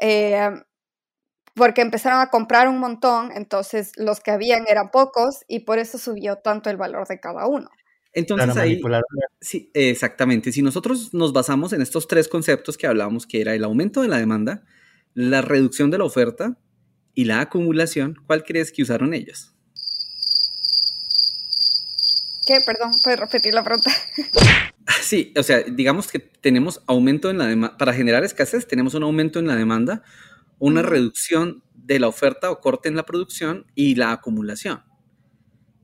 eh, 0.00 0.50
porque 1.54 1.82
empezaron 1.82 2.18
a 2.18 2.30
comprar 2.30 2.66
un 2.66 2.80
montón, 2.80 3.30
entonces 3.32 3.92
los 3.96 4.18
que 4.18 4.32
habían 4.32 4.64
eran 4.66 4.90
pocos 4.90 5.44
y 5.46 5.60
por 5.60 5.78
eso 5.78 5.96
subió 5.96 6.38
tanto 6.38 6.68
el 6.68 6.76
valor 6.76 7.06
de 7.06 7.20
cada 7.20 7.46
uno. 7.46 7.70
Entonces 8.12 8.56
ahí, 8.56 8.80
sí, 9.40 9.70
exactamente, 9.72 10.50
si 10.50 10.62
nosotros 10.62 11.14
nos 11.14 11.32
basamos 11.32 11.72
en 11.72 11.80
estos 11.80 12.08
tres 12.08 12.26
conceptos 12.26 12.76
que 12.76 12.88
hablábamos, 12.88 13.24
que 13.24 13.40
era 13.40 13.54
el 13.54 13.62
aumento 13.62 14.02
de 14.02 14.08
la 14.08 14.18
demanda, 14.18 14.64
la 15.14 15.42
reducción 15.42 15.92
de 15.92 15.98
la 15.98 16.04
oferta 16.04 16.58
y 17.14 17.24
la 17.24 17.40
acumulación, 17.40 18.16
¿cuál 18.26 18.44
crees 18.44 18.72
que 18.72 18.82
usaron 18.82 19.14
ellos? 19.14 19.52
¿Qué? 22.46 22.58
Perdón, 22.64 22.92
¿puedes 23.02 23.20
repetir 23.20 23.54
la 23.54 23.64
pregunta? 23.64 23.90
Sí, 25.00 25.32
o 25.36 25.42
sea, 25.42 25.62
digamos 25.62 26.10
que 26.10 26.18
tenemos 26.18 26.82
aumento 26.86 27.30
en 27.30 27.38
la 27.38 27.46
demanda, 27.46 27.76
para 27.76 27.92
generar 27.92 28.24
escasez 28.24 28.66
tenemos 28.66 28.94
un 28.94 29.02
aumento 29.02 29.38
en 29.38 29.46
la 29.46 29.54
demanda, 29.54 30.02
una 30.58 30.82
reducción 30.82 31.62
de 31.74 32.00
la 32.00 32.08
oferta 32.08 32.50
o 32.50 32.60
corte 32.60 32.88
en 32.88 32.96
la 32.96 33.04
producción 33.04 33.66
y 33.74 33.94
la 33.94 34.12
acumulación. 34.12 34.82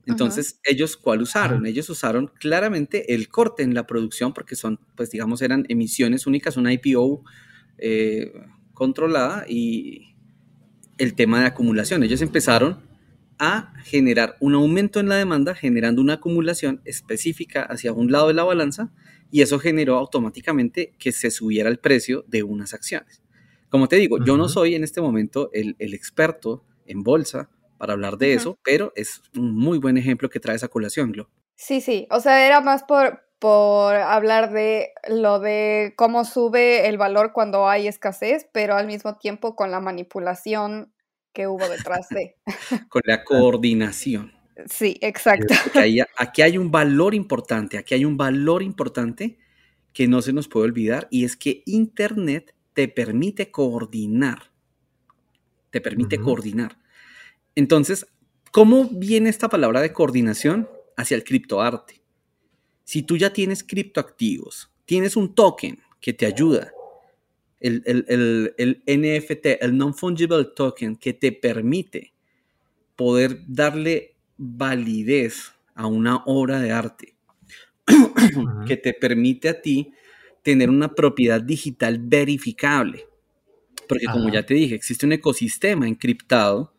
Entonces, 0.05 0.59
ellos, 0.63 0.97
¿cuál 0.97 1.21
usaron? 1.21 1.67
Ellos 1.67 1.89
usaron 1.89 2.31
claramente 2.39 3.13
el 3.13 3.29
corte 3.29 3.61
en 3.61 3.75
la 3.75 3.85
producción 3.85 4.33
porque 4.33 4.55
son, 4.55 4.79
pues 4.95 5.11
digamos, 5.11 5.41
eran 5.43 5.65
emisiones 5.69 6.25
únicas, 6.25 6.57
una 6.57 6.73
IPO 6.73 7.23
eh, 7.77 8.33
controlada 8.73 9.45
y 9.47 10.08
el 10.99 11.15
tema 11.15 11.41
de 11.41 11.47
acumulación. 11.47 12.03
Ellos 12.03 12.21
empezaron 12.21 12.79
a 13.39 13.73
generar 13.85 14.35
un 14.41 14.53
aumento 14.53 14.99
en 14.99 15.09
la 15.09 15.15
demanda, 15.15 15.55
generando 15.55 16.01
una 16.01 16.15
acumulación 16.15 16.81
específica 16.85 17.63
hacia 17.63 17.93
un 17.93 18.11
lado 18.11 18.27
de 18.27 18.33
la 18.33 18.43
balanza, 18.43 18.91
y 19.31 19.41
eso 19.41 19.59
generó 19.59 19.95
automáticamente 19.95 20.93
que 20.99 21.11
se 21.11 21.31
subiera 21.31 21.69
el 21.69 21.79
precio 21.79 22.25
de 22.27 22.43
unas 22.43 22.73
acciones. 22.73 23.23
Como 23.69 23.87
te 23.87 23.95
digo, 23.95 24.23
yo 24.23 24.35
no 24.35 24.49
soy 24.49 24.75
en 24.75 24.83
este 24.83 24.99
momento 24.99 25.49
el, 25.53 25.75
experto 25.79 26.65
en 26.85 27.03
bolsa 27.03 27.49
para 27.77 27.93
hablar 27.93 28.17
de 28.17 28.33
eso, 28.33 28.57
pero 28.63 28.91
es 28.95 29.21
un 29.35 29.55
muy 29.55 29.77
buen 29.77 29.97
ejemplo 29.97 30.29
que 30.29 30.39
trae 30.39 30.55
esa 30.55 30.67
colación, 30.67 31.11
Glo. 31.11 31.29
Sí, 31.55 31.79
sí, 31.79 32.07
o 32.09 32.19
sea, 32.19 32.45
era 32.45 32.61
más 32.61 32.83
por, 32.83 33.21
por 33.39 33.95
hablar 33.95 34.51
de 34.51 34.91
lo 35.07 35.39
de 35.39 35.93
cómo 35.95 36.25
sube 36.25 36.87
el 36.87 36.97
valor 36.97 37.31
cuando 37.33 37.67
hay 37.67 37.87
escasez, 37.87 38.47
pero 38.51 38.75
al 38.75 38.85
mismo 38.85 39.17
tiempo 39.17 39.55
con 39.55 39.71
la 39.71 39.79
manipulación 39.79 40.93
que 41.33 41.47
hubo 41.47 41.67
detrás 41.67 42.09
de. 42.09 42.35
con 42.89 43.01
la 43.05 43.23
coordinación. 43.23 44.33
Sí, 44.69 44.97
exacto. 45.01 45.53
aquí 46.17 46.41
hay 46.41 46.57
un 46.57 46.69
valor 46.69 47.15
importante, 47.15 47.77
aquí 47.77 47.95
hay 47.95 48.03
un 48.03 48.17
valor 48.17 48.61
importante 48.61 49.37
que 49.93 50.07
no 50.07 50.21
se 50.21 50.33
nos 50.33 50.49
puede 50.49 50.65
olvidar 50.65 51.07
y 51.09 51.23
es 51.23 51.37
que 51.37 51.63
Internet 51.65 52.53
te 52.73 52.89
permite 52.89 53.51
coordinar. 53.51 54.51
Te 55.69 55.79
permite 55.81 56.19
coordinar. 56.19 56.77
Entonces, 57.55 58.07
¿cómo 58.51 58.89
viene 58.91 59.29
esta 59.29 59.49
palabra 59.49 59.81
de 59.81 59.93
coordinación 59.93 60.69
hacia 60.97 61.15
el 61.15 61.23
criptoarte? 61.23 61.98
Si 62.89 63.03
tú 63.03 63.17
ya 63.17 63.31
tienes 63.31 63.63
criptoactivos, 63.63 64.71
tienes 64.85 65.15
un 65.15 65.35
token 65.35 65.77
que 66.01 66.11
te 66.11 66.25
ayuda, 66.25 66.71
el, 67.59 67.83
NFT, 68.87 69.61
el 69.61 69.77
Non-Fungible 69.77 70.45
Token, 70.55 70.95
que 70.95 71.13
te 71.13 71.31
permite 71.31 72.13
poder 72.95 73.41
darle 73.45 74.15
validez 74.37 75.53
a 75.75 75.85
una 75.85 76.23
obra 76.25 76.59
de 76.59 76.71
arte, 76.71 77.13
que 78.65 78.75
te 78.75 78.95
permite 78.95 79.49
a 79.49 79.61
ti 79.61 79.93
tener 80.41 80.71
una 80.71 80.95
propiedad 80.95 81.41
digital 81.41 81.99
verificable. 82.01 83.05
Porque 83.87 84.07
como 84.07 84.29
ya 84.29 84.47
te 84.47 84.55
dije, 84.55 84.73
existe 84.73 85.05
un 85.05 85.11
ecosistema 85.11 85.87
encriptado 85.87 86.73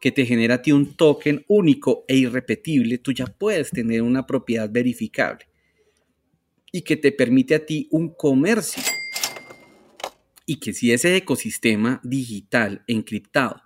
que 0.00 0.10
te 0.10 0.24
genera 0.24 0.54
a 0.54 0.62
ti 0.62 0.72
un 0.72 0.96
token 0.96 1.44
único 1.48 2.06
e 2.08 2.16
irrepetible, 2.16 2.96
tú 2.96 3.12
ya 3.12 3.26
puedes 3.26 3.68
tener 3.68 4.00
una 4.00 4.26
propiedad 4.26 4.70
verificable 4.72 5.49
y 6.72 6.82
que 6.82 6.96
te 6.96 7.12
permite 7.12 7.54
a 7.54 7.66
ti 7.66 7.88
un 7.90 8.14
comercio. 8.14 8.82
Y 10.46 10.56
que 10.60 10.72
si 10.72 10.92
ese 10.92 11.16
ecosistema 11.16 12.00
digital 12.02 12.82
encriptado 12.86 13.62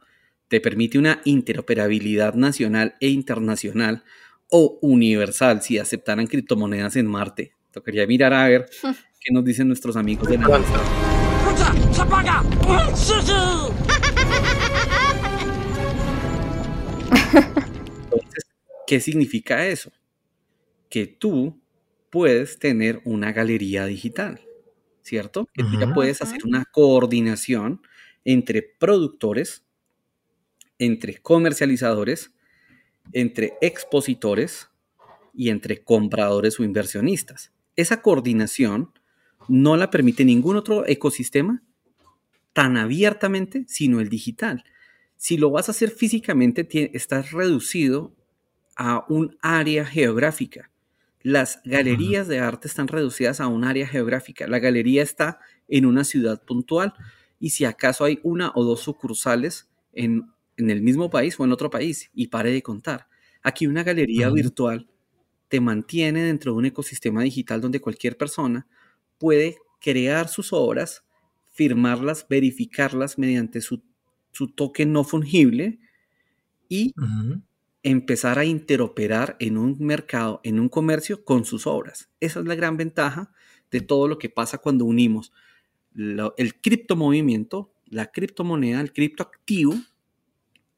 te 0.49 0.61
permite 0.61 0.99
una 0.99 1.21
interoperabilidad 1.25 2.35
nacional 2.35 2.95
e 3.01 3.09
internacional 3.09 4.05
o 4.51 4.79
universal 4.83 5.63
si 5.63 5.79
aceptaran 5.79 6.27
criptomonedas 6.27 6.97
en 6.97 7.07
Marte. 7.07 7.53
Tocaría 7.73 8.07
mirar 8.07 8.33
a 8.33 8.47
ver 8.47 8.67
qué 9.21 9.33
nos 9.33 9.45
dicen 9.45 9.67
nuestros 9.67 9.97
amigos 9.97 10.29
de 10.29 10.39
la 10.39 10.63
Entonces, 18.05 18.45
¿qué 18.87 19.01
significa 19.01 19.67
eso? 19.67 19.91
Que 20.89 21.07
tú 21.07 21.64
puedes 22.15 22.61
tener 22.61 23.03
una 23.05 23.33
galería 23.33 23.87
digital, 23.87 24.41
¿cierto? 25.03 25.49
Que 25.53 25.65
tú 25.65 25.81
ya 25.81 25.93
puedes 25.93 26.23
hacer 26.23 26.45
una 26.45 26.65
coordinación 26.65 27.83
entre 28.25 28.63
productores, 28.63 29.65
entre 30.79 31.19
comercializadores, 31.19 32.31
entre 33.13 33.55
expositores 33.61 34.69
y 35.35 35.49
entre 35.49 35.83
compradores 35.83 36.61
o 36.61 36.63
inversionistas. 36.63 37.53
Esa 37.75 38.01
coordinación 38.01 38.93
no 39.49 39.77
la 39.77 39.91
permite 39.91 40.25
ningún 40.25 40.55
otro 40.55 40.87
ecosistema 40.87 41.65
tan 42.53 42.77
abiertamente, 42.77 43.65
sino 43.67 43.99
el 43.99 44.09
digital. 44.09 44.63
Si 45.17 45.37
lo 45.37 45.51
vas 45.51 45.67
a 45.69 45.73
hacer 45.73 45.91
físicamente, 45.91 46.69
estás 46.95 47.33
reducido 47.33 48.15
a 48.77 49.05
un 49.09 49.37
área 49.43 49.85
geográfica. 49.85 50.71
Las 51.25 51.63
galerías 51.65 52.29
de 52.29 52.39
arte 52.39 52.69
están 52.69 52.87
reducidas 52.87 53.41
a 53.41 53.47
un 53.47 53.65
área 53.65 53.87
geográfica. 53.87 54.47
La 54.47 54.59
galería 54.59 55.03
está 55.03 55.41
en 55.69 55.87
una 55.87 56.05
ciudad 56.05 56.45
puntual 56.45 56.93
y 57.41 57.49
si 57.51 57.65
acaso 57.65 58.05
hay 58.05 58.21
una 58.23 58.53
o 58.55 58.63
dos 58.63 58.81
sucursales 58.81 59.71
en, 59.95 60.31
el 60.59 60.83
mismo 60.83 61.09
país 61.09 61.41
o 61.41 61.45
en 61.45 61.53
otro 61.53 61.71
país 61.71 62.11
y 62.13 62.27
pare 62.27 62.53
de 62.53 62.63
contar. 62.63 63.09
Aquí 63.43 63.67
una 63.67 63.83
galería 63.83 64.29
virtual 64.29 64.87
te 65.49 65.63
mantiene 65.63 66.23
dentro 66.25 66.53
de 66.53 66.59
un 66.59 66.67
ecosistema 66.67 67.23
digital 67.23 67.63
donde 67.63 67.81
cualquier 67.81 68.19
persona 68.19 68.67
puede 69.17 69.57
crear 69.81 70.29
sus 70.29 70.53
obras, 70.53 71.05
firmarlas, 71.53 72.27
verificarlas 72.29 73.17
mediante 73.17 73.63
su, 73.63 73.83
su 74.31 74.49
token 74.49 74.93
no 74.93 75.05
fungible 75.05 75.79
y 76.69 76.93
empezar 77.85 78.39
a 78.39 78.45
interoperar 78.45 79.37
en 79.39 79.59
un 79.59 79.77
mercado, 79.79 80.41
en 80.43 80.59
un 80.59 80.69
comercio 80.69 81.25
con 81.25 81.45
sus 81.45 81.67
obras. 81.67 82.09
Esa 82.19 82.41
es 82.41 82.47
la 82.47 82.55
gran 82.57 82.77
ventaja 82.77 83.31
de 83.71 83.83
todo 83.83 84.09
lo 84.09 84.19
que 84.19 84.31
pasa 84.31 84.59
cuando 84.59 84.85
unimos 84.85 85.33
el 85.95 86.61
criptomovimiento, 86.61 87.73
la 87.87 88.11
criptomoneda, 88.11 88.81
el 88.81 88.93
criptoactivo, 88.93 89.75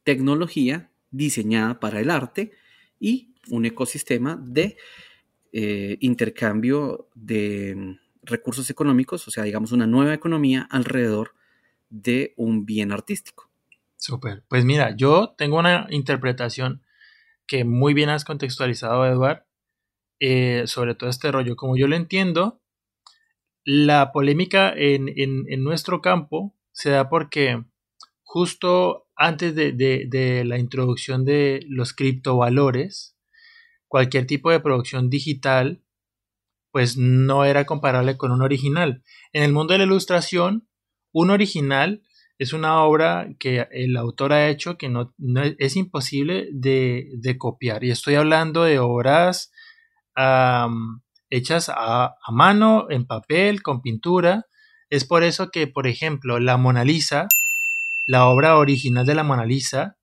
tecnología 0.05 0.91
diseñada 1.11 1.81
para 1.81 2.01
el 2.01 2.11
arte 2.11 2.53
y 3.01 3.35
un 3.49 3.65
ecosistema 3.65 4.39
de 4.43 4.77
eh, 5.53 5.97
intercambio 6.01 7.09
de 7.15 7.99
recursos 8.23 8.69
económicos, 8.69 9.27
o 9.29 9.31
sea, 9.31 9.45
digamos 9.45 9.73
una 9.73 9.87
nueva 9.87 10.13
economía 10.13 10.67
alrededor 10.71 11.35
de 11.89 12.35
un 12.37 12.67
bien 12.67 12.93
artístico. 12.93 13.49
Súper. 13.97 14.43
Pues 14.49 14.65
mira, 14.65 14.95
yo 14.97 15.35
tengo 15.39 15.59
una 15.59 15.87
interpretación 15.91 16.83
que 17.47 17.65
muy 17.65 17.95
bien 17.95 18.09
has 18.09 18.25
contextualizado, 18.25 19.07
Edward, 19.07 19.47
eh, 20.21 20.65
sobre 20.67 20.95
todo 20.95 21.11
este 21.11 21.31
rollo. 21.31 21.57
Como 21.57 21.77
yo 21.77 21.89
lo 21.89 21.97
entiendo, 21.97 22.61
la 23.65 24.13
polémica 24.13 24.73
en, 24.75 25.13
nuestro 25.63 26.01
campo 26.01 26.55
se 26.73 26.91
da 26.91 27.09
porque 27.09 27.65
justo 28.23 29.09
antes 29.17 29.55
de, 29.55 30.43
la 30.45 30.59
introducción 30.59 31.25
de 31.25 31.65
los 31.69 31.93
criptovalores, 31.93 33.17
cualquier 33.89 34.27
tipo 34.27 34.51
de 34.51 34.61
producción 34.61 35.11
digital 35.11 35.83
pues 36.71 36.99
no 36.99 37.45
era 37.47 37.65
comparable 37.65 38.19
con 38.19 38.33
un 38.33 38.43
original. 38.43 39.03
En 39.33 39.43
el 39.43 39.53
mundo 39.53 39.73
de 39.73 39.79
la 39.79 39.85
ilustración, 39.85 40.69
un 41.11 41.31
original 41.31 42.03
es 42.39 42.53
una 42.53 42.83
obra 42.83 43.29
que 43.39 43.67
el 43.71 43.97
autor 43.97 44.33
ha 44.33 44.49
hecho 44.49 44.77
que 44.77 44.89
no, 44.89 45.13
es 45.59 45.77
imposible 45.77 46.49
de, 46.53 47.37
copiar. 47.39 47.83
Y 47.85 47.91
estoy 47.91 48.15
hablando 48.17 48.65
de 48.65 48.79
obras 48.79 49.53
hechas 51.31 51.71
a, 51.75 52.15
mano, 52.31 52.87
en 52.91 53.07
papel, 53.07 53.63
con 53.63 53.81
pintura. 53.81 54.47
Es 54.91 55.05
por 55.05 55.23
eso 55.23 55.51
que, 55.51 55.67
por 55.67 55.87
ejemplo, 55.87 56.39
la 56.39 56.59
Mona 56.59 56.85
Lisa, 56.85 57.27
la 58.07 58.27
obra 58.27 58.57
original 58.59 59.07
de 59.07 59.15
la 59.15 59.25
Mona 59.25 59.47
Lisa, 59.47 59.97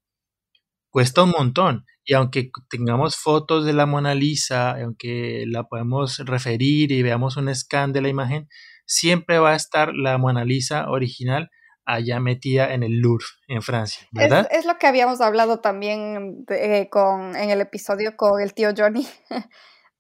cuesta 0.90 1.24
un 1.24 1.32
montón. 1.32 1.86
Y 2.04 2.16
aunque 2.16 2.50
tengamos 2.70 3.16
fotos 3.16 3.64
de 3.64 3.74
la 3.74 3.86
Mona 3.86 4.16
Lisa, 4.16 4.72
aunque 4.82 5.46
la 5.48 5.64
podemos 5.66 6.18
referir 6.20 6.92
y 6.92 7.04
veamos 7.04 7.38
un 7.38 7.54
scan 7.54 7.94
de 7.94 8.02
la 8.02 8.10
imagen, 8.10 8.50
siempre 8.86 9.38
va 9.38 9.52
a 9.52 9.56
estar 9.56 9.94
la 9.94 10.18
Mona 10.18 10.44
Lisa 10.44 10.90
original 10.90 11.50
allá 11.86 12.20
metida 12.20 12.74
en 12.74 12.84
el 12.84 13.00
Louvre, 13.00 13.26
en 13.48 13.62
Francia, 13.62 14.08
¿verdad? 14.12 14.48
Es, 14.52 14.66
lo 14.66 14.78
que 14.78 14.88
habíamos 14.88 15.22
hablado 15.22 15.60
también 15.60 16.46
eh, 16.50 16.88
con, 16.90 17.36
en 17.36 17.50
el 17.50 17.62
episodio 17.62 18.16
con 18.16 18.42
el 18.42 18.54
tío 18.54 18.70
Johnny, 18.76 19.08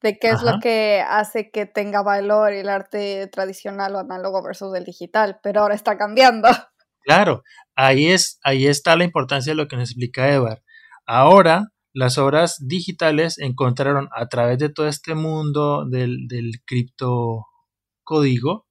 de 0.02 0.18
qué 0.18 0.30
es 0.30 0.42
lo 0.42 0.60
que 0.62 1.04
hace 1.08 1.52
que 1.52 1.66
tenga 1.66 2.04
valor 2.04 2.54
el 2.54 2.70
arte 2.70 3.28
tradicional 3.28 3.96
o 3.96 4.00
análogo 4.00 4.44
versus 4.44 4.76
el 4.76 4.84
digital, 4.84 5.40
pero 5.42 5.62
ahora 5.62 5.76
está 5.76 5.98
cambiando. 5.98 6.50
Claro, 7.06 7.44
ahí, 7.76 8.12
es, 8.12 8.40
ahí 8.46 8.66
está 8.66 8.96
la 8.96 9.04
importancia 9.04 9.52
de 9.52 9.58
lo 9.58 9.68
que 9.68 9.76
nos 9.76 9.90
explica 9.90 10.30
Edward. 10.30 10.62
Ahora, 11.06 11.74
las 11.94 12.18
obras 12.18 12.66
digitales 12.66 13.38
encontraron 13.40 14.08
a 14.16 14.28
través 14.28 14.58
de 14.58 14.70
todo 14.70 14.88
este 14.88 15.14
mundo 15.14 15.86
del, 15.86 16.30
del 16.30 16.62
criptocódigo, 16.66 18.68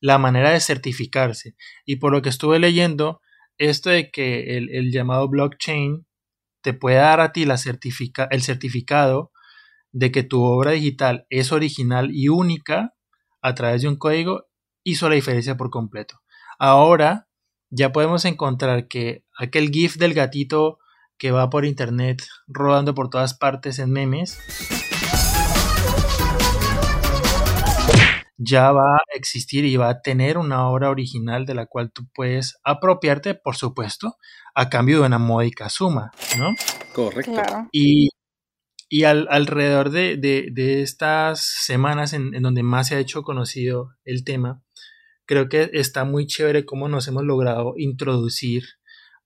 la 0.00 0.18
manera 0.18 0.50
de 0.50 0.60
certificarse. 0.60 1.54
Y 1.84 1.96
por 1.96 2.12
lo 2.12 2.22
que 2.22 2.28
estuve 2.28 2.58
leyendo, 2.58 3.20
esto 3.58 3.90
de 3.90 4.10
que 4.10 4.56
el, 4.56 4.92
llamado 4.92 5.28
blockchain 5.28 6.06
te 6.62 6.74
puede 6.74 6.96
dar 6.96 7.20
a 7.20 7.32
ti 7.32 7.44
la 7.44 7.58
certifica, 7.58 8.28
el 8.30 8.42
certificado 8.42 9.32
de 9.92 10.12
que 10.12 10.22
tu 10.22 10.42
obra 10.42 10.72
digital 10.72 11.26
es 11.30 11.52
original 11.52 12.10
y 12.12 12.28
única 12.28 12.94
a 13.40 13.54
través 13.54 13.82
de 13.82 13.88
un 13.88 13.96
código, 13.96 14.46
hizo 14.84 15.08
la 15.08 15.14
diferencia 15.14 15.56
por 15.56 15.70
completo. 15.70 16.20
Ahora 16.58 17.28
ya 17.70 17.92
podemos 17.92 18.24
encontrar 18.24 18.88
que 18.88 19.24
aquel 19.38 19.70
GIF 19.70 19.96
del 19.96 20.14
gatito 20.14 20.78
que 21.18 21.30
va 21.30 21.50
por 21.50 21.64
internet 21.64 22.22
rodando 22.46 22.94
por 22.94 23.10
todas 23.10 23.34
partes 23.34 23.78
en 23.78 23.90
memes 23.90 24.38
ya 28.38 28.70
va 28.70 28.96
a 28.96 29.16
existir 29.16 29.64
y 29.64 29.76
va 29.76 29.90
a 29.90 30.00
tener 30.00 30.38
una 30.38 30.68
obra 30.68 30.90
original 30.90 31.44
de 31.44 31.54
la 31.54 31.66
cual 31.66 31.90
tú 31.92 32.08
puedes 32.14 32.56
apropiarte, 32.62 33.34
por 33.34 33.56
supuesto, 33.56 34.16
a 34.54 34.70
cambio 34.70 35.00
de 35.00 35.06
una 35.06 35.18
módica 35.18 35.68
suma, 35.68 36.12
¿no? 36.38 36.54
Correcto. 36.94 37.32
Y, 37.72 38.10
alrededor 39.04 39.90
de, 39.90 40.52
estas 40.82 41.44
semanas 41.44 42.12
en, 42.14 42.30
donde 42.40 42.62
más 42.62 42.88
se 42.88 42.94
ha 42.94 43.00
hecho 43.00 43.22
conocido 43.22 43.90
el 44.04 44.24
tema, 44.24 44.62
creo 45.26 45.48
que 45.48 45.70
está 45.74 46.04
muy 46.04 46.26
chévere 46.26 46.64
cómo 46.64 46.88
nos 46.88 47.06
hemos 47.08 47.24
logrado 47.24 47.74
introducir 47.76 48.64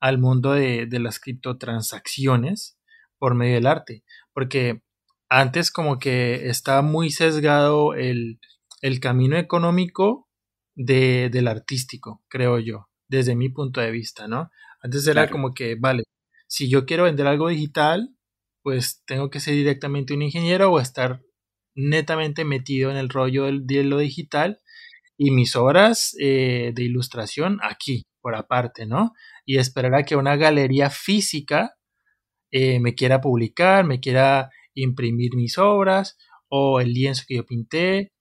al 0.01 0.19
mundo 0.19 0.53
de, 0.53 0.87
de 0.87 0.99
las 0.99 1.21
criptotransacciones 1.21 2.77
por 3.19 3.35
medio 3.35 3.55
del 3.55 3.69
arte, 3.69 4.03
porque 4.33 4.83
antes 5.29 5.71
como 5.71 5.99
que 5.99 6.49
estaba 6.49 6.83
muy 6.83 7.11
sesgado 7.11 7.95
el 7.95 8.41
el 8.83 9.01
camino 9.01 9.39
económico 9.39 10.29
de, 10.75 11.31
del 11.31 11.49
artístico, 11.49 12.23
creo 12.29 12.59
yo, 12.59 12.89
desde 13.09 13.35
mi 13.35 13.49
punto 13.49 13.81
de 13.81 13.91
vista, 13.91 14.29
¿no? 14.29 14.51
Antes 14.83 15.07
era 15.07 15.31
como 15.31 15.55
que, 15.55 15.77
vale, 15.77 16.03
si 16.49 16.69
yo 16.69 16.85
quiero 16.85 17.05
vender 17.05 17.27
algo 17.27 17.49
digital, 17.49 18.15
pues 18.63 19.03
tengo 19.07 19.31
que 19.31 19.41
ser 19.41 19.55
directamente 19.55 20.13
un 20.15 20.23
ingeniero 20.23 20.71
o 20.71 20.81
estar 20.81 21.23
netamente 21.75 22.45
metido 22.45 22.91
en 22.91 22.97
el 22.97 23.09
rollo 23.09 23.45
de 23.45 23.85
lo 23.85 23.99
digital 23.99 24.61
y 25.17 25.31
mis 25.31 25.57
obras 25.57 26.15
eh, 26.21 26.73
de 26.75 26.83
ilustración 26.83 27.61
aquí, 27.63 28.03
por 28.21 28.35
aparte, 28.35 28.87
¿no? 28.87 29.13
Y 29.47 29.59
esperar 29.59 29.95
a 29.95 30.05
que 30.05 30.17
una 30.17 30.37
galería 30.37 30.91
física 30.91 31.77
eh, 32.51 32.81
me 32.81 32.95
quiera 32.95 33.21
publicar, 33.21 33.85
me 33.85 34.01
quiera 34.01 34.51
imprimir 34.75 35.35
mis 35.37 35.59
obras 35.59 36.17
o 36.49 36.81
el 36.81 36.93
lienzo 36.93 37.25
que 37.27 37.37
yo 37.37 37.47
pinté 37.47 38.12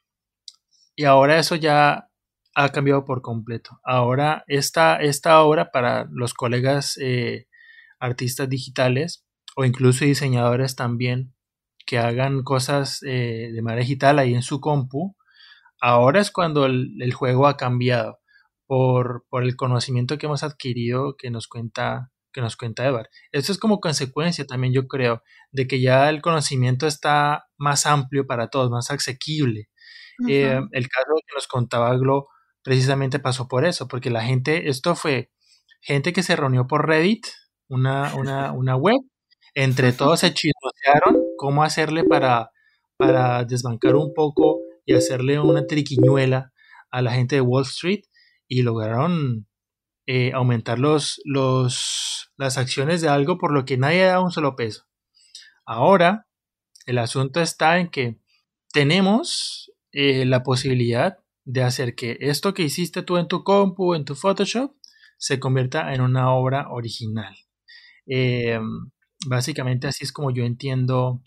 y 0.96 1.06
ahora 1.06 1.40
eso 1.40 1.56
ya 1.56 2.10
ha 2.56 2.70
cambiado 2.70 3.06
por 3.06 3.22
completo. 3.22 3.80
Ahora 3.84 4.44
esta, 4.48 4.98
esta 4.98 5.42
obra 5.42 5.72
para 5.72 6.08
los 6.12 6.34
colegas 6.34 6.98
eh, 6.98 7.48
artistas 8.00 8.50
digitales 8.50 9.26
o 9.56 9.66
incluso 9.66 10.06
diseñadores 10.06 10.76
también 10.76 11.34
que 11.86 11.98
hagan 11.98 12.44
cosas 12.44 13.02
eh, 13.04 13.50
de 13.54 13.62
manera 13.62 13.82
digital 13.82 14.20
ahí 14.20 14.34
en 14.34 14.44
su 14.44 14.62
compu, 14.62 15.16
ahora 15.82 16.22
es 16.22 16.32
cuando 16.32 16.66
el, 16.66 17.14
juego 17.14 17.48
ha 17.48 17.58
cambiado 17.58 18.20
por, 18.68 19.26
por, 19.30 19.44
el 19.44 19.56
conocimiento 19.56 20.18
que 20.18 20.28
hemos 20.28 20.44
adquirido 20.44 21.16
que 21.18 21.32
nos 21.32 21.48
cuenta 21.48 22.12
que 22.34 22.42
nos 22.42 22.56
cuenta 22.56 22.88
Evar. 22.88 23.10
Esto 23.34 23.52
es 23.52 23.58
como 23.58 23.82
consecuencia 23.82 24.46
también 24.46 24.74
yo 24.74 24.88
creo 24.88 25.22
de 25.52 25.68
que 25.68 25.82
ya 25.82 26.10
el 26.10 26.22
conocimiento 26.22 26.88
está 26.88 27.46
más 27.58 27.86
amplio 27.86 28.26
para 28.26 28.48
todos, 28.48 28.70
más 28.72 28.90
asequible. 28.90 29.70
Eh, 30.28 30.60
el 30.72 30.90
caso 30.90 31.14
que 31.26 31.36
nos 31.36 31.48
contaba 31.48 31.96
Glo 31.98 32.28
precisamente 32.64 33.20
pasó 33.20 33.48
por 33.48 33.66
eso, 33.66 33.88
porque 33.88 34.10
la 34.10 34.24
gente, 34.24 34.70
esto 34.70 34.96
fue 34.96 35.32
gente 35.82 36.14
que 36.14 36.24
se 36.24 36.36
reunió 36.36 36.68
por 36.68 36.88
Reddit, 36.88 37.26
una, 37.68 38.14
una, 38.16 38.52
una 38.54 38.76
web, 38.76 39.00
entre 39.54 39.92
todos 39.92 40.22
se 40.22 40.34
chismosearon 40.34 41.18
cómo 41.38 41.64
hacerle 41.64 42.04
para, 42.04 42.52
para 42.98 43.44
desbancar 43.44 43.96
un 43.96 44.14
poco 44.14 44.60
y 44.86 44.94
hacerle 44.94 45.40
una 45.40 45.66
triquiñuela 45.66 46.52
a 46.90 47.02
la 47.02 47.12
gente 47.12 47.36
de 47.36 47.42
Wall 47.42 47.64
Street 47.64 48.02
y 48.48 48.64
lograron 48.64 49.48
eh, 50.08 50.32
aumentar 50.34 50.80
los, 50.80 51.22
los, 51.26 52.32
las 52.38 52.58
acciones 52.58 53.02
de 53.02 53.10
algo 53.10 53.38
por 53.38 53.52
lo 53.54 53.66
que 53.66 53.78
nadie 53.78 54.04
da 54.04 54.20
un 54.20 54.32
solo 54.32 54.56
peso. 54.56 54.86
Ahora, 55.66 56.28
el 56.86 56.98
asunto 56.98 57.42
está 57.42 57.80
en 57.80 57.90
que 57.90 58.20
tenemos 58.74 59.71
eh, 59.92 60.26
la 60.26 60.44
posibilidad 60.44 61.18
de 61.44 61.64
hacer 61.64 61.96
que 61.96 62.18
esto 62.20 62.54
que 62.54 62.64
hiciste 62.64 63.02
tú 63.02 63.18
en 63.18 63.28
tu 63.28 63.44
compu, 63.44 63.96
en 63.96 64.06
tu 64.06 64.16
Photoshop, 64.16 64.76
se 65.18 65.40
convierta 65.40 65.94
en 65.94 66.02
una 66.02 66.34
obra 66.34 66.68
original. 66.70 67.36
Eh, 68.08 68.60
básicamente 69.28 69.88
así 69.88 70.04
es 70.04 70.12
como 70.12 70.32
yo 70.32 70.44
entiendo 70.44 71.22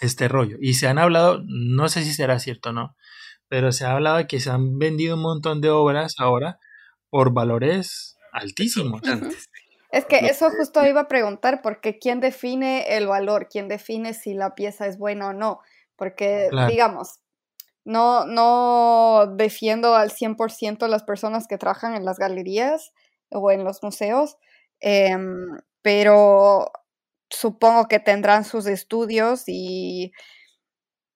este 0.00 0.28
rollo. 0.28 0.56
Y 0.60 0.74
se 0.74 0.88
han 0.88 0.98
hablado, 0.98 1.42
no 1.46 1.88
sé 1.88 2.04
si 2.04 2.12
será 2.12 2.38
cierto 2.38 2.70
o 2.70 2.72
no, 2.72 2.96
pero 3.48 3.72
se 3.72 3.84
ha 3.84 3.92
hablado 3.92 4.18
de 4.18 4.26
que 4.26 4.40
se 4.40 4.50
han 4.50 4.78
vendido 4.78 5.16
un 5.16 5.22
montón 5.22 5.60
de 5.60 5.70
obras 5.70 6.14
ahora 6.18 6.58
por 7.10 7.32
valores 7.32 8.16
altísimos. 8.32 9.00
Es 9.90 10.04
que 10.04 10.18
eso 10.18 10.50
justo 10.50 10.84
iba 10.84 11.02
a 11.02 11.08
preguntar, 11.08 11.62
porque 11.62 11.98
¿quién 11.98 12.20
define 12.20 12.96
el 12.96 13.06
valor? 13.06 13.48
¿Quién 13.50 13.68
define 13.68 14.12
si 14.12 14.34
la 14.34 14.54
pieza 14.54 14.86
es 14.86 14.98
buena 14.98 15.28
o 15.28 15.32
no? 15.32 15.60
Porque, 15.96 16.50
digamos, 16.68 17.20
no, 17.88 18.26
no 18.26 19.26
defiendo 19.36 19.94
al 19.96 20.10
100% 20.12 20.84
a 20.84 20.88
las 20.88 21.04
personas 21.04 21.46
que 21.48 21.56
trabajan 21.58 21.94
en 21.96 22.04
las 22.04 22.18
galerías 22.18 22.92
o 23.30 23.50
en 23.50 23.64
los 23.64 23.82
museos, 23.82 24.36
em, 24.80 25.58
pero 25.82 26.70
supongo 27.30 27.88
que 27.88 27.98
tendrán 28.00 28.44
sus 28.44 28.66
estudios 28.66 29.44
y 29.46 30.12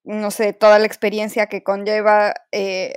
no 0.03 0.31
sé, 0.31 0.53
toda 0.53 0.79
la 0.79 0.85
experiencia 0.85 1.47
que 1.47 1.63
conlleva 1.63 2.33
eh, 2.51 2.95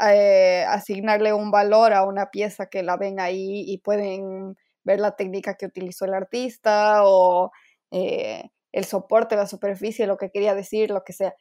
eh, 0.00 0.64
asignarle 0.68 1.32
un 1.32 1.50
valor 1.50 1.92
a 1.92 2.04
una 2.04 2.30
pieza 2.30 2.66
que 2.66 2.82
la 2.82 2.96
ven 2.96 3.20
ahí 3.20 3.64
y 3.66 3.78
pueden 3.78 4.56
ver 4.84 5.00
la 5.00 5.16
técnica 5.16 5.54
que 5.56 5.66
utilizó 5.66 6.04
el 6.06 6.14
artista 6.14 7.02
o 7.04 7.52
eh, 7.92 8.44
el 8.72 8.84
soporte, 8.86 9.36
la 9.36 9.46
superficie, 9.46 10.06
lo 10.06 10.16
que 10.18 10.30
quería 10.30 10.54
decir, 10.54 10.90
lo 10.90 11.04
que 11.04 11.12
sea. 11.12 11.34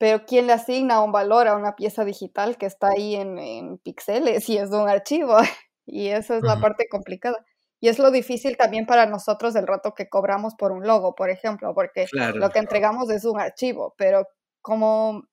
Pero 0.00 0.24
¿quién 0.24 0.46
le 0.46 0.54
asigna 0.54 1.02
un 1.02 1.12
valor 1.12 1.46
a 1.46 1.54
una 1.54 1.76
pieza 1.76 2.06
digital 2.06 2.56
que 2.56 2.64
está 2.64 2.88
ahí 2.88 3.16
en, 3.16 3.38
en 3.38 3.76
píxeles 3.76 4.48
y 4.48 4.56
es 4.56 4.70
de 4.70 4.78
un 4.78 4.88
archivo? 4.88 5.36
y 5.84 6.08
esa 6.08 6.38
es 6.38 6.42
la 6.42 6.58
parte 6.58 6.88
complicada. 6.88 7.44
Y 7.80 7.88
es 7.88 7.98
lo 7.98 8.10
difícil 8.10 8.56
también 8.56 8.86
para 8.86 9.04
nosotros 9.04 9.52
del 9.52 9.66
rato 9.66 9.92
que 9.92 10.08
cobramos 10.08 10.54
por 10.54 10.72
un 10.72 10.86
logo, 10.86 11.14
por 11.14 11.28
ejemplo, 11.28 11.74
porque 11.74 12.06
lo 12.34 12.48
que 12.48 12.60
entregamos 12.60 13.10
es 13.10 13.26
un 13.26 13.38
archivo, 13.38 13.94
pero 13.98 14.26
¿cómo, 14.62 15.28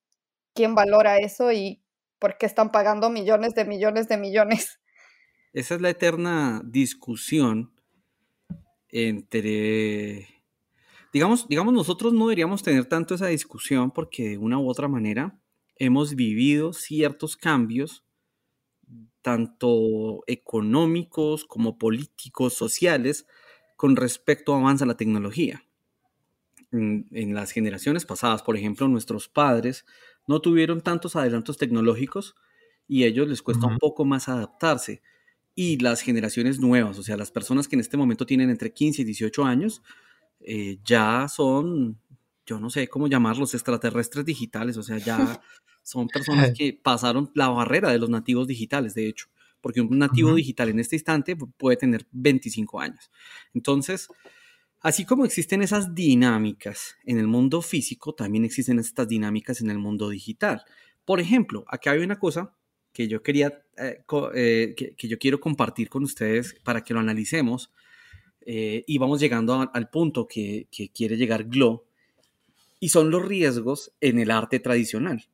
quién 0.53 0.76
valora 0.76 1.18
eso 1.18 1.53
y 1.53 1.82
por 2.20 2.38
qué 2.38 2.45
están 2.45 2.70
pagando 2.70 3.09
millones 3.09 3.55
de 3.55 3.63
millones 3.63 4.09
de 4.09 4.18
millones? 4.18 4.82
Esa 5.53 5.76
es 5.76 5.82
la 5.82 5.91
eterna 5.91 6.61
discusión 6.65 7.74
entre, 8.89 10.28
digamos, 11.18 11.47
digamos, 11.47 11.74
nosotros 11.74 12.13
no 12.13 12.28
deberíamos 12.28 12.61
tener 12.61 12.86
tanto 12.86 13.15
esa 13.15 13.26
discusión 13.26 13.89
porque 13.89 14.30
de 14.30 14.38
una 14.38 14.59
u 14.59 14.70
otra 14.70 14.88
manera 14.88 15.41
hemos 15.78 16.13
vivido 16.13 16.74
ciertos 16.74 17.36
cambios 17.36 18.03
tanto 19.24 20.24
económicos 20.28 21.43
como 21.43 21.80
políticos, 21.80 22.53
sociales, 22.53 23.26
con 23.76 23.95
respecto 23.95 24.53
a 24.53 24.59
avanza 24.59 24.86
la 24.86 24.95
tecnología. 24.95 25.63
En, 26.72 27.34
las 27.34 27.49
generaciones 27.49 28.05
pasadas, 28.05 28.43
por 28.43 28.55
ejemplo, 28.55 28.88
nuestros 28.88 29.28
padres 29.28 29.86
no 30.28 30.39
tuvieron 30.39 30.82
tantos 30.82 31.15
adelantos 31.15 31.57
tecnológicos 31.57 32.36
y 32.88 33.03
a 33.03 33.07
ellos 33.07 33.28
les 33.28 33.41
cuesta 33.41 33.65
un 33.65 33.80
poco 33.80 34.05
más 34.05 34.30
adaptarse. 34.30 35.01
Y 35.55 35.80
las 35.80 36.01
generaciones 36.01 36.59
nuevas, 36.59 36.99
o 36.99 37.03
sea, 37.03 37.18
las 37.18 37.32
personas 37.32 37.68
que 37.68 37.76
en 37.76 37.80
este 37.80 37.97
momento 37.97 38.28
tienen 38.28 38.51
entre 38.51 38.72
15 38.72 39.01
y 39.01 39.05
18 39.05 39.45
años, 39.45 39.82
eh, 40.39 40.79
ya 40.83 41.27
son, 41.27 41.99
yo 42.45 42.59
no 42.59 42.69
sé 42.69 42.88
cómo 42.88 43.07
llamarlos, 43.07 43.53
extraterrestres 43.53 44.25
digitales, 44.25 44.77
o 44.77 44.83
sea, 44.83 44.97
ya 44.97 45.41
son 45.83 46.07
personas 46.07 46.53
que 46.57 46.73
pasaron 46.73 47.31
la 47.33 47.49
barrera 47.49 47.91
de 47.91 47.99
los 47.99 48.09
nativos 48.09 48.47
digitales, 48.47 48.93
de 48.93 49.07
hecho, 49.07 49.27
porque 49.61 49.81
un 49.81 49.97
nativo 49.97 50.33
digital 50.35 50.69
en 50.69 50.79
este 50.79 50.95
instante 50.95 51.35
puede 51.35 51.77
tener 51.77 52.07
25 52.11 52.79
años. 52.79 53.11
Entonces, 53.53 54.07
así 54.81 55.05
como 55.05 55.25
existen 55.25 55.61
esas 55.61 55.95
dinámicas 55.95 56.95
en 57.05 57.19
el 57.19 57.27
mundo 57.27 57.61
físico, 57.61 58.13
también 58.13 58.45
existen 58.45 58.79
estas 58.79 59.07
dinámicas 59.07 59.61
en 59.61 59.71
el 59.71 59.79
mundo 59.79 60.09
digital. 60.09 60.63
Por 61.05 61.19
ejemplo, 61.19 61.65
aquí 61.69 61.89
hay 61.89 61.99
una 61.99 62.19
cosa 62.19 62.53
que 62.97 63.07
yo 63.07 63.21
quería, 63.21 63.63
eh, 63.77 64.03
eh, 64.33 64.73
que, 64.75 65.07
yo 65.07 65.19
quiero 65.19 65.39
compartir 65.39 65.88
con 65.88 66.03
ustedes 66.03 66.55
para 66.63 66.83
que 66.83 66.95
lo 66.95 66.99
analicemos. 66.99 67.71
Eh, 68.50 68.86
y 68.88 68.98
vamos 68.98 69.20
llegando 69.20 69.70
al 69.74 69.89
punto 69.89 70.26
que, 70.26 70.68
que 70.72 70.88
quiere 70.88 71.18
llegar 71.18 71.50
Glo, 71.50 71.84
y 72.80 72.89
son 72.89 73.10
los 73.10 73.26
riesgos 73.26 73.91
en 74.00 74.20
el 74.20 74.32
arte 74.32 74.62
tradicional. 74.62 75.28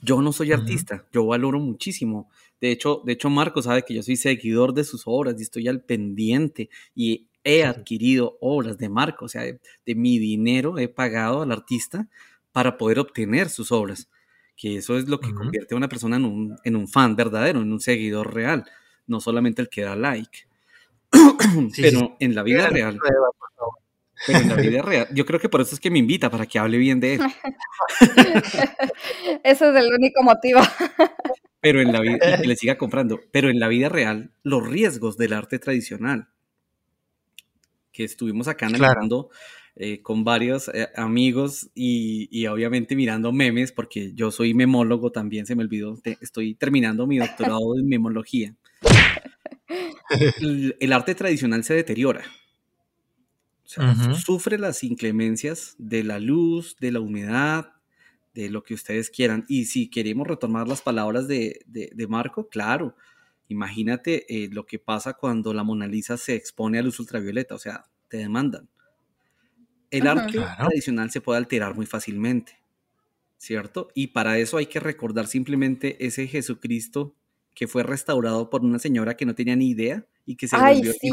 Yo 0.00 0.22
no 0.22 0.32
soy 0.32 0.52
artista, 0.52 1.06
yo 1.12 1.26
valoro 1.26 1.58
muchísimo. 1.58 2.30
De 2.62 2.70
hecho, 2.70 3.02
de 3.04 3.12
hecho, 3.12 3.28
Marco 3.28 3.60
sabe 3.60 3.82
que 3.82 3.92
yo 3.92 4.02
soy 4.02 4.16
seguidor 4.16 4.72
de 4.72 4.84
sus 4.84 5.02
obras 5.04 5.34
y 5.38 5.42
estoy 5.42 5.68
al 5.68 5.82
pendiente 5.82 6.70
y 6.94 7.28
he 7.44 7.64
adquirido 7.64 8.38
obras 8.40 8.78
de 8.78 8.88
Marco, 8.88 9.26
o 9.26 9.28
sea, 9.28 9.42
de, 9.42 9.94
mi 9.94 10.18
dinero 10.18 10.78
he 10.78 10.88
pagado 10.88 11.42
al 11.42 11.52
artista 11.52 12.08
para 12.52 12.78
poder 12.78 12.98
obtener 12.98 13.50
sus 13.50 13.70
obras, 13.70 14.08
que 14.56 14.78
eso 14.78 14.96
es 14.96 15.08
lo 15.08 15.20
que 15.20 15.34
convierte 15.34 15.74
a 15.74 15.76
una 15.76 15.88
persona 15.88 16.16
en 16.16 16.24
un, 16.24 16.56
en 16.64 16.74
un, 16.74 16.88
fan 16.88 17.14
verdadero, 17.14 17.60
en 17.60 17.70
un 17.70 17.80
seguidor 17.80 18.34
real, 18.34 18.64
no 19.06 19.20
solamente 19.20 19.62
el 19.62 19.68
que 19.68 19.82
da 19.82 19.94
like. 19.94 20.46
Pero 21.76 22.16
en 22.20 22.34
la 22.34 22.42
vida 22.42 22.68
real. 22.68 22.98
Pero 24.26 24.38
en 24.38 24.48
la 24.48 24.56
vida 24.56 24.82
real, 24.82 25.08
yo 25.12 25.26
creo 25.26 25.38
que 25.38 25.48
por 25.48 25.60
eso 25.60 25.74
es 25.74 25.80
que 25.80 25.90
me 25.90 25.98
invita, 25.98 26.30
para 26.30 26.46
que 26.46 26.58
hable 26.58 26.78
bien 26.78 27.00
de 27.00 27.14
él. 27.14 27.20
Ese 29.44 29.70
es 29.70 29.76
el 29.76 29.92
único 29.92 30.22
motivo. 30.22 30.60
Pero 31.60 31.80
en 31.80 31.92
la 31.92 32.00
vida, 32.00 32.40
y 32.42 32.46
le 32.46 32.56
siga 32.56 32.78
comprando, 32.78 33.20
pero 33.30 33.50
en 33.50 33.60
la 33.60 33.68
vida 33.68 33.88
real, 33.88 34.32
los 34.42 34.66
riesgos 34.66 35.16
del 35.16 35.32
arte 35.32 35.58
tradicional, 35.58 36.28
que 37.92 38.04
estuvimos 38.04 38.48
acá 38.48 38.66
analizando 38.66 39.30
eh, 39.74 40.00
con 40.00 40.24
varios 40.24 40.68
eh, 40.68 40.88
amigos 40.96 41.70
y, 41.74 42.46
obviamente 42.46 42.96
mirando 42.96 43.32
memes, 43.32 43.72
porque 43.72 44.12
yo 44.14 44.30
soy 44.30 44.54
memólogo 44.54 45.12
también, 45.12 45.44
se 45.44 45.54
me 45.54 45.64
olvidó, 45.64 45.98
estoy 46.20 46.54
terminando 46.54 47.06
mi 47.06 47.18
doctorado 47.18 47.78
en 47.78 47.86
memología. 47.86 48.54
El 50.40 50.92
arte 50.92 51.14
tradicional 51.14 51.64
se 51.64 51.74
deteriora 51.74 52.24
sufre 53.66 54.58
las 54.58 54.84
inclemencias 54.84 55.74
de 55.78 56.04
la 56.04 56.18
luz, 56.18 56.76
de 56.78 56.92
la 56.92 57.00
humedad, 57.00 57.72
de 58.34 58.48
lo 58.48 58.62
que 58.62 58.74
ustedes 58.74 59.10
quieran. 59.10 59.44
Y 59.48 59.66
si 59.66 59.88
queremos 59.88 60.26
retomar 60.26 60.68
las 60.68 60.82
palabras 60.82 61.26
de, 61.26 61.64
Marco, 62.08 62.48
claro, 62.48 62.96
imagínate 63.48 64.44
eh, 64.44 64.48
lo 64.52 64.66
que 64.66 64.78
pasa 64.78 65.14
cuando 65.14 65.52
la 65.52 65.64
Mona 65.64 65.86
Lisa 65.86 66.16
se 66.16 66.34
expone 66.34 66.78
a 66.78 66.82
luz 66.82 67.00
ultravioleta, 67.00 67.54
o 67.54 67.58
sea, 67.58 67.86
te 68.08 68.18
demandan. 68.18 68.68
El 69.90 70.06
arte 70.06 70.38
tradicional 70.56 71.10
se 71.10 71.20
puede 71.20 71.38
alterar 71.38 71.74
muy 71.74 71.86
fácilmente, 71.86 72.60
¿cierto? 73.36 73.88
Y 73.94 74.08
para 74.08 74.38
eso 74.38 74.56
hay 74.56 74.66
que 74.66 74.80
recordar 74.80 75.26
simplemente 75.26 76.04
ese 76.04 76.26
Jesucristo 76.26 77.14
que 77.56 77.66
fue 77.66 77.82
restaurado 77.82 78.48
por 78.50 78.62
una 78.62 78.78
señora 78.78 79.16
que 79.16 79.26
no 79.26 79.34
tenía 79.34 79.56
ni 79.56 79.70
idea 79.70 80.06
y 80.24 80.36
que 80.36 80.46
se 80.46 80.56
volvió 80.56 80.92
sí 80.92 81.10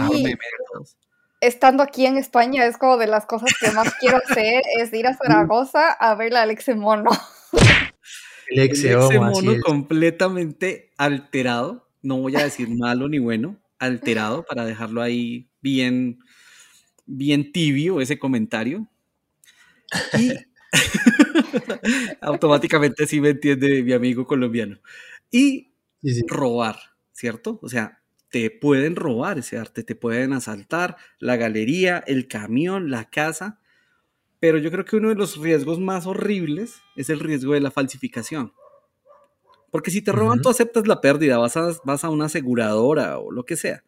estando 1.44 1.84
aquí 1.84 2.06
en 2.06 2.18
España 2.18 2.66
es 2.66 2.78
como 2.78 2.98
de 2.98 3.08
las 3.08 3.26
cosas 3.26 3.52
que 3.60 3.70
más 3.72 3.94
quiero 4.00 4.18
hacer, 4.18 4.62
es 4.80 4.94
ir 4.94 5.08
a 5.08 5.14
Zaragoza 5.18 5.92
a 5.92 6.16
ver 6.16 6.32
la 6.32 6.44
Alexe 6.44 6.76
Mono. 6.76 7.12
El 8.50 8.60
Alexe 8.60 8.96
Mono 9.20 9.54
completamente 9.62 10.92
alterado, 10.98 11.90
no 12.02 12.18
voy 12.18 12.36
a 12.36 12.44
decir 12.44 12.70
malo 12.70 13.10
ni 13.10 13.20
bueno, 13.20 13.58
alterado 13.78 14.46
para 14.46 14.66
dejarlo 14.66 15.02
ahí 15.02 15.50
bien, 15.62 16.20
bien 17.06 17.52
tibio 17.52 18.00
ese 18.00 18.20
comentario. 18.20 18.88
Y 20.18 20.32
automáticamente 22.22 23.06
sí 23.06 23.20
me 23.20 23.30
entiende 23.30 23.84
mi 23.84 23.94
amigo 23.94 24.26
colombiano. 24.26 24.78
Y 25.30 25.73
robar, 26.28 26.80
¿cierto? 27.12 27.60
O 27.62 27.70
sea, 27.70 28.02
te 28.30 28.50
pueden 28.50 28.96
robar 28.96 29.38
ese 29.38 29.58
arte, 29.58 29.84
te 29.84 29.96
pueden 29.96 30.34
asaltar 30.34 30.98
la 31.20 31.36
galería, 31.36 32.04
el 32.08 32.28
camión, 32.28 32.90
la 32.90 33.10
casa. 33.10 33.60
Pero 34.40 34.58
yo 34.58 34.72
creo 34.72 34.86
que 34.86 34.96
uno 34.96 35.10
de 35.10 35.16
los 35.16 35.38
riesgos 35.38 35.80
más 35.80 36.08
horribles 36.08 36.82
es 36.96 37.10
el 37.10 37.20
riesgo 37.20 37.54
de 37.54 37.62
la 37.62 37.70
falsificación. 37.70 38.54
Porque 39.70 39.92
si 39.92 40.02
te 40.02 40.12
roban, 40.12 40.42
tú 40.42 40.50
aceptas 40.50 40.88
la 40.88 41.00
pérdida, 41.00 41.38
vas 41.38 41.58
a, 41.58 41.72
vas 41.84 42.04
a 42.04 42.10
una 42.10 42.26
aseguradora 42.26 43.20
o 43.20 43.32
lo 43.32 43.46
que 43.46 43.56
sea. 43.56 43.84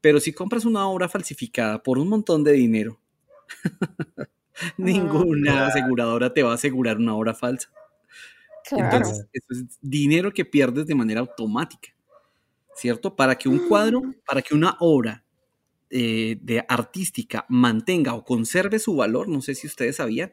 Pero 0.00 0.20
si 0.20 0.32
compras 0.32 0.64
una 0.64 0.86
obra 0.86 1.08
falsificada 1.08 1.82
por 1.82 1.98
un 1.98 2.08
montón 2.08 2.42
de 2.42 2.52
dinero, 2.52 3.00
ninguna 4.76 5.66
aseguradora 5.66 6.32
te 6.32 6.42
va 6.42 6.52
a 6.52 6.54
asegurar 6.54 6.96
una 6.96 7.14
obra 7.14 7.34
falsa. 7.34 7.70
Entonces, 8.72 9.26
eso 9.32 9.46
es 9.50 9.78
dinero 9.80 10.32
que 10.32 10.44
pierdes 10.44 10.86
de 10.86 10.94
manera 10.94 11.20
automática. 11.20 11.90
¿cierto? 12.80 13.14
Para 13.14 13.36
que 13.36 13.48
un 13.48 13.68
cuadro, 13.68 14.02
para 14.26 14.40
que 14.40 14.54
una 14.54 14.76
obra 14.80 15.24
eh, 15.90 16.38
de 16.40 16.64
artística 16.66 17.44
mantenga 17.48 18.14
o 18.14 18.24
conserve 18.24 18.78
su 18.78 18.96
valor, 18.96 19.28
no 19.28 19.42
sé 19.42 19.54
si 19.54 19.66
ustedes 19.66 19.96
sabían, 19.96 20.32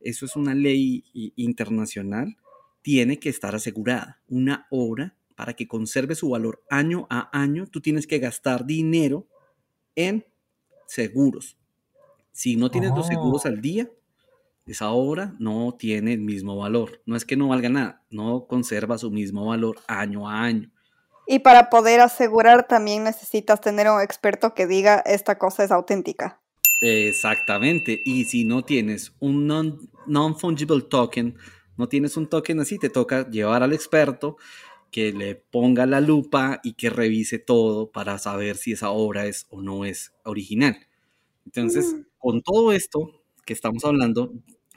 eso 0.00 0.24
es 0.24 0.34
una 0.34 0.54
ley 0.54 1.04
internacional, 1.36 2.36
tiene 2.80 3.18
que 3.18 3.28
estar 3.28 3.54
asegurada. 3.54 4.22
Una 4.28 4.66
obra, 4.70 5.16
para 5.36 5.54
que 5.54 5.68
conserve 5.68 6.14
su 6.14 6.30
valor 6.30 6.64
año 6.70 7.06
a 7.10 7.28
año, 7.38 7.66
tú 7.66 7.80
tienes 7.80 8.06
que 8.06 8.18
gastar 8.18 8.64
dinero 8.64 9.28
en 9.94 10.24
seguros. 10.86 11.58
Si 12.32 12.56
no 12.56 12.70
tienes 12.70 12.94
dos 12.94 13.06
seguros 13.06 13.44
al 13.44 13.58
oh. 13.58 13.60
día, 13.60 13.90
esa 14.66 14.90
obra 14.90 15.34
no 15.38 15.74
tiene 15.78 16.12
el 16.12 16.20
mismo 16.20 16.56
valor. 16.56 17.02
No 17.06 17.16
es 17.16 17.24
que 17.24 17.36
no 17.36 17.48
valga 17.48 17.68
nada, 17.68 18.02
no 18.10 18.46
conserva 18.46 18.98
su 18.98 19.10
mismo 19.10 19.46
valor 19.46 19.80
año 19.88 20.28
a 20.28 20.42
año. 20.42 20.70
Y 21.26 21.40
para 21.40 21.70
poder 21.70 22.00
asegurar 22.00 22.66
también 22.66 23.04
necesitas 23.04 23.60
tener 23.60 23.88
un 23.88 24.00
experto 24.00 24.54
que 24.54 24.66
diga 24.66 25.00
esta 25.06 25.38
cosa 25.38 25.64
es 25.64 25.70
auténtica. 25.70 26.40
Exactamente. 26.82 28.00
Y 28.04 28.24
si 28.24 28.44
no 28.44 28.64
tienes 28.64 29.14
un 29.20 29.46
non-fungible 30.06 30.82
token, 30.82 31.36
no 31.76 31.88
tienes 31.88 32.16
un 32.16 32.28
token 32.28 32.60
así, 32.60 32.78
te 32.78 32.90
toca 32.90 33.28
llevar 33.30 33.62
al 33.62 33.72
experto 33.72 34.36
que 34.90 35.12
le 35.12 35.36
ponga 35.36 35.86
la 35.86 36.00
lupa 36.00 36.60
y 36.62 36.74
que 36.74 36.90
revise 36.90 37.38
todo 37.38 37.90
para 37.90 38.18
saber 38.18 38.56
si 38.56 38.72
esa 38.72 38.90
obra 38.90 39.26
es 39.26 39.46
o 39.48 39.62
no 39.62 39.84
es 39.84 40.12
original. 40.24 40.76
Entonces, 41.46 41.94
mm. 41.94 42.02
con 42.18 42.42
todo 42.42 42.72
esto 42.72 43.21
que 43.44 43.52
estamos 43.52 43.84
hablando, 43.84 44.32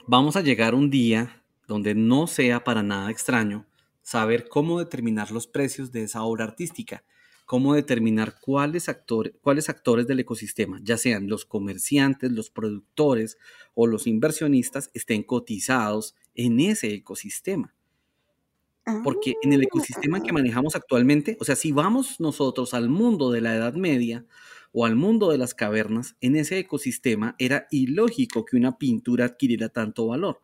vamos 0.06 0.36
a 0.36 0.42
llegar 0.42 0.74
un 0.74 0.90
día 0.90 1.42
donde 1.66 1.94
no 1.94 2.26
sea 2.26 2.64
para 2.64 2.82
nada 2.82 3.10
extraño 3.10 3.66
saber 4.02 4.48
cómo 4.48 4.78
determinar 4.78 5.30
los 5.30 5.46
precios 5.46 5.90
de 5.90 6.04
esa 6.04 6.22
obra 6.22 6.44
artística, 6.44 7.04
cómo 7.44 7.74
determinar 7.74 8.36
cuáles, 8.40 8.88
actores, 8.88 9.32
cuáles 9.40 9.68
actores 9.68 10.06
del 10.06 10.20
ecosistema, 10.20 10.78
ya 10.82 10.96
sean 10.96 11.28
los 11.28 11.44
comerciantes, 11.44 12.30
los 12.30 12.50
productores 12.50 13.38
o 13.74 13.86
los 13.86 14.06
inversionistas, 14.06 14.90
estén 14.94 15.22
cotizados 15.22 16.14
en 16.34 16.60
ese 16.60 16.92
ecosistema. 16.94 17.74
Porque 19.02 19.34
en 19.42 19.52
el 19.52 19.64
ecosistema 19.64 20.22
que 20.22 20.30
ah. 20.30 20.34
manejamos 20.34 20.76
actualmente, 20.76 21.36
o 21.40 21.44
sea, 21.44 21.56
si 21.56 21.72
vamos 21.72 22.20
nosotros 22.20 22.72
al 22.72 22.88
mundo 22.88 23.32
de 23.32 23.40
la 23.40 23.56
Edad 23.56 23.74
Media 23.74 24.24
o 24.78 24.84
al 24.84 24.94
mundo 24.94 25.30
de 25.30 25.38
las 25.38 25.54
cavernas, 25.54 26.16
en 26.20 26.36
ese 26.36 26.58
ecosistema 26.58 27.34
era 27.38 27.66
ilógico 27.70 28.44
que 28.44 28.58
una 28.58 28.76
pintura 28.76 29.24
adquiriera 29.24 29.70
tanto 29.70 30.06
valor 30.06 30.42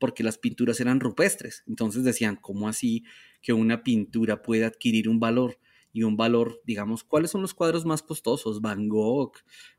porque 0.00 0.24
las 0.24 0.36
pinturas 0.36 0.80
eran 0.80 0.98
rupestres. 0.98 1.62
Entonces 1.68 2.02
decían, 2.02 2.34
¿cómo 2.34 2.68
así 2.68 3.04
que 3.40 3.52
una 3.52 3.84
pintura 3.84 4.42
puede 4.42 4.64
adquirir 4.64 5.08
un 5.08 5.20
valor? 5.20 5.60
Y 5.92 6.02
un 6.02 6.16
valor, 6.16 6.60
digamos, 6.64 7.04
¿cuáles 7.04 7.30
son 7.30 7.40
los 7.40 7.54
cuadros 7.54 7.84
más 7.84 8.02
costosos? 8.02 8.60
Van 8.60 8.88
Gogh 8.88 9.34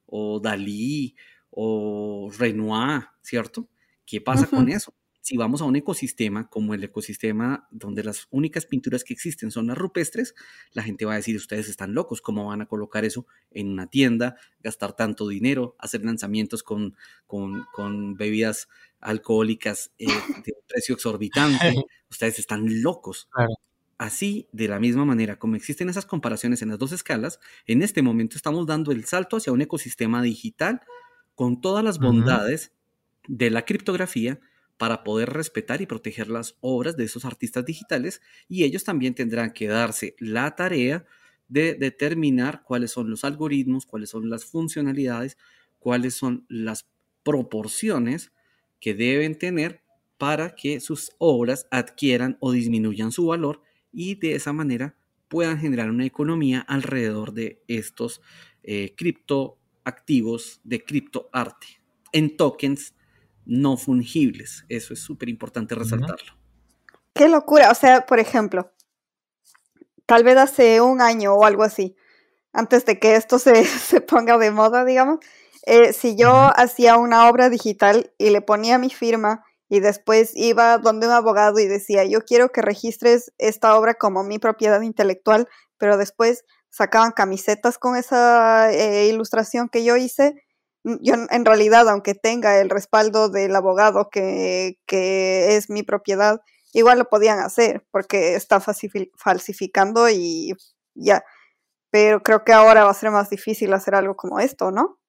o 0.05 0.39
Dalí 0.39 1.15
o 1.49 2.31
Renoir, 2.37 3.03
¿cierto? 3.21 3.67
¿Qué 4.05 4.21
pasa 4.21 4.47
con 4.47 4.69
eso? 4.69 4.93
Si 5.21 5.37
vamos 5.37 5.61
a 5.61 5.65
un 5.65 5.75
ecosistema 5.75 6.49
como 6.49 6.73
el 6.73 6.83
ecosistema 6.83 7.67
donde 7.71 8.03
las 8.03 8.27
únicas 8.31 8.65
pinturas 8.65 9.03
que 9.03 9.13
existen 9.13 9.51
son 9.51 9.67
las 9.67 9.77
rupestres, 9.77 10.33
la 10.71 10.83
gente 10.83 11.05
va 11.05 11.13
a 11.13 11.17
decir, 11.17 11.35
ustedes 11.35 11.69
están 11.69 11.93
locos, 11.93 12.21
¿cómo 12.21 12.47
van 12.47 12.61
a 12.61 12.67
colocar 12.67 13.05
eso 13.05 13.27
en 13.51 13.69
una 13.69 13.87
tienda, 13.87 14.37
gastar 14.61 14.95
tanto 14.95 15.27
dinero, 15.27 15.75
hacer 15.77 16.03
lanzamientos 16.05 16.63
con, 16.63 16.95
con, 17.27 17.65
con 17.73 18.15
bebidas 18.15 18.67
alcohólicas 19.01 19.91
eh, 19.97 20.05
de 20.45 20.53
un 20.55 20.67
precio 20.67 20.95
exorbitante. 20.95 21.75
Ustedes 22.09 22.39
están 22.39 22.81
locos. 22.81 23.29
Así, 23.97 24.47
de 24.53 24.67
la 24.67 24.79
misma 24.79 25.03
manera, 25.03 25.37
como 25.37 25.55
existen 25.55 25.89
esas 25.89 26.05
comparaciones 26.05 26.61
en 26.61 26.69
las 26.69 26.79
dos 26.79 26.93
escalas, 26.93 27.39
en 27.65 27.81
este 27.81 28.01
momento 28.01 28.37
estamos 28.37 28.65
dando 28.65 28.91
el 28.91 29.05
salto 29.05 29.37
hacia 29.37 29.51
un 29.51 29.61
ecosistema 29.61 30.21
digital 30.21 30.81
con 31.35 31.59
todas 31.59 31.83
las 31.83 31.99
bondades 31.99 32.71
de 33.27 33.49
la 33.49 33.65
criptografía 33.65 34.39
para 34.79 35.03
poder 35.03 35.31
respetar 35.31 35.81
y 35.81 35.85
proteger 35.85 36.29
las 36.29 36.55
obras 36.61 36.95
de 36.95 37.03
esos 37.03 37.25
artistas 37.25 37.65
digitales 37.65 38.21
y 38.47 38.63
ellos 38.63 38.85
también 38.85 39.13
tendrán 39.13 39.51
que 39.51 39.67
darse 39.67 40.15
la 40.19 40.55
tarea 40.55 41.05
de 41.49 41.73
determinar 41.73 42.63
cuáles 42.63 42.91
son 42.91 43.09
los 43.09 43.25
algoritmos, 43.25 43.85
cuáles 43.85 44.09
son 44.09 44.29
las 44.29 44.45
funcionalidades, 44.45 45.37
cuáles 45.79 46.13
son 46.13 46.45
las 46.47 46.87
proporciones 47.23 48.31
que 48.79 48.93
deben 48.93 49.37
tener 49.37 49.81
para 50.17 50.55
que 50.55 50.79
sus 50.79 51.11
obras 51.17 51.67
adquieran 51.71 52.37
o 52.39 52.53
disminuyan 52.53 53.11
su 53.11 53.25
valor 53.25 53.61
y 53.91 54.15
de 54.15 54.35
esa 54.35 54.53
manera 54.53 54.95
puedan 55.27 55.59
generar 55.59 55.89
una 55.89 56.05
economía 56.05 56.61
alrededor 56.61 57.33
de 57.33 57.61
estos 57.67 58.21
eh, 58.63 58.93
criptoactivos 58.95 60.61
de 60.63 60.85
criptoarte. 60.85 61.67
En 62.13 62.37
tokens 62.37 62.93
no 63.45 63.77
fungibles. 63.77 64.65
Eso 64.69 64.93
es 64.93 65.01
súper 65.01 65.29
importante 65.29 65.75
resaltarlo. 65.75 66.33
Qué 67.13 67.27
locura. 67.27 67.71
O 67.71 67.75
sea, 67.75 68.05
por 68.05 68.19
ejemplo, 68.19 68.71
tal 70.05 70.23
vez 70.23 70.37
hace 70.37 70.81
un 70.81 71.01
año 71.01 71.33
o 71.33 71.45
algo 71.45 71.63
así, 71.63 71.95
antes 72.53 72.85
de 72.85 72.99
que 72.99 73.15
esto 73.15 73.39
se, 73.39 73.63
se 73.65 74.01
ponga 74.01 74.37
de 74.37 74.51
moda, 74.51 74.85
digamos, 74.85 75.19
eh, 75.65 75.93
si 75.93 76.15
yo 76.15 76.31
hacía 76.55 76.97
una 76.97 77.29
obra 77.29 77.49
digital 77.49 78.11
y 78.17 78.29
le 78.29 78.41
ponía 78.41 78.77
mi 78.77 78.89
firma 78.89 79.43
y 79.67 79.81
después 79.81 80.31
iba 80.35 80.77
donde 80.79 81.07
un 81.07 81.13
abogado 81.13 81.59
y 81.59 81.67
decía, 81.67 82.03
yo 82.05 82.21
quiero 82.21 82.51
que 82.51 82.61
registres 82.61 83.31
esta 83.37 83.77
obra 83.77 83.93
como 83.93 84.23
mi 84.23 84.39
propiedad 84.39 84.81
intelectual, 84.81 85.47
pero 85.77 85.97
después 85.97 86.43
sacaban 86.71 87.11
camisetas 87.11 87.77
con 87.77 87.95
esa 87.95 88.71
eh, 88.71 89.07
ilustración 89.07 89.69
que 89.69 89.83
yo 89.83 89.95
hice, 89.95 90.43
yo 90.83 91.15
en 91.29 91.45
realidad, 91.45 91.87
aunque 91.89 92.15
tenga 92.15 92.59
el 92.61 92.69
respaldo 92.69 93.29
del 93.29 93.55
abogado 93.55 94.09
que, 94.09 94.79
que 94.85 95.55
es 95.55 95.69
mi 95.69 95.83
propiedad, 95.83 96.41
igual 96.73 96.99
lo 96.99 97.09
podían 97.09 97.39
hacer 97.39 97.85
porque 97.91 98.35
está 98.35 98.59
falsificando 98.59 100.09
y 100.09 100.53
ya. 100.95 101.23
Pero 101.91 102.21
creo 102.21 102.43
que 102.43 102.53
ahora 102.53 102.83
va 102.83 102.91
a 102.91 102.95
ser 102.95 103.11
más 103.11 103.29
difícil 103.29 103.73
hacer 103.73 103.95
algo 103.95 104.15
como 104.15 104.39
esto, 104.39 104.71
¿no? 104.71 104.99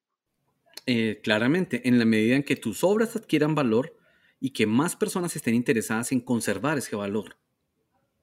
Eh, 0.87 1.19
claramente, 1.23 1.87
en 1.87 1.99
la 1.99 2.05
medida 2.05 2.35
en 2.35 2.43
que 2.43 2.55
tus 2.55 2.83
obras 2.83 3.15
adquieran 3.15 3.53
valor 3.53 3.95
y 4.39 4.51
que 4.51 4.65
más 4.65 4.95
personas 4.95 5.35
estén 5.35 5.53
interesadas 5.53 6.11
en 6.11 6.21
conservar 6.21 6.79
ese 6.79 6.95
valor. 6.95 7.37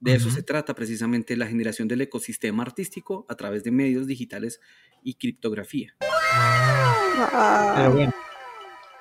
De 0.01 0.15
eso 0.15 0.31
se 0.31 0.45
trata 0.45 0.75
precisamente 0.75 1.37
la 1.37 1.49
generación 1.49 1.89
del 1.89 2.03
ecosistema 2.03 2.63
artístico 2.63 3.27
a 3.29 3.35
través 3.35 3.65
de 3.65 3.73
medios 3.73 4.07
digitales 4.07 4.61
y 5.03 5.15
criptografía. 5.15 5.97
Pero 7.77 7.93
bueno, 7.93 8.13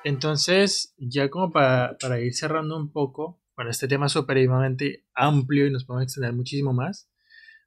entonces, 0.04 0.94
ya 0.98 1.30
como 1.30 1.52
para, 1.52 1.98
ir 2.22 2.34
cerrando 2.34 2.78
un 2.78 2.92
poco, 2.92 3.40
bueno, 3.56 3.72
este 3.72 3.88
tema 3.88 4.06
es 4.08 4.12
supremamente 4.12 5.06
amplio 5.14 5.68
y 5.68 5.72
nos 5.72 5.86
podemos 5.86 6.04
extender 6.04 6.34
muchísimo 6.34 6.74
más, 6.74 7.10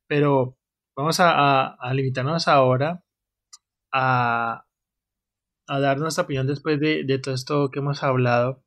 pero 0.06 0.56
vamos 0.96 1.18
a 1.20 1.76
limitarnos 1.94 2.48
ahora 2.48 3.04
a, 3.92 4.64
a 5.70 5.80
dar 5.80 5.98
nuestra 5.98 6.24
opinión 6.24 6.46
después 6.48 6.80
de, 6.80 7.18
todo 7.22 7.34
esto 7.34 7.70
que 7.70 7.78
hemos 7.78 8.02
hablado 8.02 8.64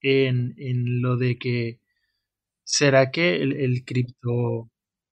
en, 0.00 0.54
lo 1.02 1.16
de 1.16 1.36
que 1.38 1.80
será 2.64 3.10
que 3.10 3.36
el, 3.42 3.52
el 3.54 3.84
cripto 3.84 4.70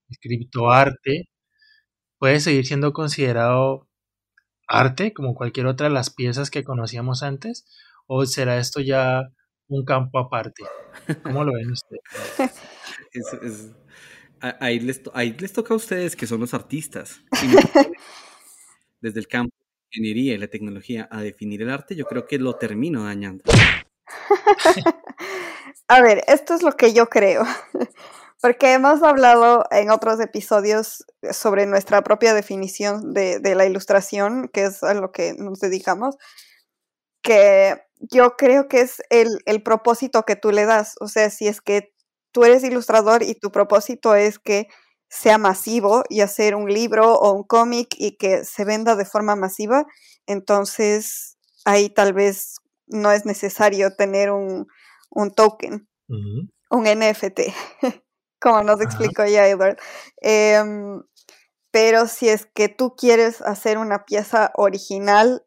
el 0.08 0.18
criptoarte 0.20 1.28
puede 2.18 2.40
seguir 2.40 2.66
siendo 2.66 2.92
considerado 2.92 3.88
arte 4.68 5.12
como 5.12 5.34
cualquier 5.34 5.66
otra 5.66 5.88
de 5.88 5.94
las 5.94 6.10
piezas 6.10 6.50
que 6.50 6.64
conocíamos 6.64 7.22
antes 7.22 7.66
o 8.06 8.24
será 8.26 8.58
esto 8.58 8.80
ya 8.80 9.22
un 9.68 9.84
campo 9.84 10.18
aparte 10.18 10.62
¿cómo 11.22 11.44
lo 11.44 11.52
ven 11.52 11.70
ustedes? 11.70 12.02
ahí, 14.60 14.80
les, 14.80 15.00
ahí 15.14 15.32
les 15.38 15.52
toca 15.52 15.74
a 15.74 15.76
ustedes 15.76 16.16
que 16.16 16.26
son 16.26 16.40
los 16.40 16.54
artistas 16.54 17.20
desde 19.00 19.20
el 19.20 19.28
campo 19.28 19.54
ingeniería 19.94 20.34
y 20.34 20.38
la 20.38 20.48
tecnología 20.48 21.08
a 21.10 21.22
definir 21.22 21.62
el 21.62 21.70
arte, 21.70 21.94
yo 21.94 22.04
creo 22.06 22.26
que 22.26 22.38
lo 22.38 22.56
termino 22.56 23.04
dañando. 23.04 23.44
a 25.88 26.02
ver, 26.02 26.22
esto 26.26 26.54
es 26.54 26.62
lo 26.62 26.72
que 26.72 26.92
yo 26.92 27.06
creo. 27.06 27.44
Porque 28.44 28.74
hemos 28.74 29.02
hablado 29.02 29.64
en 29.70 29.88
otros 29.88 30.20
episodios 30.20 31.06
sobre 31.32 31.64
nuestra 31.64 32.04
propia 32.04 32.34
definición 32.34 33.14
de, 33.14 33.40
la 33.54 33.64
ilustración, 33.64 34.50
que 34.52 34.64
es 34.64 34.82
a 34.82 34.92
lo 34.92 35.12
que 35.12 35.32
nos 35.32 35.60
dedicamos, 35.60 36.18
que 37.22 37.80
yo 38.00 38.36
creo 38.36 38.68
que 38.68 38.82
es 38.82 39.00
el, 39.08 39.38
el 39.46 39.62
propósito 39.62 40.24
que 40.24 40.36
tú 40.36 40.50
le 40.50 40.66
das. 40.66 40.96
O 41.00 41.08
sea, 41.08 41.30
si 41.30 41.48
es 41.48 41.62
que 41.62 41.94
tú 42.32 42.44
eres 42.44 42.62
ilustrador 42.64 43.22
y 43.22 43.34
tu 43.34 43.50
propósito 43.50 44.14
es 44.14 44.38
que 44.38 44.68
sea 45.08 45.38
masivo 45.38 46.04
y 46.10 46.20
hacer 46.20 46.54
un 46.54 46.70
libro 46.70 47.14
o 47.14 47.32
un 47.32 47.44
cómic 47.44 47.94
y 47.96 48.18
que 48.18 48.44
se 48.44 48.66
venda 48.66 48.94
de 48.94 49.06
forma 49.06 49.36
masiva, 49.36 49.86
entonces 50.26 51.38
ahí 51.64 51.88
tal 51.88 52.12
vez 52.12 52.56
no 52.88 53.10
es 53.10 53.24
necesario 53.24 53.96
tener 53.96 54.30
un, 54.30 54.66
token, 55.34 55.88
un 56.08 56.84
NFT, 56.84 57.40
como 58.44 58.62
nos 58.62 58.80
explicó 58.82 59.24
ya 59.24 59.48
Edward. 59.48 59.78
Em, 60.20 61.02
pero 61.70 62.06
si 62.06 62.28
es 62.28 62.44
que 62.44 62.68
tú 62.68 62.94
quieres 62.94 63.40
hacer 63.40 63.78
una 63.78 64.04
pieza 64.04 64.52
original, 64.54 65.46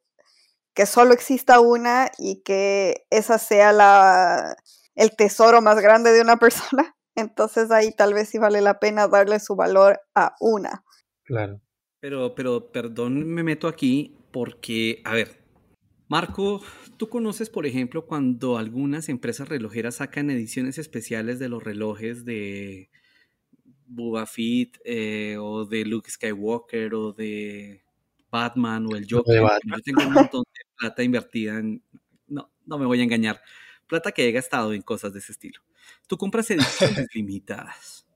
que 0.73 0.87
solo 0.87 1.13
exista 1.13 1.59
una 1.59 2.09
y 2.17 2.41
que 2.41 3.05
esa 3.11 3.37
sea 3.37 3.71
la, 3.71 4.55
el 4.95 5.15
tesoro 5.15 5.61
más 5.61 5.79
grande 5.79 6.11
de 6.11 6.21
una 6.21 6.37
persona, 6.37 6.95
entonces 7.15 7.69
ahí 7.69 7.91
tal 7.91 8.15
vez 8.15 8.29
sí 8.29 8.39
vale 8.39 8.61
la 8.61 8.79
pena 8.79 9.07
darle 9.07 9.39
su 9.39 9.55
valor 9.55 10.01
a 10.15 10.35
una. 10.39 10.83
Claro. 11.23 11.61
Pero, 11.99 12.35
pero, 12.35 12.71
perdón, 12.71 13.27
me 13.27 13.43
meto 13.43 13.67
aquí 13.67 14.17
porque, 14.31 15.01
a 15.03 15.13
ver, 15.13 15.46
Marco, 16.09 16.61
¿tú 16.97 17.09
conoces, 17.09 17.49
por 17.49 17.65
ejemplo, 17.65 18.05
cuando 18.05 18.57
algunas 18.57 19.09
empresas 19.09 19.49
relojeras 19.49 19.95
sacan 19.95 20.29
ediciones 20.29 20.77
especiales 20.77 21.39
de 21.39 21.49
los 21.49 21.63
relojes 21.63 22.23
de 22.23 22.89
Boba 23.85 24.25
Fett 24.25 24.79
eh, 24.85 25.37
o 25.39 25.65
de 25.65 25.85
Luke 25.85 26.09
Skywalker 26.09 26.93
o 26.93 27.13
de 27.13 27.83
Batman 28.31 28.85
o 28.85 28.95
el 28.95 29.05
Joker? 29.09 29.41
Yo 29.65 29.79
tengo 29.83 30.07
un 30.07 30.13
montón 30.13 30.43
de 30.53 30.61
plata 30.77 31.03
invertida 31.03 31.59
en... 31.59 31.83
No, 32.27 32.49
no 32.65 32.77
me 32.77 32.85
voy 32.85 33.01
a 33.01 33.03
engañar. 33.03 33.41
Plata 33.87 34.11
que 34.11 34.27
he 34.27 34.31
gastado 34.31 34.73
en 34.73 34.81
cosas 34.81 35.13
de 35.13 35.19
ese 35.19 35.33
estilo 35.33 35.61
tú 36.07 36.17
compras 36.17 36.49
ediciones 36.49 37.07
limitadas. 37.13 38.07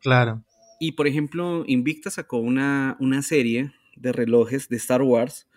Claro. 0.00 0.44
Y 0.80 0.92
por 0.92 1.06
ejemplo, 1.06 1.64
Invicta 1.66 2.10
sacó 2.10 2.38
una, 2.38 2.96
una 2.98 3.22
serie 3.22 3.72
de 3.96 4.12
relojes 4.12 4.68
de 4.68 4.76
Star 4.76 5.02
Wars 5.02 5.48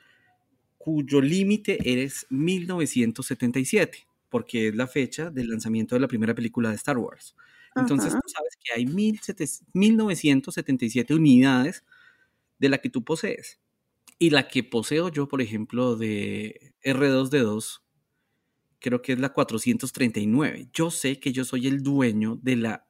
cuyo 0.85 1.19
límite 1.19 2.03
es 2.03 2.27
1977. 2.29 4.07
porque 4.29 4.67
es 4.67 4.75
la 4.75 4.85
fecha 4.85 5.31
del 5.31 5.47
lanzamiento 5.47 5.95
de 5.95 6.01
la 6.01 6.07
primera 6.07 6.35
película 6.35 6.69
de 6.69 6.75
Star 6.75 6.97
Wars. 6.97 7.35
Entonces 7.75 8.13
tú 8.13 8.21
sabes 8.27 8.57
que 8.61 8.73
hay 8.73 8.85
1977 8.85 11.15
unidades 11.15 11.83
de 12.59 12.69
la 12.69 12.77
que 12.79 12.89
tú 12.89 13.03
posees. 13.03 13.59
Y 14.19 14.29
la 14.29 14.47
que 14.47 14.63
poseo 14.63 15.09
yo, 15.09 15.27
por 15.27 15.41
ejemplo, 15.41 15.95
de 15.95 16.73
R2D2, 16.83 17.81
creo 18.79 19.01
que 19.01 19.13
es 19.13 19.19
la 19.19 19.33
439. 19.33 20.69
Yo 20.73 20.91
sé 20.91 21.19
que 21.19 21.31
yo 21.31 21.45
soy 21.45 21.67
el 21.67 21.81
dueño 21.81 22.37
de 22.43 22.57
la 22.57 22.87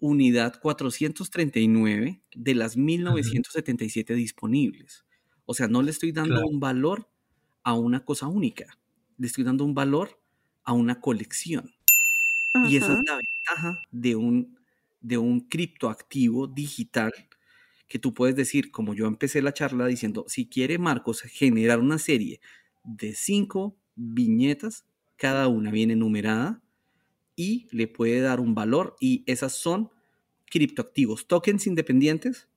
unidad 0.00 0.60
439 0.60 2.22
de 2.34 2.54
las 2.54 2.76
1977 2.76 4.14
disponibles. 4.14 5.04
O 5.46 5.54
sea, 5.54 5.68
no 5.68 5.82
le 5.82 5.90
estoy 5.90 6.12
dando 6.12 6.42
un 6.42 6.60
valor 6.60 7.08
a 7.62 7.74
una 7.74 8.04
cosa 8.04 8.26
única, 8.28 8.78
le 9.18 9.26
estoy 9.26 9.44
dando 9.44 9.64
un 9.64 9.74
valor 9.74 10.20
a 10.64 10.72
una 10.72 11.00
colección. 11.00 11.74
Y 12.68 12.76
esa 12.76 12.92
es 12.94 13.00
la 13.06 13.16
ventaja 13.16 13.82
de 13.90 14.16
un, 14.16 14.58
de 15.00 15.18
un 15.18 15.40
criptoactivo 15.40 16.46
digital 16.46 17.12
que 17.88 17.98
tú 17.98 18.14
puedes 18.14 18.36
decir, 18.36 18.70
como 18.70 18.94
yo 18.94 19.06
empecé 19.06 19.42
la 19.42 19.52
charla 19.52 19.86
diciendo, 19.86 20.24
si 20.28 20.48
quiere 20.48 20.78
Marcos 20.78 21.22
generar 21.22 21.80
una 21.80 21.98
serie 21.98 22.40
de 22.82 23.14
cinco 23.14 23.76
viñetas, 23.94 24.86
cada 25.16 25.48
una 25.48 25.70
viene 25.70 25.96
numerada 25.96 26.62
y 27.36 27.68
le 27.70 27.88
puede 27.88 28.20
dar 28.20 28.40
un 28.40 28.54
valor 28.54 28.96
y 29.00 29.24
esas 29.26 29.52
son 29.54 29.90
criptoactivos, 30.46 31.26
tokens 31.26 31.66
independientes 31.66 32.48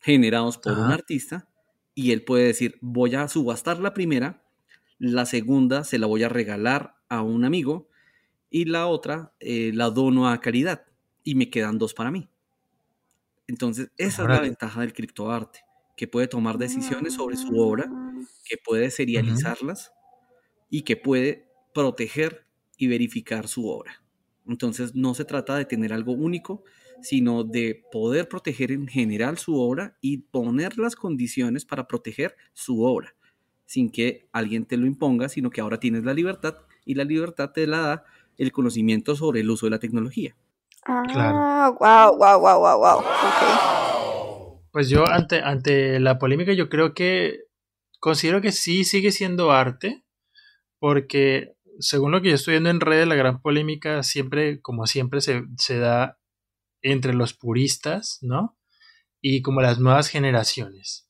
generados 0.00 0.58
por 0.58 0.78
un 0.78 0.90
artista 0.90 1.48
y 1.94 2.12
él 2.12 2.24
puede 2.24 2.44
decir, 2.46 2.78
voy 2.80 3.14
a 3.14 3.28
subastar 3.28 3.78
la 3.78 3.94
primera, 3.94 4.42
la 4.98 5.26
segunda 5.26 5.84
se 5.84 5.98
la 5.98 6.06
voy 6.06 6.22
a 6.22 6.28
regalar 6.28 6.96
a 7.08 7.22
un 7.22 7.44
amigo 7.44 7.88
y 8.50 8.66
la 8.66 8.86
otra 8.86 9.34
eh, 9.40 9.72
la 9.74 9.90
dono 9.90 10.28
a 10.28 10.40
caridad 10.40 10.86
y 11.22 11.34
me 11.34 11.50
quedan 11.50 11.78
dos 11.78 11.94
para 11.94 12.10
mí. 12.10 12.28
Entonces, 13.46 13.90
esa 13.98 14.22
es 14.22 14.28
la 14.28 14.40
ventaja 14.40 14.80
del 14.80 14.92
criptoarte, 14.92 15.60
que 15.96 16.08
puede 16.08 16.28
tomar 16.28 16.58
decisiones 16.58 17.14
sobre 17.14 17.36
su 17.36 17.58
obra, 17.58 17.90
que 18.44 18.56
puede 18.56 18.90
serializarlas 18.90 19.92
y 20.70 20.82
que 20.82 20.96
puede 20.96 21.48
proteger 21.74 22.46
y 22.78 22.88
verificar 22.88 23.48
su 23.48 23.68
obra. 23.68 24.02
Entonces, 24.46 24.94
no 24.94 25.14
se 25.14 25.24
trata 25.24 25.56
de 25.56 25.64
tener 25.64 25.92
algo 25.92 26.12
único, 26.12 26.64
sino 27.04 27.44
de 27.44 27.84
poder 27.92 28.28
proteger 28.28 28.72
en 28.72 28.88
general 28.88 29.36
su 29.36 29.60
obra 29.60 29.96
y 30.00 30.18
poner 30.18 30.78
las 30.78 30.96
condiciones 30.96 31.66
para 31.66 31.86
proteger 31.86 32.34
su 32.54 32.82
obra, 32.82 33.14
sin 33.66 33.90
que 33.90 34.26
alguien 34.32 34.64
te 34.64 34.78
lo 34.78 34.86
imponga, 34.86 35.28
sino 35.28 35.50
que 35.50 35.60
ahora 35.60 35.78
tienes 35.78 36.04
la 36.04 36.14
libertad 36.14 36.56
y 36.86 36.94
la 36.94 37.04
libertad 37.04 37.50
te 37.50 37.66
la 37.66 37.78
da 37.80 38.04
el 38.38 38.52
conocimiento 38.52 39.14
sobre 39.16 39.40
el 39.40 39.50
uso 39.50 39.66
de 39.66 39.70
la 39.70 39.78
tecnología. 39.78 40.34
Ah, 40.86 41.74
wow, 41.78 42.16
wow, 42.18 42.40
wow, 42.40 42.58
wow, 42.58 42.78
wow. 42.78 43.02
Pues 44.72 44.88
yo 44.88 45.06
ante, 45.06 45.40
ante 45.40 46.00
la 46.00 46.18
polémica 46.18 46.54
yo 46.54 46.70
creo 46.70 46.94
que 46.94 47.40
considero 48.00 48.40
que 48.40 48.50
sí 48.50 48.84
sigue 48.84 49.12
siendo 49.12 49.52
arte, 49.52 50.04
porque 50.78 51.52
según 51.80 52.12
lo 52.12 52.22
que 52.22 52.30
yo 52.30 52.34
estoy 52.36 52.52
viendo 52.52 52.70
en 52.70 52.80
redes, 52.80 53.06
la 53.06 53.14
gran 53.14 53.42
polémica 53.42 54.02
siempre, 54.02 54.62
como 54.62 54.86
siempre, 54.86 55.20
se, 55.20 55.44
se 55.58 55.78
da 55.78 56.18
entre 56.84 57.14
los 57.14 57.34
puristas, 57.34 58.18
¿no? 58.22 58.56
Y 59.20 59.42
como 59.42 59.60
las 59.60 59.80
nuevas 59.80 60.08
generaciones. 60.08 61.08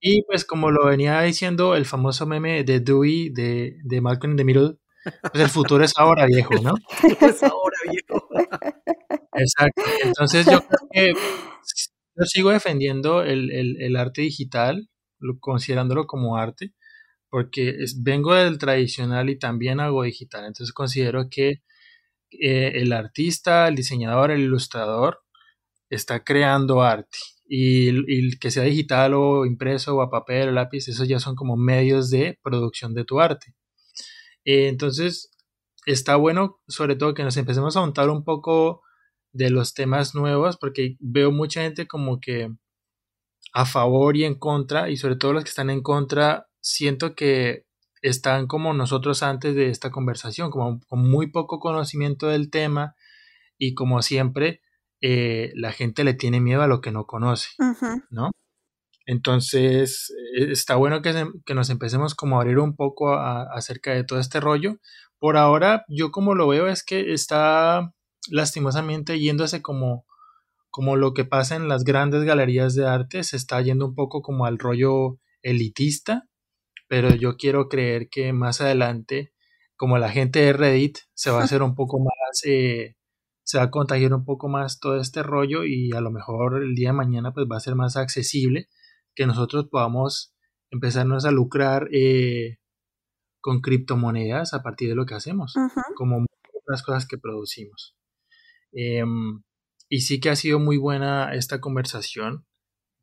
Y 0.00 0.22
pues 0.22 0.44
como 0.44 0.70
lo 0.70 0.86
venía 0.86 1.20
diciendo 1.22 1.74
el 1.74 1.86
famoso 1.86 2.26
meme 2.26 2.62
de 2.62 2.80
Dewey 2.80 3.30
de, 3.30 3.78
de 3.82 4.00
Malcolm 4.00 4.32
in 4.32 4.36
the 4.36 4.44
Middle, 4.44 4.76
pues 5.32 5.42
el 5.42 5.50
futuro 5.50 5.84
es 5.84 5.92
ahora 5.96 6.26
viejo, 6.26 6.54
¿no? 6.62 6.74
es 7.20 7.42
ahora 7.42 7.76
viejo. 7.90 8.28
Exacto. 9.32 9.82
Entonces 10.04 10.46
yo 10.46 10.60
creo 10.60 10.88
que 10.92 11.12
yo 12.18 12.24
sigo 12.24 12.50
defendiendo 12.50 13.22
el, 13.22 13.96
arte 13.96 14.22
digital, 14.22 14.88
considerándolo 15.40 16.06
como 16.06 16.36
arte, 16.36 16.72
porque 17.28 17.76
vengo 17.98 18.34
del 18.34 18.58
tradicional 18.58 19.28
y 19.28 19.38
también 19.38 19.80
hago 19.80 20.02
digital. 20.02 20.44
Entonces 20.46 20.72
considero 20.72 21.28
que 21.30 21.62
eh, 22.40 22.72
el 22.80 22.92
artista, 22.92 23.68
el 23.68 23.76
diseñador, 23.76 24.30
el 24.30 24.40
ilustrador 24.42 25.20
está 25.90 26.24
creando 26.24 26.82
arte. 26.82 27.18
Y, 27.48 27.90
y, 28.08 28.38
que 28.38 28.50
sea 28.50 28.64
digital 28.64 29.14
o 29.14 29.46
impreso 29.46 29.96
o 29.96 30.02
a 30.02 30.10
papel 30.10 30.48
o 30.48 30.52
lápiz, 30.52 30.88
esos 30.88 31.06
ya 31.08 31.20
son 31.20 31.36
como 31.36 31.56
medios 31.56 32.10
de 32.10 32.38
producción 32.42 32.94
de 32.94 33.04
tu 33.04 33.20
arte. 33.20 33.54
Eh, 34.44 34.68
entonces, 34.68 35.30
está 35.86 36.16
bueno, 36.16 36.60
sobre 36.68 36.96
todo, 36.96 37.14
que 37.14 37.24
nos 37.24 37.36
empecemos 37.36 37.76
a 37.76 37.80
montar 37.80 38.10
un 38.10 38.24
poco 38.24 38.82
de 39.32 39.50
los 39.50 39.74
temas 39.74 40.14
nuevos, 40.14 40.56
porque 40.56 40.96
veo 41.00 41.32
mucha 41.32 41.62
gente 41.62 41.86
como 41.86 42.20
que 42.20 42.50
a 43.52 43.66
favor 43.66 44.16
y 44.16 44.24
en 44.24 44.36
contra, 44.38 44.90
y 44.90 44.96
sobre 44.96 45.16
todo 45.16 45.32
los 45.34 45.44
que 45.44 45.50
están 45.50 45.70
en 45.70 45.82
contra, 45.82 46.48
siento 46.60 47.14
que 47.14 47.65
están 48.08 48.46
como 48.46 48.72
nosotros 48.72 49.22
antes 49.22 49.54
de 49.54 49.68
esta 49.68 49.90
conversación, 49.90 50.50
como 50.50 50.80
con 50.86 51.08
muy 51.08 51.30
poco 51.30 51.58
conocimiento 51.58 52.28
del 52.28 52.50
tema 52.50 52.94
y 53.58 53.74
como 53.74 54.02
siempre 54.02 54.60
eh, 55.00 55.52
la 55.54 55.72
gente 55.72 56.04
le 56.04 56.14
tiene 56.14 56.40
miedo 56.40 56.62
a 56.62 56.68
lo 56.68 56.80
que 56.80 56.92
no 56.92 57.06
conoce, 57.06 57.50
¿no? 58.10 58.30
Entonces, 59.06 60.12
eh, 60.36 60.50
está 60.50 60.76
bueno 60.76 61.02
que, 61.02 61.54
nos 61.54 61.70
empecemos 61.70 62.14
como 62.14 62.38
a 62.38 62.42
abrir 62.42 62.58
un 62.58 62.76
poco 62.76 63.14
acerca 63.14 63.92
de 63.92 64.04
todo 64.04 64.18
este 64.18 64.40
rollo. 64.40 64.78
Por 65.18 65.36
ahora, 65.36 65.84
yo 65.88 66.10
como 66.10 66.34
lo 66.34 66.48
veo 66.48 66.68
es 66.68 66.84
que 66.84 67.12
está 67.12 67.92
lastimosamente 68.30 69.18
yéndose 69.20 69.62
como, 69.62 70.06
como 70.70 70.96
lo 70.96 71.14
que 71.14 71.24
pasa 71.24 71.56
en 71.56 71.68
las 71.68 71.84
grandes 71.84 72.24
galerías 72.24 72.74
de 72.74 72.86
arte, 72.86 73.22
se 73.24 73.36
está 73.36 73.60
yendo 73.62 73.86
un 73.86 73.94
poco 73.94 74.22
como 74.22 74.46
al 74.46 74.58
rollo 74.58 75.18
elitista, 75.42 76.28
pero 76.88 77.14
yo 77.14 77.36
quiero 77.36 77.68
creer 77.68 78.08
que 78.08 78.32
más 78.32 78.60
adelante, 78.60 79.32
como 79.76 79.98
la 79.98 80.10
gente 80.10 80.40
de 80.40 80.52
Reddit, 80.52 80.98
se 81.14 81.30
va 81.30 81.40
a 81.40 81.44
hacer 81.44 81.62
un 81.62 81.74
poco 81.74 81.98
más, 81.98 82.42
eh, 82.44 82.96
se 83.44 83.58
va 83.58 83.64
a 83.64 83.70
contagiar 83.70 84.14
un 84.14 84.24
poco 84.24 84.48
más 84.48 84.80
todo 84.80 85.00
este 85.00 85.22
rollo 85.22 85.64
y 85.64 85.92
a 85.92 86.00
lo 86.00 86.10
mejor 86.10 86.62
el 86.62 86.74
día 86.74 86.90
de 86.90 86.94
mañana 86.94 87.32
pues 87.32 87.46
va 87.50 87.56
a 87.56 87.60
ser 87.60 87.74
más 87.74 87.96
accesible 87.96 88.68
que 89.14 89.26
nosotros 89.26 89.68
podamos 89.70 90.34
empezarnos 90.70 91.24
a 91.24 91.30
lucrar 91.30 91.88
eh, 91.92 92.58
con 93.40 93.60
criptomonedas 93.60 94.54
a 94.54 94.62
partir 94.62 94.88
de 94.88 94.96
lo 94.96 95.06
que 95.06 95.14
hacemos, 95.14 95.54
como 95.94 96.26
otras 96.62 96.82
cosas 96.82 97.06
que 97.06 97.18
producimos. 97.18 97.96
Em, 98.72 99.42
y 99.88 100.00
sí 100.00 100.20
que 100.20 100.30
ha 100.30 100.36
sido 100.36 100.58
muy 100.58 100.76
buena 100.76 101.32
esta 101.34 101.60
conversación 101.60 102.44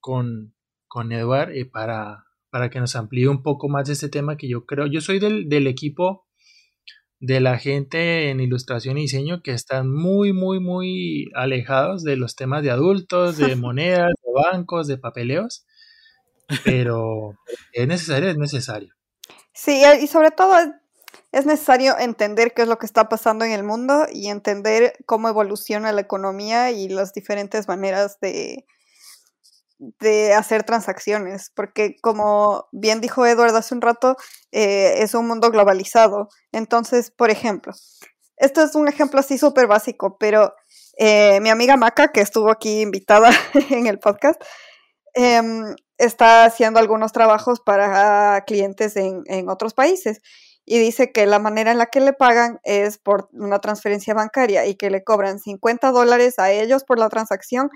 con, 0.01 0.53
con 0.87 1.11
Edward 1.13 1.51
eh, 1.55 1.65
para, 1.65 2.25
para 2.53 2.69
que 2.69 2.79
nos 2.79 2.95
amplíe 2.95 3.27
un 3.27 3.41
poco 3.41 3.67
más 3.67 3.87
de 3.87 3.93
este 3.93 4.09
tema 4.09 4.37
que 4.37 4.47
yo 4.47 4.67
creo, 4.67 4.85
yo 4.85 5.01
soy 5.01 5.17
del, 5.17 5.49
del 5.49 5.65
equipo 5.65 6.27
de 7.19 7.39
la 7.39 7.57
gente 7.57 8.29
en 8.29 8.39
ilustración 8.39 8.99
y 8.99 9.01
diseño 9.01 9.41
que 9.41 9.53
están 9.53 9.91
muy, 9.91 10.33
muy, 10.33 10.59
muy 10.59 11.31
alejados 11.33 12.03
de 12.03 12.15
los 12.15 12.35
temas 12.35 12.61
de 12.61 12.69
adultos, 12.69 13.37
de 13.37 13.55
monedas, 13.55 14.11
de 14.23 14.31
bancos, 14.51 14.85
de 14.85 14.99
papeleos 14.99 15.65
pero 16.63 17.35
es 17.71 17.87
necesario, 17.87 18.29
es 18.29 18.37
necesario. 18.37 18.93
Sí, 19.53 19.81
y 20.01 20.07
sobre 20.07 20.31
todo 20.31 20.55
es 21.31 21.45
necesario 21.45 21.97
entender 21.97 22.53
qué 22.53 22.63
es 22.63 22.67
lo 22.67 22.77
que 22.77 22.85
está 22.85 23.09
pasando 23.09 23.45
en 23.45 23.51
el 23.51 23.63
mundo 23.63 24.05
y 24.11 24.27
entender 24.27 24.93
cómo 25.05 25.29
evoluciona 25.29 25.91
la 25.91 26.01
economía 26.01 26.71
y 26.71 26.89
las 26.89 27.13
diferentes 27.13 27.67
maneras 27.67 28.19
de, 28.19 28.65
de 29.99 30.33
hacer 30.33 30.63
transacciones, 30.63 31.51
porque 31.55 31.95
como 32.01 32.67
bien 32.71 33.01
dijo 33.01 33.25
Eduardo 33.25 33.57
hace 33.57 33.75
un 33.75 33.81
rato, 33.81 34.15
eh, 34.51 34.95
es 34.99 35.13
un 35.13 35.27
mundo 35.27 35.51
globalizado. 35.51 36.29
Entonces, 36.51 37.11
por 37.11 37.29
ejemplo, 37.29 37.73
esto 38.37 38.61
es 38.61 38.75
un 38.75 38.87
ejemplo 38.87 39.19
así 39.19 39.37
súper 39.37 39.67
básico, 39.67 40.17
pero 40.19 40.53
eh, 40.97 41.39
mi 41.41 41.49
amiga 41.49 41.77
Maca, 41.77 42.11
que 42.11 42.21
estuvo 42.21 42.51
aquí 42.51 42.81
invitada 42.81 43.31
en 43.69 43.87
el 43.87 43.99
podcast, 43.99 44.41
Em, 45.13 45.75
está 45.99 46.45
haciendo 46.45 46.79
algunos 46.79 47.11
trabajos 47.11 47.59
para 47.59 48.43
clientes 48.47 48.95
en, 48.95 49.47
otros 49.47 49.73
países 49.75 50.21
y 50.65 50.79
dice 50.79 51.11
que 51.11 51.27
la 51.27 51.37
manera 51.37 51.71
en 51.71 51.77
la 51.77 51.87
que 51.87 51.99
le 51.99 52.13
pagan 52.13 52.59
es 52.63 52.97
por 52.97 53.29
una 53.31 53.59
transferencia 53.59 54.13
bancaria 54.15 54.65
y 54.65 54.75
que 54.75 54.89
le 54.89 55.03
cobran 55.03 55.39
50 55.39 55.91
dólares 55.91 56.39
a 56.39 56.51
ellos 56.51 56.83
por 56.83 56.97
la 56.97 57.09
transacción, 57.09 57.69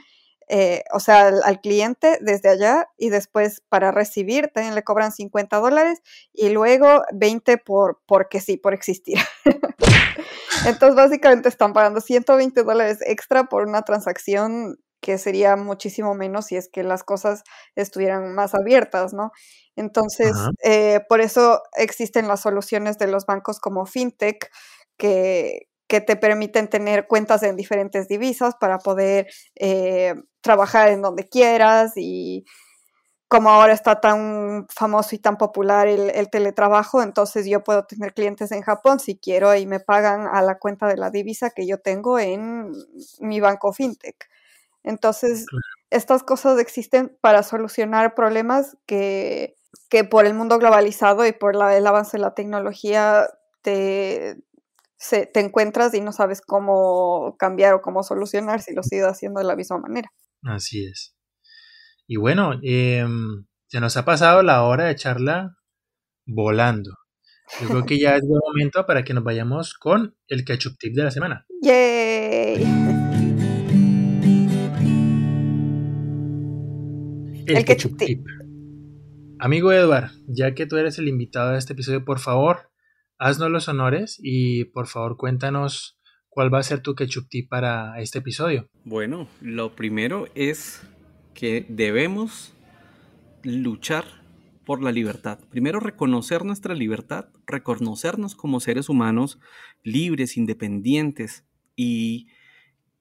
eh, 0.49 0.83
o 0.93 0.99
sea, 0.99 1.27
al, 1.27 1.61
cliente 1.61 2.17
desde 2.21 2.49
allá 2.49 2.87
y 2.97 3.09
después 3.09 3.61
para 3.67 3.91
recibir 3.91 4.49
también 4.53 4.75
le 4.75 4.83
cobran 4.83 5.11
50 5.11 5.57
dólares 5.57 6.01
y 6.33 6.49
luego 6.49 7.03
20 7.13 7.57
por, 7.57 8.01
porque 8.05 8.39
sí, 8.39 8.57
por 8.57 8.73
existir. 8.73 9.17
Entonces 10.65 10.95
básicamente 10.95 11.49
están 11.49 11.73
pagando 11.73 11.99
120 11.99 12.63
dólares 12.63 12.99
extra 13.01 13.45
por 13.45 13.67
una 13.67 13.81
transacción 13.81 14.79
que 15.01 15.17
sería 15.17 15.55
muchísimo 15.55 16.15
menos 16.15 16.47
si 16.47 16.55
es 16.55 16.69
que 16.69 16.83
las 16.83 17.03
cosas 17.03 17.43
estuvieran 17.75 18.33
más 18.33 18.55
abiertas, 18.55 19.13
¿no? 19.13 19.31
Entonces, 19.75 20.35
eh, 20.63 21.01
por 21.07 21.21
eso 21.21 21.61
existen 21.75 22.27
las 22.27 22.41
soluciones 22.41 22.97
de 22.97 23.07
los 23.07 23.27
bancos 23.27 23.59
como 23.59 23.85
FinTech, 23.85 24.49
que, 24.97 25.67
que 25.87 26.01
te 26.01 26.15
permiten 26.15 26.67
tener 26.67 27.07
cuentas 27.07 27.43
en 27.43 27.55
diferentes 27.55 28.07
divisas 28.07 28.55
para 28.59 28.79
poder 28.79 29.27
eh, 29.55 30.15
trabajar 30.47 30.87
en 30.89 31.01
donde 31.01 31.27
quieras 31.27 31.91
y 31.97 32.45
como 33.27 33.49
ahora 33.49 33.73
está 33.73 33.99
tan 33.99 34.65
famoso 34.69 35.13
y 35.13 35.19
tan 35.19 35.37
popular 35.37 35.87
el, 35.87 36.29
teletrabajo, 36.29 37.01
entonces 37.01 37.45
yo 37.45 37.61
puedo 37.61 37.83
tener 37.85 38.13
clientes 38.13 38.53
en 38.53 38.61
Japón 38.61 38.99
si 39.01 39.17
quiero 39.17 39.53
y 39.53 39.65
me 39.65 39.81
pagan 39.81 40.27
a 40.31 40.41
la 40.41 40.57
cuenta 40.57 40.87
de 40.87 40.95
la 40.95 41.09
divisa 41.09 41.49
que 41.49 41.67
yo 41.67 41.77
tengo 41.79 42.19
en 42.19 42.71
mi 43.19 43.41
banco 43.41 43.73
fintech. 43.73 44.15
Entonces, 44.83 45.45
estas 45.89 46.23
cosas 46.23 46.57
existen 46.59 47.17
para 47.19 47.43
solucionar 47.43 48.15
problemas 48.15 48.77
que, 48.85 49.57
que 49.89 50.05
por 50.05 50.25
el 50.25 50.33
mundo 50.33 50.57
globalizado 50.57 51.25
y 51.25 51.33
por 51.33 51.53
la, 51.53 51.75
el 51.75 51.85
avance 51.85 52.15
de 52.15 52.21
la 52.21 52.33
tecnología 52.33 53.27
te, 53.61 54.37
te 55.11 55.39
encuentras 55.41 55.93
y 55.93 55.99
no 55.99 56.13
sabes 56.13 56.39
cómo 56.39 57.35
cambiar 57.37 57.73
o 57.73 57.81
cómo 57.81 58.03
solucionar 58.03 58.61
si 58.61 58.73
lo 58.73 58.83
sigues 58.83 59.05
haciendo 59.05 59.39
de 59.41 59.45
la 59.47 59.57
misma 59.57 59.79
manera. 59.79 60.09
Así 60.43 60.85
es. 60.85 61.15
Y 62.07 62.15
bueno, 62.15 62.59
em, 62.63 63.45
se 63.67 63.79
nos 63.79 63.97
ha 63.97 64.05
pasado 64.05 64.41
la 64.43 64.63
hora 64.63 64.85
de 64.85 64.95
charla 64.95 65.57
volando. 66.25 66.91
Yo 67.61 67.67
creo 67.69 67.85
que 67.85 67.99
ya 67.99 68.15
es 68.15 68.23
buen 68.27 68.41
momento 68.45 68.85
para 68.85 69.03
que 69.03 69.13
nos 69.13 69.23
vayamos 69.23 69.73
con 69.73 70.15
el 70.27 70.43
ketchup 70.43 70.77
tip 70.77 70.93
de 70.93 71.03
la 71.03 71.11
semana. 71.11 71.45
¡Yay! 71.61 72.63
El, 77.45 77.63
ketchup, 77.63 77.97
tip. 77.97 78.25
Amigo 79.39 79.71
Edward, 79.71 80.11
ya 80.27 80.53
que 80.53 80.65
tú 80.65 80.75
eres 80.75 80.99
el 80.99 81.07
invitado 81.07 81.51
de 81.51 81.57
este 81.57 81.73
episodio, 81.73 82.03
por 82.03 82.19
favor, 82.19 82.71
haznos 83.17 83.49
los 83.49 83.69
honores 83.69 84.19
y 84.21 84.65
por 84.65 84.88
favor 84.88 85.15
cuéntanos 85.15 85.96
cuál 86.38 86.53
va 86.53 86.59
a 86.59 86.63
ser 86.63 86.81
tu 86.81 86.93
ketchup 86.93 87.29
para 87.49 87.99
este 87.99 88.19
episodio. 88.19 88.69
Bueno, 88.85 89.27
lo 89.41 89.75
primero 89.75 90.27
es 90.35 90.83
que 91.33 91.65
debemos 91.67 92.53
luchar 93.41 94.05
por 94.63 94.83
la 94.83 94.91
libertad. 94.91 95.39
Primero, 95.49 95.79
reconocer 95.79 96.45
nuestra 96.45 96.75
libertad, 96.75 97.29
reconocernos 97.47 98.35
como 98.35 98.59
seres 98.59 98.88
humanos 98.88 99.39
libres, 99.81 100.38
independientes 100.38 101.43
y 101.75 102.27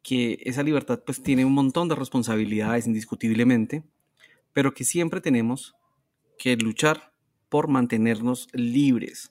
que 0.03 0.39
esa 0.41 0.63
libertad 0.63 1.03
pues 1.05 1.23
tiene 1.23 1.45
un 1.45 1.53
montón 1.53 1.91
de 1.91 1.95
responsabilidades 1.95 2.87
indiscutiblemente, 2.87 3.85
pero 4.55 4.73
que 4.73 4.85
siempre 4.85 5.21
tenemos 5.21 5.75
que 6.39 6.57
luchar 6.57 7.13
por 7.51 7.69
mantenernos 7.69 8.49
libres 8.55 9.31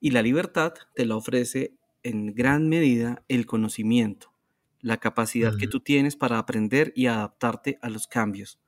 y 0.00 0.12
la 0.12 0.22
libertad 0.22 0.72
te 0.94 1.04
la 1.04 1.16
ofrece 1.16 1.74
en 2.04 2.34
gran 2.34 2.68
medida 2.68 3.24
el 3.28 3.46
conocimiento, 3.46 4.32
la 4.80 4.98
capacidad 4.98 5.56
que 5.56 5.66
tú 5.66 5.80
tienes 5.80 6.14
para 6.14 6.38
aprender 6.38 6.92
y 6.94 7.06
adaptarte 7.06 7.78
a 7.82 7.88
los 7.88 8.06
cambios. 8.06 8.60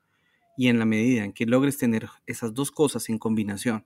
Y 0.56 0.68
en 0.68 0.78
la 0.78 0.86
medida 0.86 1.22
en 1.22 1.32
que 1.32 1.44
logres 1.44 1.76
tener 1.76 2.08
esas 2.26 2.54
dos 2.54 2.72
cosas 2.72 3.08
en 3.10 3.18
combinación, 3.18 3.84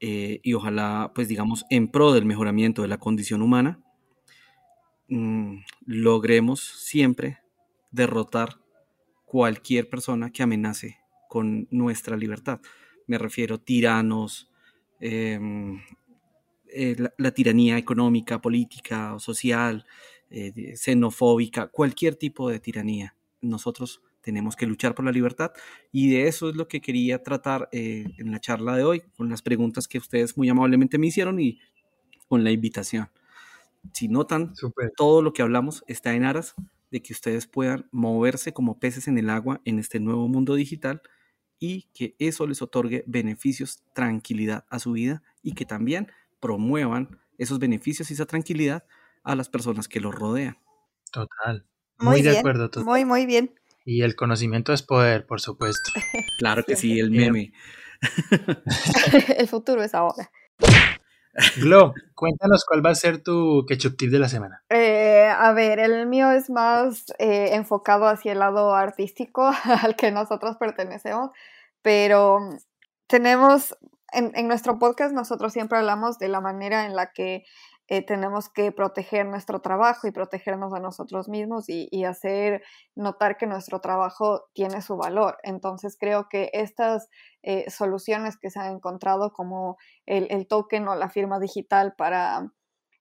eh, 0.00 0.40
y 0.42 0.54
ojalá, 0.54 1.12
pues 1.14 1.28
digamos, 1.28 1.64
en 1.70 1.88
pro 1.88 2.12
del 2.12 2.24
mejoramiento 2.24 2.82
de 2.82 2.88
la 2.88 2.98
condición 2.98 3.40
humana, 3.40 3.80
mm, 5.08 5.58
logremos 5.86 6.60
siempre 6.60 7.38
derrotar 7.92 8.60
cualquier 9.24 9.88
persona 9.88 10.30
que 10.30 10.42
amenace 10.42 10.98
con 11.28 11.68
nuestra 11.70 12.16
libertad. 12.16 12.60
Me 13.06 13.18
refiero 13.18 13.56
a 13.56 13.58
tiranos, 13.58 14.50
em, 14.98 15.80
eh, 16.72 16.96
la, 17.16 17.30
tiranía 17.32 17.78
económica, 17.78 18.40
política 18.40 19.14
o 19.14 19.20
social, 19.20 19.84
eh, 20.30 20.74
xenofóbica, 20.76 21.68
cualquier 21.68 22.16
tipo 22.16 22.48
de 22.48 22.60
tiranía. 22.60 23.16
Nosotros 23.40 24.02
tenemos 24.20 24.56
que 24.56 24.66
luchar 24.66 24.94
por 24.94 25.04
la 25.04 25.12
libertad 25.12 25.52
y 25.92 26.10
de 26.10 26.28
eso 26.28 26.50
es 26.50 26.56
lo 26.56 26.68
que 26.68 26.80
quería 26.80 27.22
tratar 27.22 27.68
eh, 27.72 28.04
en 28.18 28.30
la 28.30 28.40
charla 28.40 28.76
de 28.76 28.84
hoy, 28.84 29.02
con 29.16 29.28
las 29.28 29.42
preguntas 29.42 29.88
que 29.88 29.98
ustedes 29.98 30.36
muy 30.36 30.48
amablemente 30.48 30.98
me 30.98 31.08
hicieron 31.08 31.40
y 31.40 31.58
con 32.28 32.44
la 32.44 32.50
invitación. 32.50 33.08
Si 33.94 34.08
notan, 34.08 34.52
todo 34.96 35.22
lo 35.22 35.32
que 35.32 35.42
hablamos 35.42 35.82
está 35.86 36.14
en 36.14 36.24
aras 36.24 36.54
de 36.90 37.02
que 37.02 37.12
ustedes 37.12 37.46
puedan 37.46 37.88
moverse 37.92 38.52
como 38.52 38.78
peces 38.78 39.08
en 39.08 39.16
el 39.16 39.30
agua 39.30 39.60
en 39.64 39.78
este 39.78 40.00
nuevo 40.00 40.28
mundo 40.28 40.54
digital 40.54 41.00
y 41.58 41.88
que 41.94 42.14
eso 42.18 42.46
les 42.46 42.62
otorgue 42.62 43.04
beneficios, 43.06 43.82
tranquilidad 43.94 44.64
a 44.68 44.78
su 44.78 44.92
vida 44.92 45.22
y 45.42 45.52
que 45.52 45.66
también 45.66 46.08
promuevan 46.40 47.20
esos 47.38 47.58
beneficios 47.58 48.10
y 48.10 48.14
esa 48.14 48.26
tranquilidad 48.26 48.84
a 49.22 49.34
las 49.34 49.48
personas 49.48 49.88
que 49.88 50.00
los 50.00 50.14
rodean. 50.14 50.58
Total. 51.12 51.66
Muy, 51.98 52.22
de 52.22 52.38
acuerdo. 52.38 52.70
Muy, 52.84 53.04
muy 53.04 53.26
bien. 53.26 53.54
Y 53.84 54.02
el 54.02 54.16
conocimiento 54.16 54.72
es 54.72 54.82
poder, 54.82 55.26
por 55.26 55.40
supuesto. 55.40 55.90
claro 56.38 56.62
que 56.64 56.76
sí, 56.76 56.98
el 56.98 57.10
meme. 57.10 57.52
el 59.36 59.48
futuro 59.48 59.82
es 59.82 59.94
ahora. 59.94 60.30
Glo, 61.56 61.94
cuéntanos 62.14 62.64
cuál 62.64 62.84
va 62.84 62.90
a 62.90 62.94
ser 62.94 63.22
tu 63.22 63.64
ketchup 63.66 63.96
tip 63.96 64.10
de 64.10 64.18
la 64.18 64.28
semana. 64.28 64.62
Eh, 64.68 65.28
a 65.28 65.52
ver, 65.52 65.78
el 65.78 66.06
mío 66.06 66.30
es 66.32 66.50
más 66.50 67.06
eh, 67.18 67.50
enfocado 67.52 68.06
hacia 68.06 68.32
el 68.32 68.40
lado 68.40 68.74
artístico 68.74 69.52
al 69.64 69.96
que 69.96 70.10
nosotros 70.10 70.56
pertenecemos, 70.56 71.30
pero 71.82 72.40
tenemos 73.06 73.76
en, 74.12 74.48
nuestro 74.48 74.78
podcast 74.78 75.14
nosotros 75.14 75.52
siempre 75.52 75.78
hablamos 75.78 76.18
de 76.18 76.28
la 76.28 76.40
manera 76.40 76.86
en 76.86 76.94
la 76.94 77.12
que 77.12 77.44
eh, 77.88 78.06
tenemos 78.06 78.48
que 78.48 78.70
proteger 78.70 79.26
nuestro 79.26 79.60
trabajo 79.60 80.06
y 80.06 80.12
protegernos 80.12 80.72
a 80.72 80.78
nosotros 80.78 81.28
mismos 81.28 81.64
y, 81.68 82.04
hacer 82.04 82.62
notar 82.94 83.36
que 83.36 83.46
nuestro 83.46 83.80
trabajo 83.80 84.44
tiene 84.54 84.80
su 84.80 84.96
valor. 84.96 85.38
Entonces 85.42 85.96
creo 85.98 86.28
que 86.28 86.50
estas 86.52 87.08
eh, 87.42 87.68
soluciones 87.68 88.38
que 88.38 88.50
se 88.50 88.60
han 88.60 88.74
encontrado 88.74 89.32
como 89.32 89.76
el, 90.06 90.46
token 90.46 90.86
o 90.86 90.94
la 90.94 91.08
firma 91.08 91.40
digital 91.40 91.94
para 91.96 92.52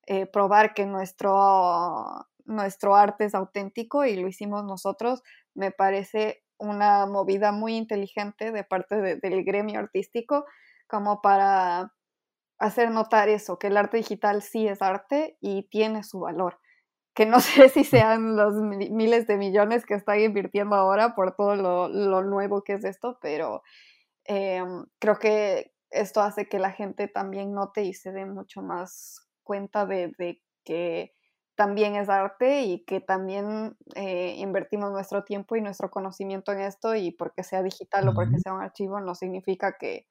eh, 0.07 0.25
probar 0.25 0.73
que 0.73 0.87
nuestro, 0.87 2.25
nuestro 2.45 2.95
arte 2.95 3.25
es 3.25 3.35
auténtico 3.35 4.05
y 4.05 4.15
lo 4.15 4.27
hicimos 4.27 4.63
nosotros, 4.63 5.21
me 5.53 5.69
parece 5.69 6.41
una 6.57 7.05
movida 7.05 7.51
muy 7.51 7.75
inteligente 7.75 8.51
de 8.51 8.63
parte 8.63 9.17
del 9.17 9.43
gremio 9.43 9.79
artístico 9.79 10.45
como 10.89 11.21
para 11.21 11.93
hacer 12.57 12.91
notar 12.91 13.29
eso, 13.29 13.57
que 13.57 13.67
el 13.67 13.77
arte 13.77 13.97
digital 13.97 14.41
sí 14.41 14.67
es 14.67 14.81
arte 14.81 15.37
y 15.39 15.63
tiene 15.69 16.03
su 16.03 16.19
valor. 16.19 16.59
Que 17.13 17.25
no 17.25 17.39
sé 17.39 17.69
si 17.69 17.83
sean 17.83 18.35
los 18.35 18.55
miles 18.55 19.27
de 19.27 19.37
millones 19.37 19.85
que 19.85 19.93
están 19.93 20.19
invirtiendo 20.19 20.75
ahora 20.75 21.15
por 21.15 21.35
todo 21.35 21.55
lo, 21.55 22.23
nuevo 22.23 22.63
que 22.63 22.73
es 22.73 22.83
esto, 22.83 23.17
pero 23.21 23.63
em, 24.25 24.85
creo 24.99 25.17
que 25.17 25.73
esto 25.89 26.21
hace 26.21 26.47
que 26.47 26.59
la 26.59 26.71
gente 26.71 27.07
también 27.07 27.53
note 27.53 27.83
y 27.83 27.93
se 27.93 28.11
dé 28.11 28.25
mucho 28.25 28.61
más 28.61 29.27
cuenta 29.43 29.85
de, 29.85 30.11
que 30.63 31.13
también 31.55 31.95
es 31.95 32.09
arte 32.09 32.61
y 32.61 32.85
que 32.85 33.01
también 33.01 33.75
eh, 33.95 34.35
invertimos 34.37 34.91
nuestro 34.91 35.23
tiempo 35.23 35.55
y 35.55 35.61
nuestro 35.61 35.89
conocimiento 35.89 36.51
en 36.51 36.61
esto 36.61 36.95
y 36.95 37.11
porque 37.11 37.43
sea 37.43 37.63
digital 37.63 38.07
o 38.07 38.13
porque 38.13 38.39
sea 38.39 38.53
un 38.53 38.61
archivo 38.61 38.99
no 39.01 39.15
significa 39.15 39.75
que, 39.79 40.07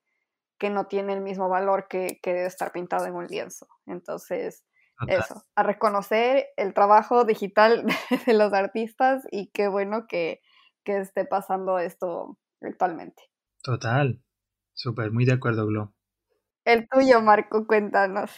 que 0.59 0.71
no 0.71 0.87
tiene 0.87 1.13
el 1.13 1.21
mismo 1.21 1.49
valor 1.49 1.87
que, 1.89 2.19
que 2.23 2.45
estar 2.45 2.73
pintado 2.73 3.07
en 3.07 3.15
un 3.15 3.27
lienzo. 3.27 3.69
Entonces, 3.87 4.65
eso, 5.07 5.45
a 5.55 5.63
reconocer 5.63 6.47
el 6.57 6.75
trabajo 6.75 7.25
digital 7.25 7.87
de 8.27 8.35
los 8.35 8.53
artistas 8.53 9.25
y 9.31 9.51
qué 9.53 9.69
bueno 9.69 10.07
que, 10.09 10.41
que 10.85 10.99
esté 10.99 11.25
pasando 11.25 11.79
esto 11.79 12.37
actualmente. 12.61 13.23
Total, 13.63 14.21
súper, 14.75 15.13
muy 15.13 15.25
de 15.25 15.35
acuerdo, 15.35 15.67
Glo. 15.67 15.95
El 16.65 16.89
tuyo, 16.89 17.21
Marco, 17.23 17.67
cuéntanos. 17.67 18.31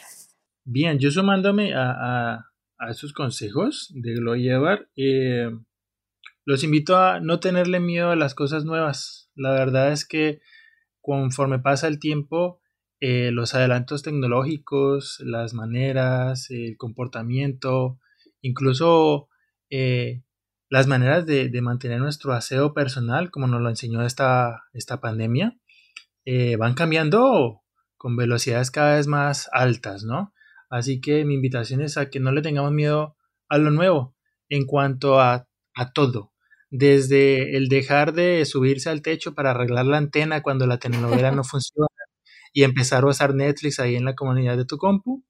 Bien, 0.64 0.98
yo 0.98 1.10
sumándome 1.10 1.74
a, 1.74 1.90
a, 1.90 2.50
a 2.78 2.90
esos 2.90 3.12
consejos 3.12 3.90
de 3.94 4.14
Glo 4.14 4.36
y 4.36 4.50
eh, 4.50 5.50
los 6.44 6.62
invito 6.62 6.96
a 6.96 7.20
no 7.20 7.40
tenerle 7.40 7.80
miedo 7.80 8.10
a 8.10 8.16
las 8.16 8.34
cosas 8.34 8.64
nuevas. 8.64 9.30
La 9.34 9.52
verdad 9.52 9.92
es 9.92 10.06
que 10.06 10.40
conforme 11.00 11.58
pasa 11.58 11.88
el 11.88 11.98
tiempo, 11.98 12.60
eh, 13.00 13.30
los 13.32 13.54
adelantos 13.54 14.02
tecnológicos, 14.02 15.20
las 15.20 15.54
maneras, 15.54 16.50
el 16.50 16.76
comportamiento, 16.76 17.98
incluso 18.42 19.28
eh, 19.70 20.22
las 20.68 20.86
maneras 20.86 21.26
de, 21.26 21.50
mantener 21.62 22.00
nuestro 22.00 22.32
aseo 22.32 22.74
personal, 22.74 23.30
como 23.30 23.46
nos 23.46 23.62
lo 23.62 23.70
enseñó 23.70 24.02
esta, 24.04 24.64
esta 24.72 25.00
pandemia, 25.00 25.58
eh, 26.24 26.56
van 26.56 26.74
cambiando 26.74 27.62
con 27.96 28.16
velocidades 28.16 28.70
cada 28.70 28.96
vez 28.96 29.06
más 29.06 29.48
altas, 29.52 30.04
¿no? 30.04 30.32
Así 30.68 31.00
que 31.00 31.24
mi 31.24 31.34
invitación 31.34 31.80
es 31.80 31.96
a 31.96 32.10
que 32.10 32.20
no 32.20 32.32
le 32.32 32.42
tengamos 32.42 32.72
miedo 32.72 33.16
a 33.48 33.58
lo 33.58 33.70
nuevo 33.70 34.14
en 34.48 34.66
cuanto 34.66 35.20
a, 35.20 35.48
a 35.74 35.92
todo 35.92 36.32
desde 36.70 37.56
el 37.56 37.68
dejar 37.68 38.12
de 38.12 38.44
subirse 38.44 38.90
al 38.90 39.02
techo 39.02 39.34
para 39.34 39.50
arreglar 39.50 39.86
la 39.86 39.98
antena 39.98 40.42
cuando 40.42 40.66
la 40.66 40.78
telenovela 40.78 41.32
no 41.32 41.44
funciona 41.44 41.88
y 42.52 42.64
empezar 42.64 43.04
a 43.04 43.08
usar 43.08 43.34
Netflix 43.34 43.80
ahí 43.80 43.96
en 43.96 44.04
la 44.04 44.14
comunidad 44.14 44.56
de 44.56 44.64
tu 44.64 44.78
compu, 44.78 45.24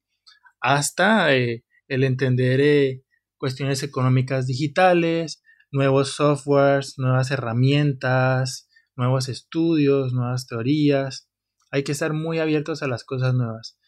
hasta 0.60 1.34
eh, 1.34 1.64
el 1.88 2.04
entender 2.04 2.60
eh, 2.60 3.02
cuestiones 3.36 3.82
económicas 3.82 4.46
digitales, 4.46 5.42
nuevos 5.70 6.12
softwares, 6.14 6.94
nuevas 6.98 7.30
herramientas, 7.30 8.68
nuevos 8.96 9.28
estudios, 9.28 10.12
nuevas 10.12 10.46
teorías. 10.46 11.28
Hay 11.70 11.84
que 11.84 11.92
estar 11.92 12.12
muy 12.12 12.38
abiertos 12.38 12.82
a 12.82 12.88
las 12.88 13.04
cosas 13.04 13.34
nuevas. 13.34 13.78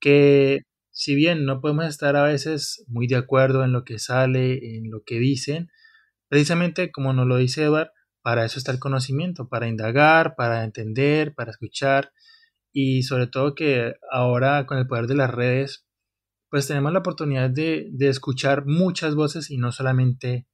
Que 0.00 0.62
si 0.90 1.14
bien 1.14 1.44
no 1.44 1.60
podemos 1.60 1.86
estar 1.86 2.16
a 2.16 2.24
veces 2.24 2.84
muy 2.88 3.06
de 3.06 3.16
acuerdo 3.16 3.64
en 3.64 3.72
lo 3.72 3.84
que 3.84 3.98
sale, 3.98 4.76
en 4.76 4.90
lo 4.90 5.02
que 5.04 5.18
dicen, 5.18 5.68
precisamente 6.30 6.92
como 6.92 7.12
nos 7.12 7.26
lo 7.26 7.36
dice 7.36 7.64
Edward, 7.64 7.90
para 8.22 8.44
eso 8.44 8.58
está 8.58 8.70
el 8.72 8.78
conocimiento, 8.78 9.48
para 9.48 9.66
indagar, 9.66 10.36
para 10.36 10.64
entender, 10.64 11.34
para 11.34 11.50
escuchar 11.50 12.12
y 12.72 13.02
sobre 13.02 13.26
todo 13.26 13.54
que 13.54 13.94
ahora 14.10 14.64
con 14.66 14.78
el 14.78 14.86
poder 14.86 15.06
de 15.08 15.16
las 15.16 15.30
redes, 15.30 15.84
pues 16.48 16.68
tenemos 16.68 16.92
la 16.92 17.00
oportunidad 17.00 17.50
de, 17.50 17.88
de 17.92 18.08
escuchar 18.08 18.64
muchas 18.64 19.14
voces 19.16 19.50
y 19.50 19.58
no 19.58 19.72
solamente 19.72 20.46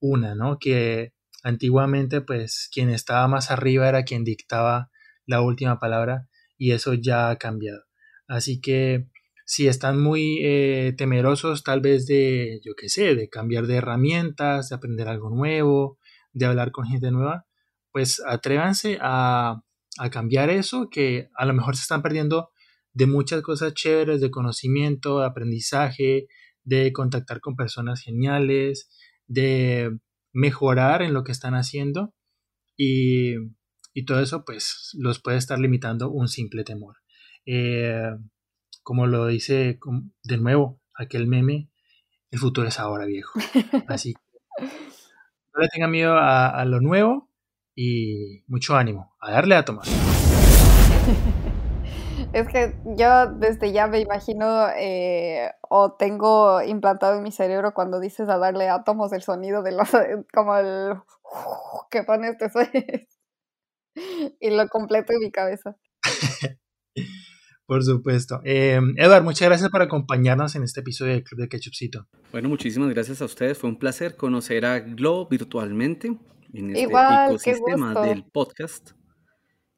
una, 0.00 0.34
¿no? 0.34 0.58
Que 0.58 1.14
antiguamente 1.42 2.20
pues 2.20 2.68
quien 2.72 2.90
estaba 2.90 3.26
más 3.26 3.50
arriba 3.50 3.88
era 3.88 4.04
quien 4.04 4.24
dictaba 4.24 4.90
la 5.24 5.40
última 5.40 5.80
palabra 5.80 6.28
y 6.58 6.72
eso 6.72 6.92
ya 6.92 7.30
ha 7.30 7.36
cambiado. 7.36 7.84
Así 8.28 8.60
que 8.60 9.08
si 9.52 9.68
están 9.68 10.00
muy 10.00 10.38
eh, 10.40 10.94
temerosos 10.96 11.62
tal 11.62 11.82
vez 11.82 12.06
de, 12.06 12.58
yo 12.64 12.72
qué 12.74 12.88
sé, 12.88 13.14
de 13.14 13.28
cambiar 13.28 13.66
de 13.66 13.74
herramientas, 13.74 14.70
de 14.70 14.76
aprender 14.76 15.08
algo 15.08 15.28
nuevo, 15.28 15.98
de 16.32 16.46
hablar 16.46 16.72
con 16.72 16.86
gente 16.86 17.10
nueva, 17.10 17.44
pues 17.90 18.22
atrévanse 18.26 18.96
a, 19.02 19.62
a 19.98 20.10
cambiar 20.10 20.48
eso, 20.48 20.88
que 20.90 21.28
a 21.36 21.44
lo 21.44 21.52
mejor 21.52 21.76
se 21.76 21.82
están 21.82 22.00
perdiendo 22.00 22.48
de 22.94 23.06
muchas 23.06 23.42
cosas 23.42 23.74
chéveres, 23.74 24.22
de 24.22 24.30
conocimiento, 24.30 25.20
de 25.20 25.26
aprendizaje, 25.26 26.28
de 26.64 26.90
contactar 26.94 27.40
con 27.40 27.54
personas 27.54 28.00
geniales, 28.00 28.88
de 29.26 29.98
mejorar 30.32 31.02
en 31.02 31.12
lo 31.12 31.24
que 31.24 31.32
están 31.32 31.52
haciendo 31.52 32.14
y, 32.74 33.34
y 33.92 34.06
todo 34.06 34.20
eso 34.20 34.46
pues 34.46 34.92
los 34.98 35.20
puede 35.20 35.36
estar 35.36 35.58
limitando 35.58 36.10
un 36.10 36.28
simple 36.28 36.64
temor. 36.64 36.96
Eh, 37.44 38.12
como 38.82 39.06
lo 39.06 39.26
dice 39.26 39.78
de 40.24 40.36
nuevo 40.38 40.80
aquel 40.94 41.26
meme, 41.26 41.70
el 42.30 42.38
futuro 42.38 42.68
es 42.68 42.78
ahora 42.78 43.04
viejo. 43.04 43.38
Así 43.88 44.14
que 44.14 44.66
no 45.54 45.60
le 45.60 45.68
tengan 45.68 45.90
miedo 45.90 46.16
a, 46.16 46.64
lo 46.64 46.80
nuevo 46.80 47.28
y 47.74 48.42
mucho 48.46 48.76
ánimo, 48.76 49.14
a 49.20 49.30
darle 49.32 49.56
a 49.56 49.64
tomar. 49.64 49.86
Es 52.32 52.48
que 52.48 52.74
yo 52.96 53.26
desde 53.26 53.72
ya 53.72 53.88
me 53.88 54.00
imagino 54.00 54.68
eh, 54.70 55.50
o 55.68 55.92
tengo 55.92 56.62
implantado 56.62 57.16
en 57.16 57.22
mi 57.22 57.30
cerebro 57.30 57.74
cuando 57.74 58.00
dices 58.00 58.26
a 58.30 58.38
darle 58.38 58.70
átomos 58.70 59.12
el 59.12 59.22
sonido 59.22 59.62
de 59.62 59.72
los 59.72 59.90
como 60.32 60.56
el 60.56 60.94
que 61.90 62.04
pone 62.04 62.28
este 62.28 63.06
y 64.40 64.50
lo 64.50 64.66
completo 64.68 65.12
en 65.12 65.18
mi 65.18 65.30
cabeza. 65.30 65.76
Por 67.72 67.82
supuesto. 67.84 68.42
Eh, 68.44 68.78
Edward, 68.98 69.24
muchas 69.24 69.48
gracias 69.48 69.70
por 69.70 69.80
acompañarnos 69.80 70.54
en 70.56 70.62
este 70.62 70.80
episodio 70.80 71.14
del 71.14 71.24
Club 71.24 71.40
de 71.40 71.48
Ketchupcito. 71.48 72.06
Bueno, 72.30 72.50
muchísimas 72.50 72.90
gracias 72.90 73.22
a 73.22 73.24
ustedes. 73.24 73.56
Fue 73.56 73.70
un 73.70 73.78
placer 73.78 74.14
conocer 74.14 74.66
a 74.66 74.80
Glo 74.80 75.26
virtualmente 75.26 76.14
en 76.52 76.76
este 76.76 76.82
ecosistema 76.82 77.94
del 78.02 78.24
podcast. 78.24 78.90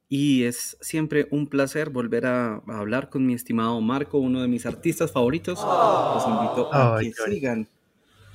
Y 0.09 0.43
es 0.43 0.77
siempre 0.81 1.29
un 1.31 1.47
placer 1.47 1.91
volver 1.91 2.27
a, 2.27 2.65
hablar 2.67 3.11
con 3.11 3.25
mi 3.25 3.35
estimado 3.35 3.81
Marco, 3.81 4.19
uno 4.19 4.43
de 4.43 4.49
mis 4.49 4.67
artistas 4.67 5.13
favoritos. 5.13 5.61
Los 5.61 6.27
invito 6.27 6.75
a 6.75 6.99
que 6.99 7.13
sigan 7.13 7.69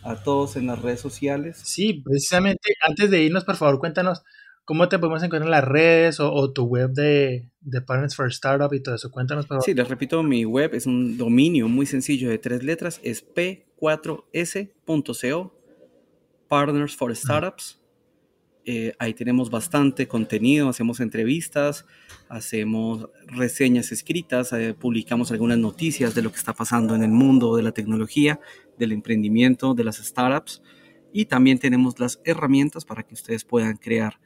a 0.04 0.24
todos 0.24 0.56
en 0.56 0.68
las 0.68 0.82
redes 0.82 1.02
sociales. 1.02 1.60
Sí, 1.62 2.02
precisamente, 2.02 2.76
antes 2.88 3.12
de 3.12 3.24
irnos, 3.24 3.44
por 3.44 3.58
favor, 3.58 3.78
cuéntanos 3.82 4.24
cómo 4.66 4.90
te 4.90 5.00
podemos 5.00 5.24
encontrar 5.24 5.48
en 5.48 5.52
las 5.52 5.64
redes 5.64 6.20
o, 6.20 6.52
tu 6.52 6.66
web 6.66 6.92
de, 6.92 7.50
de, 7.62 7.82
Partners 7.82 8.16
for 8.16 8.28
Startup 8.28 8.72
y 8.74 8.82
todo 8.82 8.96
eso. 8.96 9.12
Cuéntanos, 9.12 9.46
por 9.46 9.56
favor. 9.56 9.66
Sí, 9.66 9.74
les 9.74 9.88
repito, 9.88 10.22
mi 10.24 10.46
web 10.46 10.76
es 10.76 10.86
un 10.86 11.18
dominio 11.18 11.68
muy 11.68 11.86
sencillo 11.86 12.30
de 12.30 12.38
tres 12.38 12.64
letras, 12.64 13.02
es 13.04 13.26
p4s.co, 13.34 15.56
Partners 16.48 16.96
for 16.96 17.16
Startups. 17.16 17.80
Eh, 18.72 18.94
ahí 19.00 19.16
tenemos 19.16 19.50
bastante 19.50 20.08
contenido, 20.08 20.70
hacemos 20.70 21.00
entrevistas, 21.00 21.88
hacemos 22.28 23.10
reseñas 23.26 23.92
escritas, 23.92 24.54
eh, 24.54 24.76
publicamos 24.80 25.32
algunas 25.32 25.58
noticias 25.58 26.14
de 26.14 26.22
lo 26.22 26.32
que 26.32 26.38
está 26.38 26.54
pasando 26.54 26.94
en 26.94 27.02
el 27.02 27.10
mundo 27.10 27.56
de 27.56 27.64
la 27.64 27.72
tecnología, 27.72 28.40
del 28.78 28.92
emprendimiento, 28.92 29.74
de 29.74 29.86
las 29.86 29.98
startups. 29.98 30.62
Y 31.12 31.26
también 31.26 31.58
tenemos 31.58 32.00
las 32.00 32.22
herramientas 32.26 32.86
para 32.86 33.02
que 33.02 33.16
ustedes 33.16 33.44
puedan 33.44 33.78
crear 33.78 34.20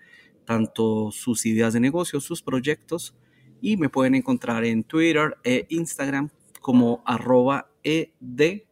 tanto 0.46 1.12
sus 1.12 1.46
ideas 1.46 1.74
de 1.74 1.80
negocio, 1.80 2.20
sus 2.20 2.41
proyectos. 2.41 3.16
Y 3.62 3.78
me 3.78 3.89
pueden 3.89 4.16
encontrar 4.16 4.66
en 4.66 4.84
Twitter 4.84 5.38
e 5.44 5.66
Instagram 5.70 6.30
como 6.62 7.02
arroba 7.06 7.70
ed 7.84 8.10
de 8.20 8.66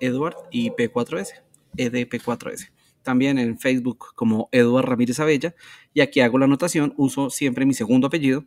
Edward 0.00 0.36
y 0.50 0.70
P4S, 0.70 1.42
edp4s 1.76 2.70
también 3.02 3.38
en 3.38 3.58
Facebook 3.58 4.06
como 4.14 4.48
Eduard 4.52 4.86
Ramírez 4.86 5.20
Abella. 5.20 5.54
Y 5.94 6.00
aquí 6.00 6.20
hago 6.20 6.38
la 6.38 6.44
anotación, 6.44 6.94
uso 6.96 7.30
siempre 7.30 7.66
mi 7.66 7.74
segundo 7.74 8.06
apellido, 8.06 8.44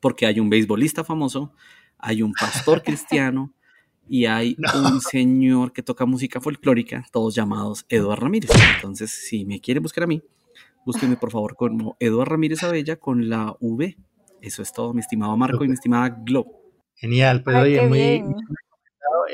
porque 0.00 0.26
hay 0.26 0.40
un 0.40 0.50
beisbolista 0.50 1.04
famoso, 1.04 1.52
hay 1.98 2.22
un 2.22 2.32
pastor 2.32 2.82
cristiano 2.82 3.52
y 4.08 4.26
hay 4.26 4.56
un 4.74 5.00
señor 5.00 5.72
que 5.72 5.82
toca 5.82 6.06
música 6.06 6.40
folclórica, 6.40 7.06
todos 7.12 7.34
llamados 7.34 7.84
Eduard 7.88 8.20
Ramírez. 8.20 8.50
Entonces, 8.76 9.10
si 9.10 9.44
me 9.44 9.60
quieren 9.60 9.82
buscar 9.82 10.04
a 10.04 10.06
mí, 10.06 10.22
búsquenme 10.88 11.18
por 11.18 11.30
favor 11.30 11.54
como 11.54 11.98
Eduard 12.00 12.30
Ramírez 12.30 12.62
Abella 12.62 12.96
con 12.96 13.28
la 13.28 13.54
V. 13.60 13.98
Eso 14.40 14.62
es 14.62 14.72
todo, 14.72 14.94
mi 14.94 15.00
estimado 15.00 15.36
Marco 15.36 15.62
y 15.62 15.68
mi 15.68 15.74
estimada 15.74 16.08
Glo. 16.24 16.46
Genial, 16.94 17.42
pues 17.42 17.56
oye, 17.56 17.82
muy, 17.86 18.24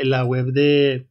en 0.00 0.11
la 0.11 0.24
web 0.24 0.46
de, 0.46 1.09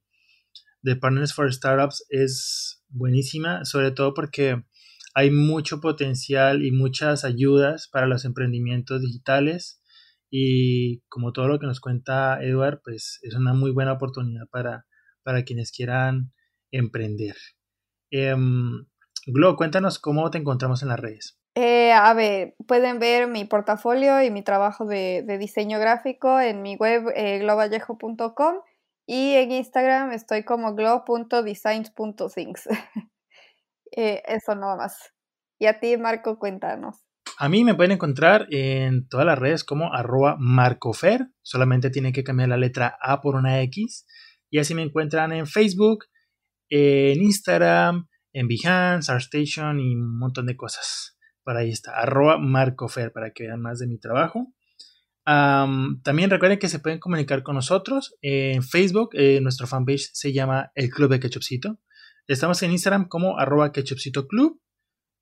de 0.81 0.95
Partners 0.97 1.33
for 1.33 1.53
Startups 1.53 2.05
es 2.09 2.83
buenísima, 2.89 3.63
sobre 3.63 3.91
todo 3.91 4.13
porque 4.13 4.61
hay 5.15 5.31
mucho 5.31 5.79
potencial 5.79 6.65
y 6.65 6.71
muchas 6.71 7.23
ayudas 7.23 7.87
para 7.87 8.05
los 8.05 8.25
emprendimientos 8.25 9.01
digitales 9.01 9.81
y 10.29 10.99
como 11.07 11.31
todo 11.31 11.47
lo 11.47 11.57
que 11.57 11.67
nos 11.67 11.79
cuenta 11.79 12.43
Eduard, 12.43 12.81
pues 12.83 13.17
es 13.21 13.33
una 13.33 13.53
muy 13.53 13.71
buena 13.71 13.93
oportunidad 13.93 14.49
para, 14.51 14.87
para 15.23 15.43
quienes 15.43 15.71
quieran 15.71 16.33
emprender. 16.69 17.37
Eh, 18.11 18.35
Glo, 19.25 19.55
cuéntanos 19.55 19.99
cómo 19.99 20.29
te 20.31 20.37
encontramos 20.37 20.83
en 20.83 20.89
las 20.89 20.99
redes. 20.99 21.39
Eh, 21.55 21.93
a 21.93 22.13
ver, 22.13 22.55
pueden 22.67 22.99
ver 22.99 23.27
mi 23.27 23.45
portafolio 23.45 24.21
y 24.21 24.29
mi 24.31 24.41
trabajo 24.41 24.85
de, 24.85 25.23
diseño 25.39 25.79
gráfico 25.79 26.39
en 26.39 26.61
mi 26.61 26.75
web 26.75 27.05
eh, 27.15 27.39
globallejo.com 27.39 28.55
y 29.05 29.33
en 29.35 29.51
Instagram 29.51 30.11
estoy 30.11 30.43
como 30.43 30.75
glow.designs.things. 30.75 32.67
eh, 33.95 34.23
eso 34.25 34.55
no 34.55 34.75
más. 34.75 35.13
Y 35.59 35.67
a 35.67 35.79
ti, 35.79 35.95
Marco, 35.97 36.37
cuéntanos. 36.39 37.05
A 37.37 37.49
mí 37.49 37.63
me 37.63 37.75
pueden 37.75 37.93
encontrar 37.93 38.47
en 38.49 39.07
todas 39.07 39.25
las 39.25 39.39
redes 39.39 39.63
como 39.63 39.93
arroba 39.93 40.35
marcofer. 40.39 41.29
Solamente 41.41 41.89
tienen 41.89 42.11
que 42.13 42.23
cambiar 42.23 42.49
la 42.49 42.57
letra 42.57 42.97
A 43.01 43.21
por 43.21 43.35
una 43.35 43.61
X. 43.61 44.05
Y 44.49 44.59
así 44.59 44.75
me 44.75 44.83
encuentran 44.83 45.31
en 45.31 45.47
Facebook, 45.47 46.05
en 46.69 47.21
Instagram, 47.21 48.07
en 48.33 48.47
Behance, 48.47 49.11
ArtStation 49.11 49.79
y 49.79 49.95
un 49.95 50.17
montón 50.17 50.47
de 50.47 50.57
cosas. 50.57 51.17
Por 51.43 51.55
ahí 51.55 51.69
está, 51.69 51.91
arroba 51.91 52.37
marcofer 52.37 53.11
para 53.13 53.31
que 53.31 53.47
vean 53.47 53.61
más 53.61 53.79
de 53.79 53.87
mi 53.87 53.99
trabajo 53.99 54.53
también 55.25 56.29
recuerden 56.29 56.59
que 56.59 56.69
se 56.69 56.79
pueden 56.79 56.99
comunicar 56.99 57.43
con 57.43 57.55
nosotros 57.55 58.15
en 58.21 58.63
Facebook. 58.63 59.09
Eh, 59.13 59.39
nuestro 59.41 59.67
fanpage 59.67 60.09
se 60.13 60.33
llama 60.33 60.71
El 60.75 60.89
Club 60.89 61.11
de 61.11 61.19
Ketchupcito. 61.19 61.79
Estamos 62.27 62.61
en 62.63 62.71
Instagram 62.71 63.07
como 63.07 63.39
arroba 63.39 63.71
Ketchupcito 63.71 64.27
Club 64.27 64.61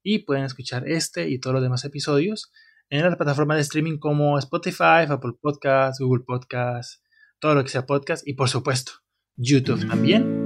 y 0.04 0.20
pueden 0.20 0.46
escuchar 0.46 0.88
este 0.88 1.30
y 1.30 1.40
todos 1.40 1.56
los 1.56 1.64
demás 1.64 1.86
episodios 1.86 2.52
en 2.90 3.04
la 3.04 3.16
plataforma 3.16 3.56
de 3.56 3.62
streaming 3.62 4.00
como 4.00 4.38
Spotify, 4.38 5.06
Apple 5.08 5.34
Podcasts, 5.40 6.00
Google 6.00 6.24
Podcasts, 6.26 7.02
todo 7.40 7.56
lo 7.56 7.64
que 7.64 7.70
sea 7.70 7.86
podcast 7.86 8.28
y 8.28 8.34
por 8.34 8.50
supuesto 8.50 8.92
YouTube 9.36 9.88
también. 9.88 10.41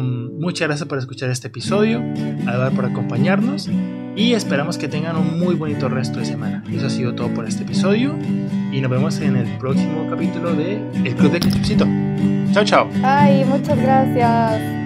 Muchas 0.00 0.68
gracias 0.68 0.88
por 0.88 0.98
escuchar 0.98 1.30
este 1.30 1.48
episodio, 1.48 2.02
a 2.46 2.70
por 2.70 2.86
acompañarnos 2.86 3.68
y 4.16 4.32
esperamos 4.32 4.78
que 4.78 4.88
tengan 4.88 5.16
un 5.16 5.38
muy 5.38 5.54
bonito 5.54 5.88
resto 5.88 6.18
de 6.18 6.24
semana. 6.24 6.64
Eso 6.70 6.86
ha 6.86 6.90
sido 6.90 7.14
todo 7.14 7.28
por 7.28 7.46
este 7.46 7.62
episodio 7.62 8.16
y 8.72 8.80
nos 8.80 8.90
vemos 8.90 9.20
en 9.20 9.36
el 9.36 9.58
próximo 9.58 10.06
capítulo 10.08 10.54
de 10.54 10.76
El 11.04 11.14
Club 11.14 11.32
de 11.32 11.40
Ketchupcito. 11.40 11.86
Chao, 12.52 12.64
chao. 12.64 12.90
Ay, 13.02 13.44
muchas 13.44 13.80
gracias. 13.80 14.79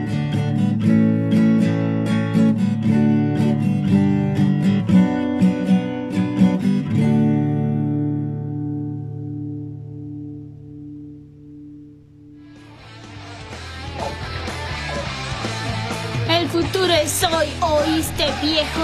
soy, 17.31 17.49
¿oíste 17.61 18.33
viejo? 18.43 18.81